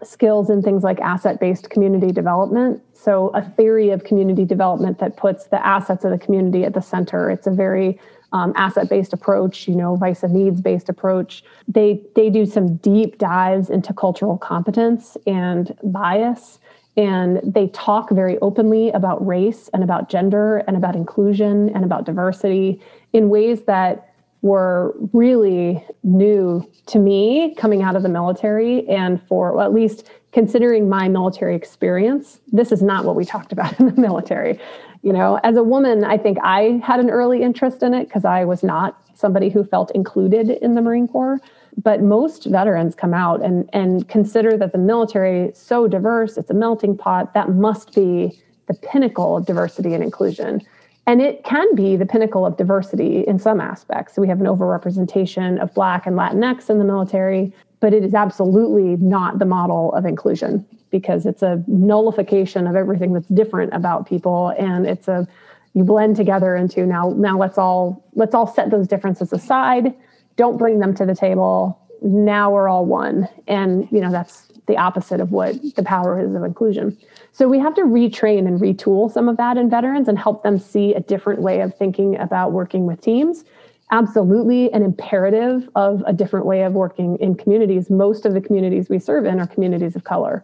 skills 0.03 0.49
in 0.49 0.61
things 0.61 0.83
like 0.83 0.99
asset 0.99 1.39
based 1.39 1.69
community 1.69 2.11
development. 2.11 2.81
So, 2.93 3.29
a 3.29 3.41
theory 3.41 3.89
of 3.89 4.03
community 4.03 4.45
development 4.45 4.99
that 4.99 5.17
puts 5.17 5.45
the 5.45 5.65
assets 5.65 6.03
of 6.03 6.11
the 6.11 6.17
community 6.17 6.63
at 6.63 6.73
the 6.73 6.81
center. 6.81 7.29
It's 7.29 7.47
a 7.47 7.51
very 7.51 7.99
um, 8.33 8.53
asset 8.55 8.89
based 8.89 9.13
approach, 9.13 9.67
you 9.67 9.75
know, 9.75 9.95
vice 9.95 10.23
and 10.23 10.33
needs 10.33 10.61
based 10.61 10.89
approach. 10.89 11.43
They, 11.67 12.01
they 12.15 12.29
do 12.29 12.45
some 12.45 12.77
deep 12.77 13.17
dives 13.17 13.69
into 13.69 13.93
cultural 13.93 14.37
competence 14.37 15.17
and 15.25 15.75
bias. 15.83 16.59
And 16.95 17.41
they 17.43 17.67
talk 17.69 18.11
very 18.11 18.37
openly 18.39 18.89
about 18.91 19.25
race 19.25 19.69
and 19.73 19.83
about 19.83 20.09
gender 20.09 20.57
and 20.67 20.77
about 20.77 20.95
inclusion 20.95 21.69
and 21.69 21.83
about 21.83 22.05
diversity 22.05 22.79
in 23.13 23.29
ways 23.29 23.63
that 23.63 24.13
were 24.43 24.93
really 25.13 25.83
new 26.03 26.69
to 26.85 26.99
me 26.99 27.55
coming 27.55 27.81
out 27.81 27.95
of 27.95 28.03
the 28.03 28.09
military 28.09 28.87
and 28.89 29.21
for 29.27 29.55
well, 29.55 29.65
at 29.65 29.73
least 29.73 30.09
considering 30.33 30.89
my 30.89 31.07
military 31.07 31.55
experience 31.55 32.41
this 32.51 32.71
is 32.71 32.81
not 32.81 33.05
what 33.05 33.15
we 33.15 33.23
talked 33.23 33.53
about 33.53 33.79
in 33.79 33.87
the 33.87 33.99
military. 33.99 34.59
You 35.01 35.13
know 35.13 35.39
as 35.43 35.57
a 35.57 35.63
woman 35.63 36.03
i 36.03 36.17
think 36.17 36.37
i 36.43 36.81
had 36.83 36.99
an 36.99 37.09
early 37.09 37.41
interest 37.41 37.83
in 37.83 37.93
it 37.93 38.05
because 38.07 38.23
i 38.23 38.45
was 38.45 38.63
not 38.63 39.01
somebody 39.13 39.49
who 39.49 39.63
felt 39.63 39.91
included 39.91 40.49
in 40.49 40.75
the 40.75 40.81
marine 40.81 41.07
corps 41.07 41.39
but 41.81 42.01
most 42.01 42.45
veterans 42.45 42.95
come 42.95 43.13
out 43.13 43.43
and 43.43 43.69
and 43.73 44.07
consider 44.09 44.57
that 44.57 44.71
the 44.71 44.77
military 44.77 45.49
is 45.49 45.57
so 45.57 45.87
diverse 45.87 46.37
it's 46.37 46.49
a 46.49 46.53
melting 46.53 46.97
pot 46.97 47.33
that 47.33 47.49
must 47.49 47.93
be 47.93 48.31
the 48.67 48.73
pinnacle 48.75 49.37
of 49.37 49.45
diversity 49.45 49.93
and 49.93 50.03
inclusion 50.03 50.61
and 51.05 51.21
it 51.21 51.43
can 51.43 51.75
be 51.75 51.95
the 51.95 52.05
pinnacle 52.05 52.45
of 52.45 52.55
diversity 52.55 53.27
in 53.27 53.37
some 53.37 53.59
aspects. 53.59 54.17
We 54.17 54.27
have 54.29 54.39
an 54.39 54.47
overrepresentation 54.47 55.61
of 55.61 55.73
Black 55.73 56.07
and 56.07 56.17
Latinx 56.17 56.69
in 56.69 56.79
the 56.79 56.85
military, 56.85 57.53
but 57.81 57.93
it 57.93 58.05
is 58.05 58.13
absolutely 58.13 58.95
not 59.05 59.39
the 59.39 59.45
model 59.45 59.93
of 59.93 60.05
inclusion 60.05 60.65
because 60.91 61.25
it's 61.25 61.41
a 61.41 61.61
nullification 61.67 62.67
of 62.67 62.75
everything 62.75 63.13
that's 63.13 63.27
different 63.27 63.73
about 63.73 64.07
people. 64.07 64.53
And 64.57 64.85
it's 64.85 65.07
a, 65.09 65.27
you 65.73 65.83
blend 65.83 66.15
together 66.15 66.55
into 66.55 66.85
now, 66.85 67.09
now 67.17 67.37
let's 67.37 67.57
all, 67.57 68.05
let's 68.13 68.33
all 68.33 68.47
set 68.47 68.69
those 68.69 68.87
differences 68.87 69.33
aside. 69.33 69.93
Don't 70.35 70.57
bring 70.57 70.79
them 70.79 70.93
to 70.95 71.05
the 71.05 71.15
table. 71.15 71.79
Now 72.01 72.51
we're 72.51 72.67
all 72.67 72.85
one. 72.85 73.27
And, 73.47 73.87
you 73.91 74.01
know, 74.01 74.11
that's 74.11 74.47
the 74.67 74.77
opposite 74.77 75.19
of 75.19 75.31
what 75.31 75.55
the 75.75 75.83
power 75.83 76.19
is 76.19 76.33
of 76.33 76.43
inclusion. 76.43 76.97
So 77.31 77.47
we 77.47 77.59
have 77.59 77.75
to 77.75 77.81
retrain 77.81 78.47
and 78.47 78.59
retool 78.59 79.11
some 79.11 79.27
of 79.27 79.37
that 79.37 79.57
in 79.57 79.69
veterans 79.69 80.07
and 80.07 80.17
help 80.17 80.43
them 80.43 80.57
see 80.57 80.93
a 80.93 81.01
different 81.01 81.41
way 81.41 81.61
of 81.61 81.75
thinking 81.75 82.17
about 82.17 82.51
working 82.51 82.85
with 82.85 83.01
teams. 83.01 83.43
Absolutely 83.91 84.71
an 84.71 84.81
imperative 84.81 85.69
of 85.75 86.03
a 86.07 86.13
different 86.13 86.45
way 86.45 86.63
of 86.63 86.73
working 86.73 87.17
in 87.17 87.35
communities. 87.35 87.89
Most 87.89 88.25
of 88.25 88.33
the 88.33 88.41
communities 88.41 88.89
we 88.89 88.99
serve 88.99 89.25
in 89.25 89.39
are 89.39 89.47
communities 89.47 89.95
of 89.95 90.03
color. 90.03 90.43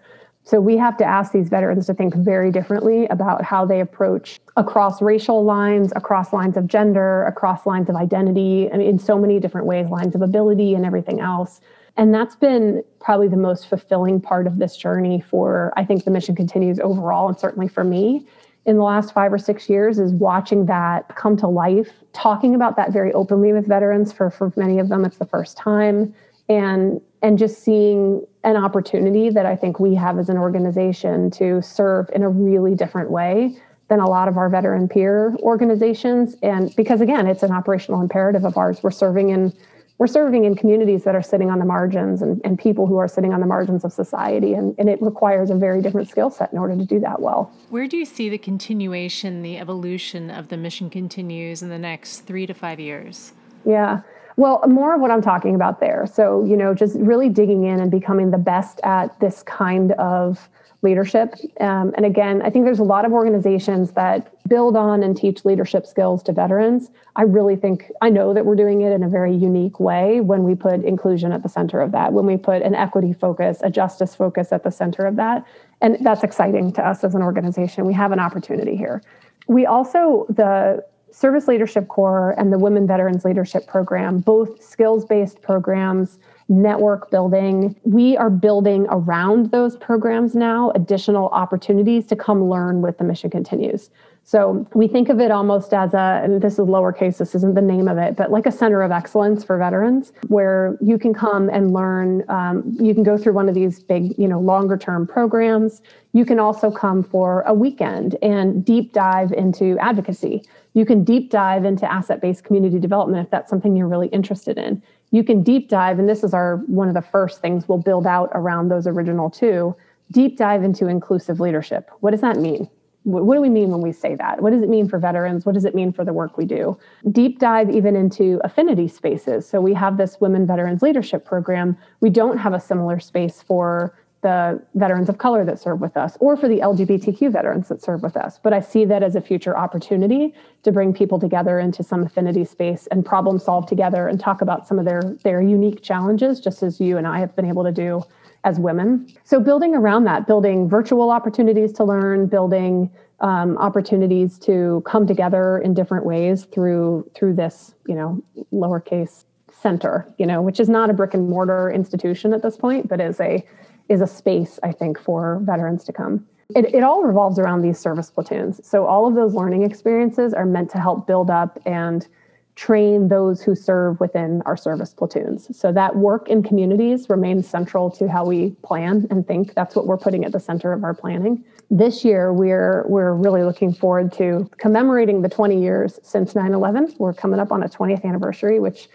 So 0.49 0.59
we 0.59 0.77
have 0.77 0.97
to 0.97 1.05
ask 1.05 1.31
these 1.31 1.47
veterans 1.47 1.85
to 1.85 1.93
think 1.93 2.15
very 2.15 2.49
differently 2.51 3.05
about 3.11 3.43
how 3.43 3.65
they 3.65 3.81
approach 3.81 4.39
across 4.57 4.99
racial 4.99 5.43
lines, 5.43 5.93
across 5.95 6.33
lines 6.33 6.57
of 6.57 6.65
gender, 6.65 7.23
across 7.25 7.67
lines 7.67 7.87
of 7.87 7.95
identity, 7.95 8.67
I 8.73 8.77
mean, 8.77 8.87
in 8.87 8.97
so 8.97 9.19
many 9.19 9.39
different 9.39 9.67
ways, 9.67 9.89
lines 9.89 10.15
of 10.15 10.23
ability 10.23 10.73
and 10.73 10.87
everything 10.87 11.19
else. 11.19 11.61
And 11.97 12.15
that's 12.15 12.35
been 12.35 12.83
probably 12.99 13.27
the 13.27 13.37
most 13.37 13.69
fulfilling 13.69 14.19
part 14.19 14.47
of 14.47 14.57
this 14.57 14.75
journey 14.75 15.21
for, 15.21 15.71
I 15.77 15.85
think, 15.85 16.03
the 16.03 16.09
mission 16.09 16.35
continues 16.35 16.79
overall, 16.79 17.27
and 17.27 17.37
certainly 17.37 17.67
for 17.67 17.83
me 17.83 18.25
in 18.65 18.77
the 18.77 18.83
last 18.83 19.13
five 19.13 19.31
or 19.31 19.37
six 19.37 19.69
years, 19.69 19.99
is 19.99 20.13
watching 20.13 20.65
that 20.65 21.15
come 21.15 21.37
to 21.37 21.47
life, 21.47 21.91
talking 22.13 22.55
about 22.55 22.75
that 22.75 22.91
very 22.91 23.13
openly 23.13 23.53
with 23.53 23.67
veterans. 23.67 24.11
For, 24.11 24.31
for 24.31 24.51
many 24.55 24.79
of 24.79 24.89
them, 24.89 25.05
it's 25.05 25.17
the 25.17 25.27
first 25.27 25.57
time. 25.57 26.11
And, 26.49 27.01
and 27.21 27.37
just 27.37 27.63
seeing 27.63 28.25
an 28.43 28.55
opportunity 28.55 29.29
that 29.29 29.45
I 29.45 29.55
think 29.55 29.79
we 29.79 29.95
have 29.95 30.17
as 30.17 30.29
an 30.29 30.37
organization 30.37 31.29
to 31.31 31.61
serve 31.61 32.09
in 32.13 32.23
a 32.23 32.29
really 32.29 32.75
different 32.75 33.11
way 33.11 33.57
than 33.89 33.99
a 33.99 34.07
lot 34.07 34.27
of 34.27 34.37
our 34.37 34.49
veteran 34.49 34.87
peer 34.87 35.35
organizations. 35.39 36.35
And 36.41 36.73
because 36.75 37.01
again, 37.01 37.27
it's 37.27 37.43
an 37.43 37.51
operational 37.51 38.01
imperative 38.01 38.45
of 38.45 38.55
ours. 38.57 38.81
We're 38.81 38.91
serving 38.91 39.29
in 39.29 39.53
we're 39.99 40.07
serving 40.07 40.45
in 40.45 40.55
communities 40.55 41.03
that 41.03 41.13
are 41.13 41.21
sitting 41.21 41.49
on 41.51 41.59
the 41.59 41.65
margins 41.65 42.21
and, 42.21 42.39
and 42.45 42.57
people 42.57 42.87
who 42.87 42.95
are 42.95 43.07
sitting 43.09 43.33
on 43.33 43.41
the 43.41 43.45
margins 43.45 43.83
of 43.83 43.91
society. 43.91 44.53
And, 44.53 44.73
and 44.79 44.87
it 44.87 45.01
requires 45.01 45.49
a 45.49 45.55
very 45.55 45.81
different 45.81 46.09
skill 46.09 46.29
set 46.29 46.53
in 46.53 46.57
order 46.57 46.77
to 46.77 46.85
do 46.85 47.01
that 47.01 47.21
well. 47.21 47.51
Where 47.69 47.85
do 47.85 47.97
you 47.97 48.05
see 48.05 48.29
the 48.29 48.37
continuation, 48.37 49.41
the 49.41 49.57
evolution 49.57 50.31
of 50.31 50.47
the 50.47 50.55
mission 50.55 50.89
continues 50.89 51.61
in 51.61 51.67
the 51.67 51.77
next 51.77 52.21
three 52.21 52.47
to 52.47 52.53
five 52.53 52.79
years? 52.79 53.33
Yeah. 53.65 53.99
Well, 54.39 54.63
more 54.69 54.95
of 54.95 55.01
what 55.01 55.11
I'm 55.11 55.21
talking 55.21 55.53
about 55.53 55.81
there. 55.81 56.07
So, 56.07 56.45
you 56.45 56.55
know, 56.55 56.73
just 56.73 56.95
really 56.95 57.27
digging 57.27 57.65
in 57.65 57.81
and 57.81 57.91
becoming 57.91 58.31
the 58.31 58.37
best 58.37 58.79
at 58.85 59.19
this 59.19 59.43
kind 59.43 59.91
of 59.93 60.47
leadership. 60.81 61.35
Um, 61.59 61.93
and 61.97 62.05
again, 62.05 62.41
I 62.41 62.49
think 62.49 62.63
there's 62.63 62.79
a 62.79 62.85
lot 62.85 63.03
of 63.03 63.11
organizations 63.11 63.91
that 63.91 64.31
build 64.47 64.77
on 64.77 65.03
and 65.03 65.17
teach 65.17 65.43
leadership 65.43 65.85
skills 65.85 66.23
to 66.23 66.31
veterans. 66.31 66.89
I 67.17 67.23
really 67.23 67.57
think, 67.57 67.91
I 68.01 68.09
know 68.09 68.33
that 68.33 68.45
we're 68.45 68.55
doing 68.55 68.79
it 68.79 68.93
in 68.93 69.03
a 69.03 69.09
very 69.09 69.35
unique 69.35 69.77
way 69.77 70.21
when 70.21 70.43
we 70.43 70.55
put 70.55 70.85
inclusion 70.85 71.33
at 71.33 71.43
the 71.43 71.49
center 71.49 71.81
of 71.81 71.91
that, 71.91 72.13
when 72.13 72.25
we 72.25 72.37
put 72.37 72.61
an 72.61 72.75
equity 72.75 73.11
focus, 73.11 73.59
a 73.61 73.69
justice 73.69 74.15
focus 74.15 74.53
at 74.53 74.63
the 74.63 74.71
center 74.71 75.05
of 75.05 75.17
that. 75.17 75.45
And 75.81 75.97
that's 75.99 76.23
exciting 76.23 76.71
to 76.73 76.87
us 76.87 77.03
as 77.03 77.13
an 77.13 77.23
organization. 77.23 77.85
We 77.85 77.93
have 77.95 78.13
an 78.13 78.19
opportunity 78.19 78.77
here. 78.77 79.01
We 79.47 79.65
also, 79.65 80.27
the 80.29 80.85
Service 81.11 81.47
Leadership 81.47 81.87
Corps 81.87 82.35
and 82.37 82.51
the 82.51 82.59
Women 82.59 82.87
Veterans 82.87 83.25
Leadership 83.25 83.67
Program, 83.67 84.19
both 84.19 84.63
skills 84.63 85.05
based 85.05 85.41
programs 85.41 86.19
network 86.49 87.11
building. 87.11 87.75
We 87.83 88.17
are 88.17 88.29
building 88.29 88.87
around 88.89 89.51
those 89.51 89.77
programs 89.77 90.35
now 90.35 90.71
additional 90.71 91.29
opportunities 91.29 92.07
to 92.07 92.15
come 92.15 92.49
learn 92.49 92.81
with 92.81 92.97
the 92.97 93.03
Mission 93.03 93.29
Continues. 93.29 93.91
So 94.23 94.67
we 94.73 94.87
think 94.87 95.09
of 95.09 95.19
it 95.19 95.31
almost 95.31 95.73
as 95.73 95.93
a, 95.93 96.21
and 96.23 96.41
this 96.41 96.53
is 96.53 96.59
lowercase, 96.59 97.17
this 97.17 97.33
isn't 97.33 97.55
the 97.55 97.61
name 97.61 97.87
of 97.87 97.97
it, 97.97 98.15
but 98.15 98.29
like 98.29 98.45
a 98.45 98.51
center 98.51 98.83
of 98.83 98.91
excellence 98.91 99.43
for 99.43 99.57
veterans 99.57 100.11
where 100.27 100.77
you 100.81 100.99
can 100.99 101.13
come 101.15 101.49
and 101.49 101.73
learn. 101.73 102.23
Um, 102.29 102.63
you 102.79 102.93
can 102.93 103.01
go 103.01 103.17
through 103.17 103.33
one 103.33 103.49
of 103.49 103.55
these 103.55 103.81
big, 103.81 104.17
you 104.19 104.27
know, 104.27 104.39
longer 104.39 104.77
term 104.77 105.07
programs. 105.07 105.81
You 106.13 106.25
can 106.25 106.39
also 106.39 106.69
come 106.69 107.03
for 107.03 107.41
a 107.43 107.53
weekend 107.53 108.17
and 108.21 108.63
deep 108.63 108.93
dive 108.93 109.31
into 109.31 109.79
advocacy. 109.79 110.43
You 110.73 110.85
can 110.85 111.03
deep 111.03 111.31
dive 111.31 111.65
into 111.65 111.91
asset 111.91 112.21
based 112.21 112.43
community 112.43 112.79
development 112.79 113.25
if 113.25 113.31
that's 113.31 113.49
something 113.49 113.75
you're 113.75 113.87
really 113.87 114.07
interested 114.09 114.57
in. 114.57 114.81
You 115.11 115.23
can 115.23 115.41
deep 115.41 115.69
dive, 115.69 115.97
and 115.99 116.07
this 116.07 116.23
is 116.23 116.33
our 116.33 116.57
one 116.67 116.87
of 116.87 116.93
the 116.93 117.01
first 117.01 117.41
things 117.41 117.67
we'll 117.67 117.79
build 117.79 118.05
out 118.05 118.29
around 118.33 118.69
those 118.69 118.85
original 118.87 119.29
two 119.29 119.75
deep 120.11 120.37
dive 120.37 120.63
into 120.63 120.87
inclusive 120.87 121.39
leadership. 121.39 121.89
What 121.99 122.11
does 122.11 122.21
that 122.21 122.37
mean? 122.37 122.69
what 123.03 123.35
do 123.35 123.41
we 123.41 123.49
mean 123.49 123.71
when 123.71 123.81
we 123.81 123.91
say 123.91 124.15
that? 124.15 124.41
What 124.41 124.51
does 124.51 124.61
it 124.61 124.69
mean 124.69 124.87
for 124.87 124.99
veterans? 124.99 125.45
What 125.45 125.55
does 125.55 125.65
it 125.65 125.73
mean 125.73 125.91
for 125.91 126.03
the 126.03 126.13
work 126.13 126.37
we 126.37 126.45
do? 126.45 126.77
Deep 127.11 127.39
dive 127.39 127.69
even 127.69 127.95
into 127.95 128.39
affinity 128.43 128.87
spaces. 128.87 129.47
So 129.47 129.61
we 129.61 129.73
have 129.73 129.97
this 129.97 130.19
Women 130.19 130.45
Veterans 130.45 130.81
Leadership 130.81 131.25
Program. 131.25 131.77
We 132.01 132.09
don't 132.09 132.37
have 132.37 132.53
a 132.53 132.59
similar 132.59 132.99
space 132.99 133.41
for 133.41 133.97
the 134.21 134.61
veterans 134.75 135.07
of 135.07 135.17
color 135.17 135.45
that 135.45 135.59
serve 135.59 135.79
with 135.79 135.95
us 135.95 136.17
or 136.19 136.35
for 136.35 136.47
the 136.49 136.59
LGBTQ 136.59 137.31
veterans 137.31 137.69
that 137.69 137.81
serve 137.81 138.03
with 138.03 138.17
us. 138.17 138.39
But 138.41 138.53
I 138.53 138.59
see 138.59 138.83
that 138.85 139.01
as 139.01 139.15
a 139.15 139.21
future 139.21 139.57
opportunity 139.57 140.33
to 140.63 140.71
bring 140.71 140.93
people 140.93 141.19
together 141.19 141.59
into 141.59 141.83
some 141.83 142.03
affinity 142.03 142.43
space 142.43 142.87
and 142.87 143.05
problem 143.05 143.39
solve 143.39 143.65
together 143.65 144.07
and 144.07 144.19
talk 144.19 144.41
about 144.41 144.67
some 144.67 144.77
of 144.77 144.85
their, 144.85 145.01
their 145.23 145.41
unique 145.41 145.81
challenges, 145.81 146.39
just 146.39 146.63
as 146.63 146.81
you 146.81 146.97
and 146.97 147.07
I 147.07 147.19
have 147.19 147.35
been 147.35 147.45
able 147.45 147.63
to 147.63 147.71
do 147.71 148.03
as 148.43 148.59
women. 148.59 149.07
So 149.23 149.39
building 149.39 149.75
around 149.75 150.03
that, 150.05 150.27
building 150.27 150.67
virtual 150.67 151.11
opportunities 151.11 151.71
to 151.73 151.83
learn, 151.83 152.27
building 152.27 152.89
um, 153.21 153.57
opportunities 153.57 154.37
to 154.39 154.81
come 154.85 155.05
together 155.05 155.59
in 155.59 155.73
different 155.73 156.05
ways 156.05 156.45
through 156.45 157.09
through 157.15 157.33
this, 157.33 157.75
you 157.85 157.95
know, 157.95 158.23
lowercase 158.53 159.25
center, 159.51 160.07
you 160.17 160.25
know, 160.25 160.41
which 160.41 160.59
is 160.59 160.69
not 160.69 160.89
a 160.89 160.93
brick 160.93 161.13
and 161.13 161.29
mortar 161.29 161.69
institution 161.69 162.33
at 162.33 162.41
this 162.41 162.55
point, 162.55 162.87
but 162.87 163.01
is 163.01 163.19
a 163.19 163.45
is 163.89 164.01
a 164.01 164.07
space 164.07 164.59
I 164.63 164.71
think 164.71 164.99
for 164.99 165.39
veterans 165.43 165.83
to 165.85 165.93
come. 165.93 166.25
It, 166.55 166.73
it 166.73 166.83
all 166.83 167.03
revolves 167.03 167.37
around 167.37 167.61
these 167.61 167.77
service 167.77 168.09
platoons. 168.09 168.65
So 168.65 168.85
all 168.85 169.07
of 169.07 169.15
those 169.15 169.33
learning 169.33 169.63
experiences 169.63 170.33
are 170.33 170.45
meant 170.45 170.71
to 170.71 170.79
help 170.79 171.05
build 171.05 171.29
up 171.29 171.59
and 171.65 172.07
train 172.55 173.07
those 173.07 173.41
who 173.41 173.55
serve 173.55 173.99
within 174.01 174.41
our 174.45 174.57
service 174.57 174.93
platoons. 174.93 175.55
So 175.57 175.71
that 175.71 175.95
work 175.95 176.27
in 176.27 176.43
communities 176.43 177.09
remains 177.09 177.47
central 177.47 177.89
to 177.91 178.09
how 178.09 178.25
we 178.25 178.49
plan 178.63 179.07
and 179.09 179.25
think. 179.25 179.53
That's 179.53 179.75
what 179.75 179.87
we're 179.87 179.97
putting 179.97 180.25
at 180.25 180.33
the 180.33 180.41
center 180.41 180.73
of 180.73 180.83
our 180.83 180.93
planning. 180.93 181.43
This 181.69 182.03
year, 182.03 182.33
we're 182.33 182.83
we're 182.87 183.13
really 183.13 183.43
looking 183.43 183.71
forward 183.71 184.11
to 184.13 184.49
commemorating 184.57 185.21
the 185.21 185.29
20 185.29 185.61
years 185.61 185.99
since 186.03 186.33
9/11. 186.33 186.99
We're 186.99 187.13
coming 187.13 187.39
up 187.39 187.51
on 187.53 187.63
a 187.63 187.69
20th 187.69 188.03
anniversary, 188.03 188.59
which 188.59 188.89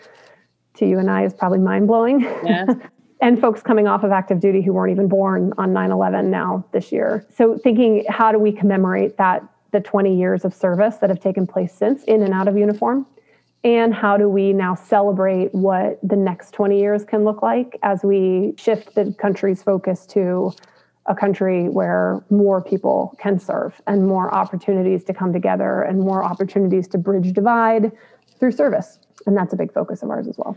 to 0.75 0.87
you 0.87 0.99
and 0.99 1.11
I 1.11 1.25
is 1.25 1.33
probably 1.33 1.61
mind 1.61 1.87
blowing. 1.87 2.21
Yeah. 2.21 2.67
and 3.21 3.41
folks 3.41 3.63
coming 3.63 3.87
off 3.87 4.03
of 4.03 4.13
active 4.13 4.41
duty 4.41 4.61
who 4.63 4.73
weren't 4.73 4.93
even 4.93 5.09
born 5.09 5.53
on 5.59 5.73
9/11 5.73 6.31
now 6.31 6.65
this 6.73 6.93
year. 6.93 7.25
So 7.35 7.57
thinking, 7.57 8.05
how 8.09 8.33
do 8.33 8.39
we 8.39 8.53
commemorate 8.53 9.17
that 9.17 9.43
the 9.73 9.81
20 9.81 10.15
years 10.15 10.45
of 10.45 10.55
service 10.55 10.99
that 10.99 11.11
have 11.11 11.21
taken 11.21 11.47
place 11.47 11.73
since 11.73 12.05
in 12.05 12.23
and 12.23 12.33
out 12.33 12.49
of 12.49 12.57
uniform? 12.57 13.07
and 13.65 13.95
how 13.95 14.19
do 14.19 14.29
we 14.29 14.53
now 14.53 14.75
celebrate 14.75 15.53
what 15.55 15.99
the 16.03 16.17
next 16.17 16.53
20 16.53 16.79
years 16.79 17.05
can 17.05 17.25
look 17.25 17.43
like 17.43 17.79
as 17.83 18.05
we 18.05 18.55
shift 18.59 18.95
the 18.95 19.13
country's 19.19 19.63
focus 19.63 20.07
to 20.07 20.53
a 21.07 21.15
country 21.15 21.69
where 21.69 22.23
more 22.31 22.63
people 22.63 23.15
can 23.19 23.39
serve 23.39 23.81
and 23.87 24.07
more 24.07 24.33
opportunities 24.33 25.03
to 25.05 25.13
come 25.13 25.33
together 25.33 25.83
and 25.83 25.99
more 25.99 26.23
opportunities 26.23 26.87
to 26.89 26.99
bridge 26.99 27.33
divide 27.33 27.91
through 28.39 28.53
service 28.53 28.99
and 29.27 29.37
that's 29.37 29.53
a 29.53 29.57
big 29.57 29.73
focus 29.73 30.03
of 30.03 30.11
ours 30.11 30.29
as 30.29 30.37
well 30.39 30.57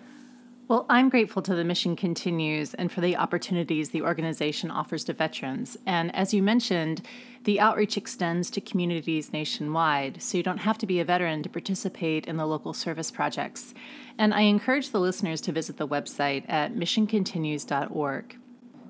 well, 0.67 0.85
I'm 0.89 1.07
grateful 1.07 1.41
to 1.43 1.55
the 1.55 1.63
Mission 1.63 1.95
Continues 1.95 2.73
and 2.73 2.91
for 2.91 2.99
the 2.99 3.15
opportunities 3.15 3.89
the 3.89 4.01
organization 4.01 4.69
offers 4.69 5.05
to 5.05 5.13
veterans. 5.13 5.77
And 5.85 6.13
as 6.13 6.33
you 6.33 6.43
mentioned, 6.43 7.03
the 7.45 7.61
outreach 7.61 7.95
extends 7.95 8.49
to 8.51 8.59
communities 8.59 9.31
nationwide, 9.31 10.21
so 10.21 10.37
you 10.37 10.43
don't 10.43 10.57
have 10.57 10.77
to 10.79 10.85
be 10.85 10.99
a 10.99 11.05
veteran 11.05 11.41
to 11.43 11.49
participate 11.49 12.27
in 12.27 12.35
the 12.35 12.45
local 12.45 12.73
service 12.73 13.11
projects. 13.11 13.73
And 14.17 14.33
I 14.33 14.41
encourage 14.41 14.89
the 14.89 14.99
listeners 14.99 15.39
to 15.41 15.53
visit 15.53 15.77
the 15.77 15.87
website 15.87 16.43
at 16.49 16.75
missioncontinues.org. 16.75 18.37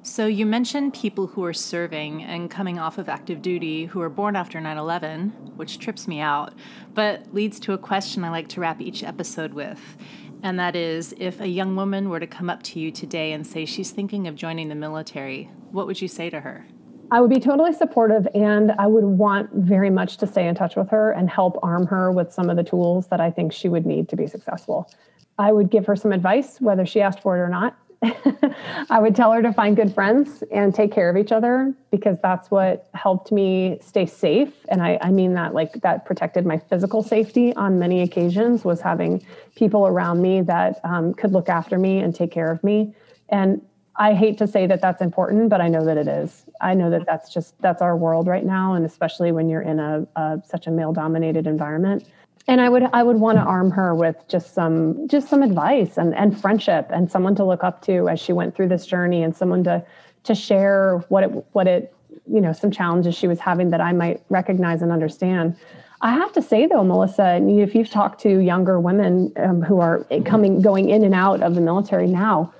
So, 0.03 0.25
you 0.25 0.45
mentioned 0.45 0.93
people 0.93 1.27
who 1.27 1.43
are 1.43 1.53
serving 1.53 2.23
and 2.23 2.49
coming 2.49 2.79
off 2.79 2.97
of 2.97 3.09
active 3.09 3.41
duty 3.41 3.85
who 3.85 3.99
are 3.99 4.09
born 4.09 4.37
after 4.37 4.61
9 4.61 4.77
11, 4.77 5.29
which 5.57 5.79
trips 5.79 6.07
me 6.07 6.21
out, 6.21 6.53
but 6.93 7.33
leads 7.33 7.59
to 7.61 7.73
a 7.73 7.77
question 7.77 8.23
I 8.23 8.29
like 8.29 8.47
to 8.49 8.61
wrap 8.61 8.79
each 8.79 9.03
episode 9.03 9.53
with. 9.53 9.97
And 10.47 10.57
that 10.59 10.77
is 10.77 11.13
if 11.17 11.41
a 11.41 11.47
young 11.49 11.75
woman 11.75 12.09
were 12.09 12.21
to 12.21 12.25
come 12.25 12.49
up 12.49 12.63
to 12.63 12.79
you 12.79 12.89
today 12.89 13.33
and 13.33 13.45
say 13.45 13.65
she's 13.65 13.91
thinking 13.91 14.29
of 14.29 14.35
joining 14.35 14.69
the 14.69 14.75
military, 14.75 15.51
what 15.71 15.87
would 15.87 16.01
you 16.01 16.07
say 16.07 16.29
to 16.29 16.39
her? 16.39 16.65
I 17.11 17.19
would 17.19 17.29
be 17.29 17.41
totally 17.41 17.73
supportive 17.73 18.25
and 18.33 18.71
I 18.79 18.87
would 18.87 19.03
want 19.03 19.49
very 19.51 19.89
much 19.89 20.15
to 20.19 20.25
stay 20.25 20.47
in 20.47 20.55
touch 20.55 20.77
with 20.77 20.89
her 20.89 21.11
and 21.11 21.29
help 21.29 21.59
arm 21.61 21.85
her 21.87 22.13
with 22.13 22.31
some 22.31 22.49
of 22.49 22.55
the 22.55 22.63
tools 22.63 23.07
that 23.07 23.19
I 23.19 23.29
think 23.29 23.51
she 23.51 23.67
would 23.67 23.85
need 23.85 24.07
to 24.07 24.15
be 24.15 24.25
successful. 24.25 24.89
I 25.37 25.51
would 25.51 25.69
give 25.69 25.85
her 25.85 25.97
some 25.97 26.13
advice, 26.13 26.61
whether 26.61 26.85
she 26.85 27.01
asked 27.01 27.19
for 27.19 27.35
it 27.35 27.41
or 27.41 27.49
not. 27.49 27.77
I 28.89 28.99
would 28.99 29.15
tell 29.15 29.31
her 29.31 29.41
to 29.41 29.51
find 29.51 29.75
good 29.75 29.93
friends 29.93 30.43
and 30.51 30.73
take 30.73 30.91
care 30.91 31.09
of 31.09 31.17
each 31.17 31.31
other 31.31 31.73
because 31.89 32.17
that's 32.21 32.51
what 32.51 32.87
helped 32.93 33.31
me 33.31 33.79
stay 33.81 34.05
safe. 34.05 34.53
And 34.69 34.83
I, 34.83 34.99
I 35.01 35.11
mean 35.11 35.33
that 35.33 35.53
like 35.53 35.73
that 35.81 36.05
protected 36.05 36.45
my 36.45 36.57
physical 36.57 37.01
safety 37.01 37.55
on 37.55 37.79
many 37.79 38.01
occasions 38.01 38.63
was 38.63 38.81
having 38.81 39.25
people 39.55 39.87
around 39.87 40.21
me 40.21 40.41
that 40.41 40.79
um, 40.83 41.13
could 41.13 41.31
look 41.31 41.49
after 41.49 41.79
me 41.79 41.99
and 41.99 42.13
take 42.13 42.31
care 42.31 42.51
of 42.51 42.63
me. 42.63 42.93
And 43.29 43.61
I 43.95 44.13
hate 44.13 44.37
to 44.37 44.47
say 44.47 44.67
that 44.67 44.79
that's 44.79 45.01
important, 45.01 45.49
but 45.49 45.59
I 45.59 45.67
know 45.67 45.83
that 45.83 45.97
it 45.97 46.07
is. 46.07 46.45
I 46.61 46.75
know 46.75 46.91
that 46.91 47.07
that's 47.07 47.33
just 47.33 47.59
that's 47.61 47.81
our 47.81 47.97
world 47.97 48.27
right 48.27 48.45
now, 48.45 48.75
and 48.75 48.85
especially 48.85 49.31
when 49.31 49.49
you're 49.49 49.63
in 49.63 49.79
a, 49.79 50.07
a 50.15 50.39
such 50.45 50.67
a 50.67 50.71
male-dominated 50.71 51.47
environment 51.47 52.07
and 52.47 52.61
i 52.61 52.69
would 52.69 52.83
i 52.93 53.03
would 53.03 53.17
want 53.17 53.37
to 53.37 53.41
arm 53.41 53.71
her 53.71 53.93
with 53.93 54.15
just 54.27 54.53
some 54.53 55.07
just 55.07 55.27
some 55.27 55.43
advice 55.43 55.97
and 55.97 56.15
and 56.15 56.39
friendship 56.39 56.87
and 56.91 57.11
someone 57.11 57.35
to 57.35 57.43
look 57.43 57.63
up 57.63 57.81
to 57.81 58.07
as 58.09 58.19
she 58.19 58.33
went 58.33 58.55
through 58.55 58.67
this 58.67 58.85
journey 58.85 59.23
and 59.23 59.35
someone 59.35 59.63
to 59.63 59.83
to 60.23 60.33
share 60.33 61.03
what 61.09 61.23
it 61.23 61.45
what 61.53 61.67
it 61.67 61.93
you 62.31 62.41
know 62.41 62.53
some 62.53 62.71
challenges 62.71 63.15
she 63.15 63.27
was 63.27 63.39
having 63.39 63.69
that 63.69 63.81
i 63.81 63.91
might 63.91 64.21
recognize 64.29 64.81
and 64.81 64.91
understand. 64.91 65.55
I 65.99 66.11
have 66.11 66.31
to 66.33 66.43
say 66.43 66.67
though 66.67 66.83
melissa 66.83 67.37
if 67.41 67.73
you've 67.73 67.89
talked 67.89 68.21
to 68.21 68.39
younger 68.39 68.79
women 68.79 69.33
um, 69.37 69.61
who 69.61 69.79
are 69.79 70.05
coming 70.25 70.61
going 70.61 70.89
in 70.89 71.03
and 71.03 71.15
out 71.15 71.41
of 71.41 71.55
the 71.55 71.61
military 71.61 72.07
now 72.07 72.53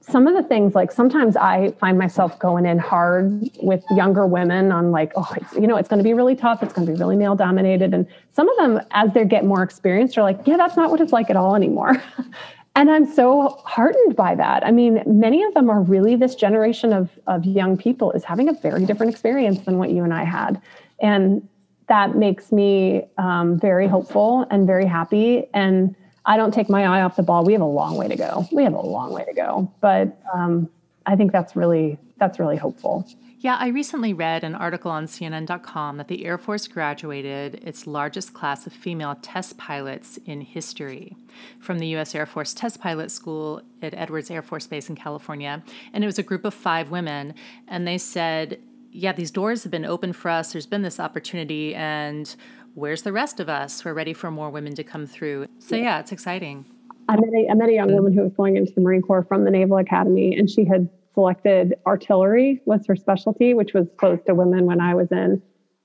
some 0.00 0.26
of 0.26 0.34
the 0.34 0.42
things 0.42 0.74
like 0.74 0.92
sometimes 0.92 1.36
i 1.36 1.70
find 1.78 1.98
myself 1.98 2.38
going 2.38 2.66
in 2.66 2.78
hard 2.78 3.48
with 3.62 3.82
younger 3.90 4.26
women 4.26 4.72
on 4.72 4.90
like 4.90 5.12
oh 5.16 5.34
you 5.54 5.66
know 5.66 5.76
it's 5.76 5.88
going 5.88 5.98
to 5.98 6.04
be 6.04 6.14
really 6.14 6.36
tough 6.36 6.62
it's 6.62 6.72
going 6.72 6.86
to 6.86 6.92
be 6.92 6.98
really 6.98 7.16
male 7.16 7.34
dominated 7.34 7.94
and 7.94 8.06
some 8.32 8.48
of 8.48 8.56
them 8.58 8.80
as 8.90 9.12
they 9.12 9.24
get 9.24 9.44
more 9.44 9.62
experienced 9.62 10.18
are 10.18 10.22
like 10.22 10.40
yeah 10.46 10.56
that's 10.56 10.76
not 10.76 10.90
what 10.90 11.00
it's 11.00 11.12
like 11.12 11.30
at 11.30 11.36
all 11.36 11.54
anymore. 11.54 12.00
And 12.76 12.88
i'm 12.88 13.04
so 13.04 13.60
heartened 13.66 14.14
by 14.14 14.36
that. 14.36 14.64
I 14.64 14.70
mean 14.70 15.02
many 15.04 15.42
of 15.42 15.52
them 15.54 15.68
are 15.68 15.82
really 15.82 16.14
this 16.14 16.36
generation 16.36 16.92
of, 16.92 17.10
of 17.26 17.44
young 17.44 17.76
people 17.76 18.12
is 18.12 18.22
having 18.22 18.48
a 18.48 18.52
very 18.52 18.86
different 18.86 19.10
experience 19.10 19.58
than 19.62 19.76
what 19.76 19.90
you 19.90 20.04
and 20.04 20.14
i 20.14 20.22
had. 20.22 20.62
And 21.00 21.46
that 21.88 22.14
makes 22.14 22.52
me 22.52 23.02
um, 23.18 23.58
very 23.58 23.88
hopeful 23.88 24.46
and 24.52 24.68
very 24.68 24.86
happy. 24.86 25.48
And 25.52 25.96
I 26.26 26.36
don't 26.36 26.52
take 26.52 26.68
my 26.68 26.84
eye 26.84 27.02
off 27.02 27.16
the 27.16 27.22
ball. 27.22 27.44
We 27.44 27.52
have 27.54 27.62
a 27.62 27.66
long 27.66 27.96
way 27.96 28.08
to 28.08 28.16
go. 28.16 28.46
We 28.52 28.64
have 28.64 28.74
a 28.74 28.80
long 28.80 29.12
way 29.12 29.24
to 29.24 29.32
go, 29.32 29.72
but 29.80 30.18
um, 30.34 30.68
I 31.06 31.16
think 31.16 31.32
that's 31.32 31.56
really 31.56 31.98
that's 32.18 32.38
really 32.38 32.56
hopeful. 32.56 33.06
Yeah, 33.42 33.56
I 33.58 33.68
recently 33.68 34.12
read 34.12 34.44
an 34.44 34.54
article 34.54 34.90
on 34.90 35.06
CNN.com 35.06 35.96
that 35.96 36.08
the 36.08 36.26
Air 36.26 36.36
Force 36.36 36.68
graduated 36.68 37.54
its 37.66 37.86
largest 37.86 38.34
class 38.34 38.66
of 38.66 38.72
female 38.74 39.16
test 39.22 39.56
pilots 39.56 40.18
in 40.26 40.42
history 40.42 41.16
from 41.58 41.78
the 41.78 41.86
U.S. 41.88 42.14
Air 42.14 42.26
Force 42.26 42.52
Test 42.52 42.82
Pilot 42.82 43.10
School 43.10 43.62
at 43.80 43.94
Edwards 43.94 44.30
Air 44.30 44.42
Force 44.42 44.66
Base 44.66 44.90
in 44.90 44.94
California. 44.94 45.62
And 45.94 46.04
it 46.04 46.06
was 46.06 46.18
a 46.18 46.22
group 46.22 46.44
of 46.44 46.52
five 46.52 46.90
women. 46.90 47.32
And 47.66 47.88
they 47.88 47.96
said, 47.96 48.60
Yeah, 48.92 49.14
these 49.14 49.30
doors 49.30 49.62
have 49.62 49.72
been 49.72 49.86
open 49.86 50.12
for 50.12 50.30
us. 50.30 50.52
There's 50.52 50.66
been 50.66 50.82
this 50.82 51.00
opportunity. 51.00 51.74
And 51.74 52.36
where's 52.74 53.02
the 53.02 53.12
rest 53.12 53.40
of 53.40 53.48
us? 53.48 53.84
We're 53.84 53.94
ready 53.94 54.12
for 54.12 54.30
more 54.30 54.50
women 54.50 54.74
to 54.74 54.84
come 54.84 55.06
through. 55.06 55.46
So, 55.58 55.76
yeah, 55.76 56.00
it's 56.00 56.12
exciting. 56.12 56.64
I 57.08 57.16
met, 57.16 57.30
a, 57.34 57.48
I 57.50 57.54
met 57.54 57.68
a 57.68 57.72
young 57.72 57.92
woman 57.92 58.12
who 58.12 58.22
was 58.22 58.32
going 58.34 58.56
into 58.56 58.72
the 58.72 58.80
Marine 58.80 59.02
Corps 59.02 59.24
from 59.24 59.44
the 59.44 59.50
Naval 59.50 59.78
Academy, 59.78 60.36
and 60.36 60.48
she 60.48 60.64
had 60.64 60.88
selected 61.14 61.74
artillery 61.86 62.60
was 62.66 62.86
her 62.86 62.94
specialty, 62.94 63.52
which 63.52 63.74
was 63.74 63.88
closed 63.98 64.26
to 64.26 64.34
women 64.34 64.66
when 64.66 64.80
I 64.80 64.94
was 64.94 65.08
in. 65.10 65.42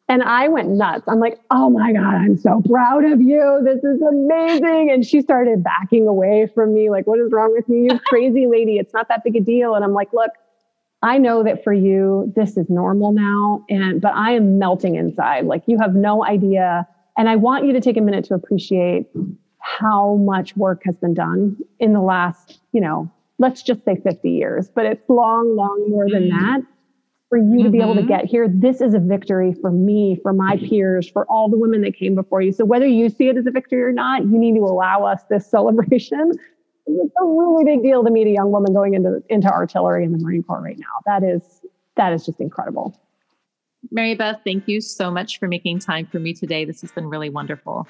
And 0.07 0.21
I 0.21 0.47
went 0.49 0.69
nuts. 0.69 1.05
I'm 1.07 1.19
like, 1.19 1.39
oh 1.49 1.71
my 1.71 1.91
God, 1.91 2.13
I'm 2.13 2.37
so 2.37 2.61
proud 2.69 3.05
of 3.05 3.19
you. 3.19 3.61
This 3.65 3.83
is 3.83 3.99
amazing. 4.01 4.91
And 4.91 5.03
she 5.03 5.19
started 5.21 5.63
backing 5.63 6.07
away 6.07 6.47
from 6.53 6.75
me, 6.75 6.91
like, 6.91 7.07
what 7.07 7.19
is 7.19 7.31
wrong 7.31 7.53
with 7.53 7.67
me? 7.67 7.85
You 7.85 7.99
crazy 8.05 8.45
lady. 8.45 8.77
It's 8.77 8.93
not 8.93 9.07
that 9.07 9.23
big 9.23 9.35
a 9.35 9.39
deal. 9.39 9.73
And 9.73 9.83
I'm 9.83 9.93
like, 9.93 10.13
look, 10.13 10.29
I 11.05 11.19
know 11.19 11.43
that 11.43 11.63
for 11.63 11.71
you, 11.71 12.33
this 12.35 12.57
is 12.57 12.67
normal 12.67 13.11
now. 13.11 13.63
And, 13.69 14.01
but 14.01 14.13
I 14.15 14.31
am 14.31 14.57
melting 14.57 14.95
inside. 14.95 15.45
Like 15.45 15.61
you 15.67 15.77
have 15.77 15.93
no 15.93 16.25
idea. 16.25 16.87
And 17.15 17.29
I 17.29 17.35
want 17.35 17.63
you 17.63 17.73
to 17.73 17.79
take 17.79 17.95
a 17.95 18.01
minute 18.01 18.25
to 18.25 18.33
appreciate 18.33 19.05
how 19.59 20.15
much 20.15 20.57
work 20.57 20.81
has 20.85 20.95
been 20.95 21.13
done 21.13 21.57
in 21.79 21.93
the 21.93 22.01
last, 22.01 22.59
you 22.71 22.81
know, 22.81 23.11
let's 23.37 23.61
just 23.61 23.85
say 23.85 23.97
50 24.03 24.31
years, 24.31 24.67
but 24.73 24.87
it's 24.87 25.07
long, 25.07 25.55
long 25.55 25.85
more 25.89 26.09
than 26.09 26.23
mm-hmm. 26.23 26.37
that. 26.37 26.61
For 27.29 27.37
you 27.37 27.63
to 27.63 27.69
be 27.69 27.81
able 27.81 27.95
to 27.95 28.01
mm-hmm. 28.01 28.07
get 28.07 28.25
here, 28.25 28.47
this 28.47 28.81
is 28.81 28.93
a 28.93 28.99
victory 28.99 29.53
for 29.61 29.71
me, 29.71 30.19
for 30.23 30.33
my 30.33 30.57
peers, 30.57 31.09
for 31.09 31.25
all 31.25 31.49
the 31.49 31.57
women 31.57 31.81
that 31.81 31.95
came 31.95 32.15
before 32.15 32.41
you. 32.41 32.51
So 32.51 32.65
whether 32.65 32.85
you 32.87 33.09
see 33.09 33.27
it 33.27 33.37
as 33.37 33.45
a 33.45 33.51
victory 33.51 33.81
or 33.83 33.91
not, 33.91 34.23
you 34.23 34.37
need 34.37 34.55
to 34.55 34.61
allow 34.61 35.03
us 35.03 35.21
this 35.29 35.45
celebration. 35.51 36.31
It's 36.87 37.13
a 37.19 37.25
really 37.25 37.63
big 37.63 37.83
deal 37.83 38.03
to 38.03 38.11
meet 38.11 38.27
a 38.27 38.31
young 38.31 38.51
woman 38.51 38.73
going 38.73 38.93
into 38.93 39.23
into 39.29 39.47
artillery 39.47 40.03
in 40.03 40.11
the 40.11 40.19
Marine 40.19 40.43
Corps 40.43 40.61
right 40.61 40.77
now. 40.77 40.85
That 41.05 41.23
is 41.23 41.61
that 41.95 42.13
is 42.13 42.25
just 42.25 42.39
incredible. 42.39 42.99
Mary 43.91 44.15
Beth, 44.15 44.41
thank 44.43 44.67
you 44.67 44.81
so 44.81 45.11
much 45.11 45.39
for 45.39 45.47
making 45.47 45.79
time 45.79 46.05
for 46.07 46.19
me 46.19 46.33
today. 46.33 46.65
This 46.65 46.81
has 46.81 46.91
been 46.91 47.07
really 47.07 47.29
wonderful. 47.29 47.87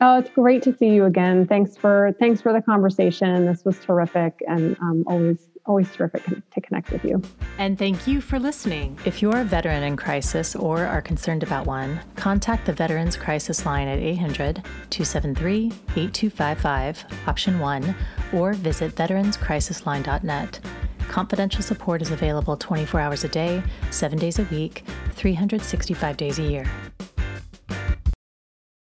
Oh, 0.00 0.18
it's 0.18 0.30
great 0.30 0.62
to 0.62 0.76
see 0.76 0.88
you 0.88 1.04
again. 1.04 1.46
Thanks 1.46 1.76
for 1.76 2.14
thanks 2.18 2.40
for 2.40 2.52
the 2.52 2.60
conversation. 2.60 3.46
This 3.46 3.64
was 3.64 3.78
terrific, 3.78 4.42
and 4.46 4.76
um, 4.80 5.04
always 5.06 5.38
always 5.66 5.90
terrific 5.90 6.24
to 6.24 6.60
connect 6.60 6.90
with 6.90 7.04
you. 7.04 7.22
And 7.58 7.78
thank 7.78 8.06
you 8.06 8.20
for 8.20 8.38
listening. 8.38 8.98
If 9.04 9.22
you're 9.22 9.38
a 9.38 9.44
veteran 9.44 9.82
in 9.82 9.96
crisis 9.96 10.54
or 10.54 10.84
are 10.84 11.02
concerned 11.02 11.42
about 11.42 11.66
one, 11.66 12.00
contact 12.16 12.66
the 12.66 12.72
Veterans 12.72 13.16
Crisis 13.16 13.64
Line 13.64 13.88
at 13.88 13.98
800 13.98 14.56
273 14.90 15.66
8255, 15.96 17.04
option 17.26 17.58
1, 17.58 17.94
or 18.32 18.52
visit 18.54 18.94
veteranscrisisline.net. 18.94 20.60
Confidential 21.08 21.62
support 21.62 22.02
is 22.02 22.10
available 22.10 22.56
24 22.56 23.00
hours 23.00 23.24
a 23.24 23.28
day, 23.28 23.62
7 23.90 24.18
days 24.18 24.38
a 24.38 24.44
week, 24.44 24.84
365 25.12 26.16
days 26.16 26.38
a 26.38 26.42
year. 26.42 26.66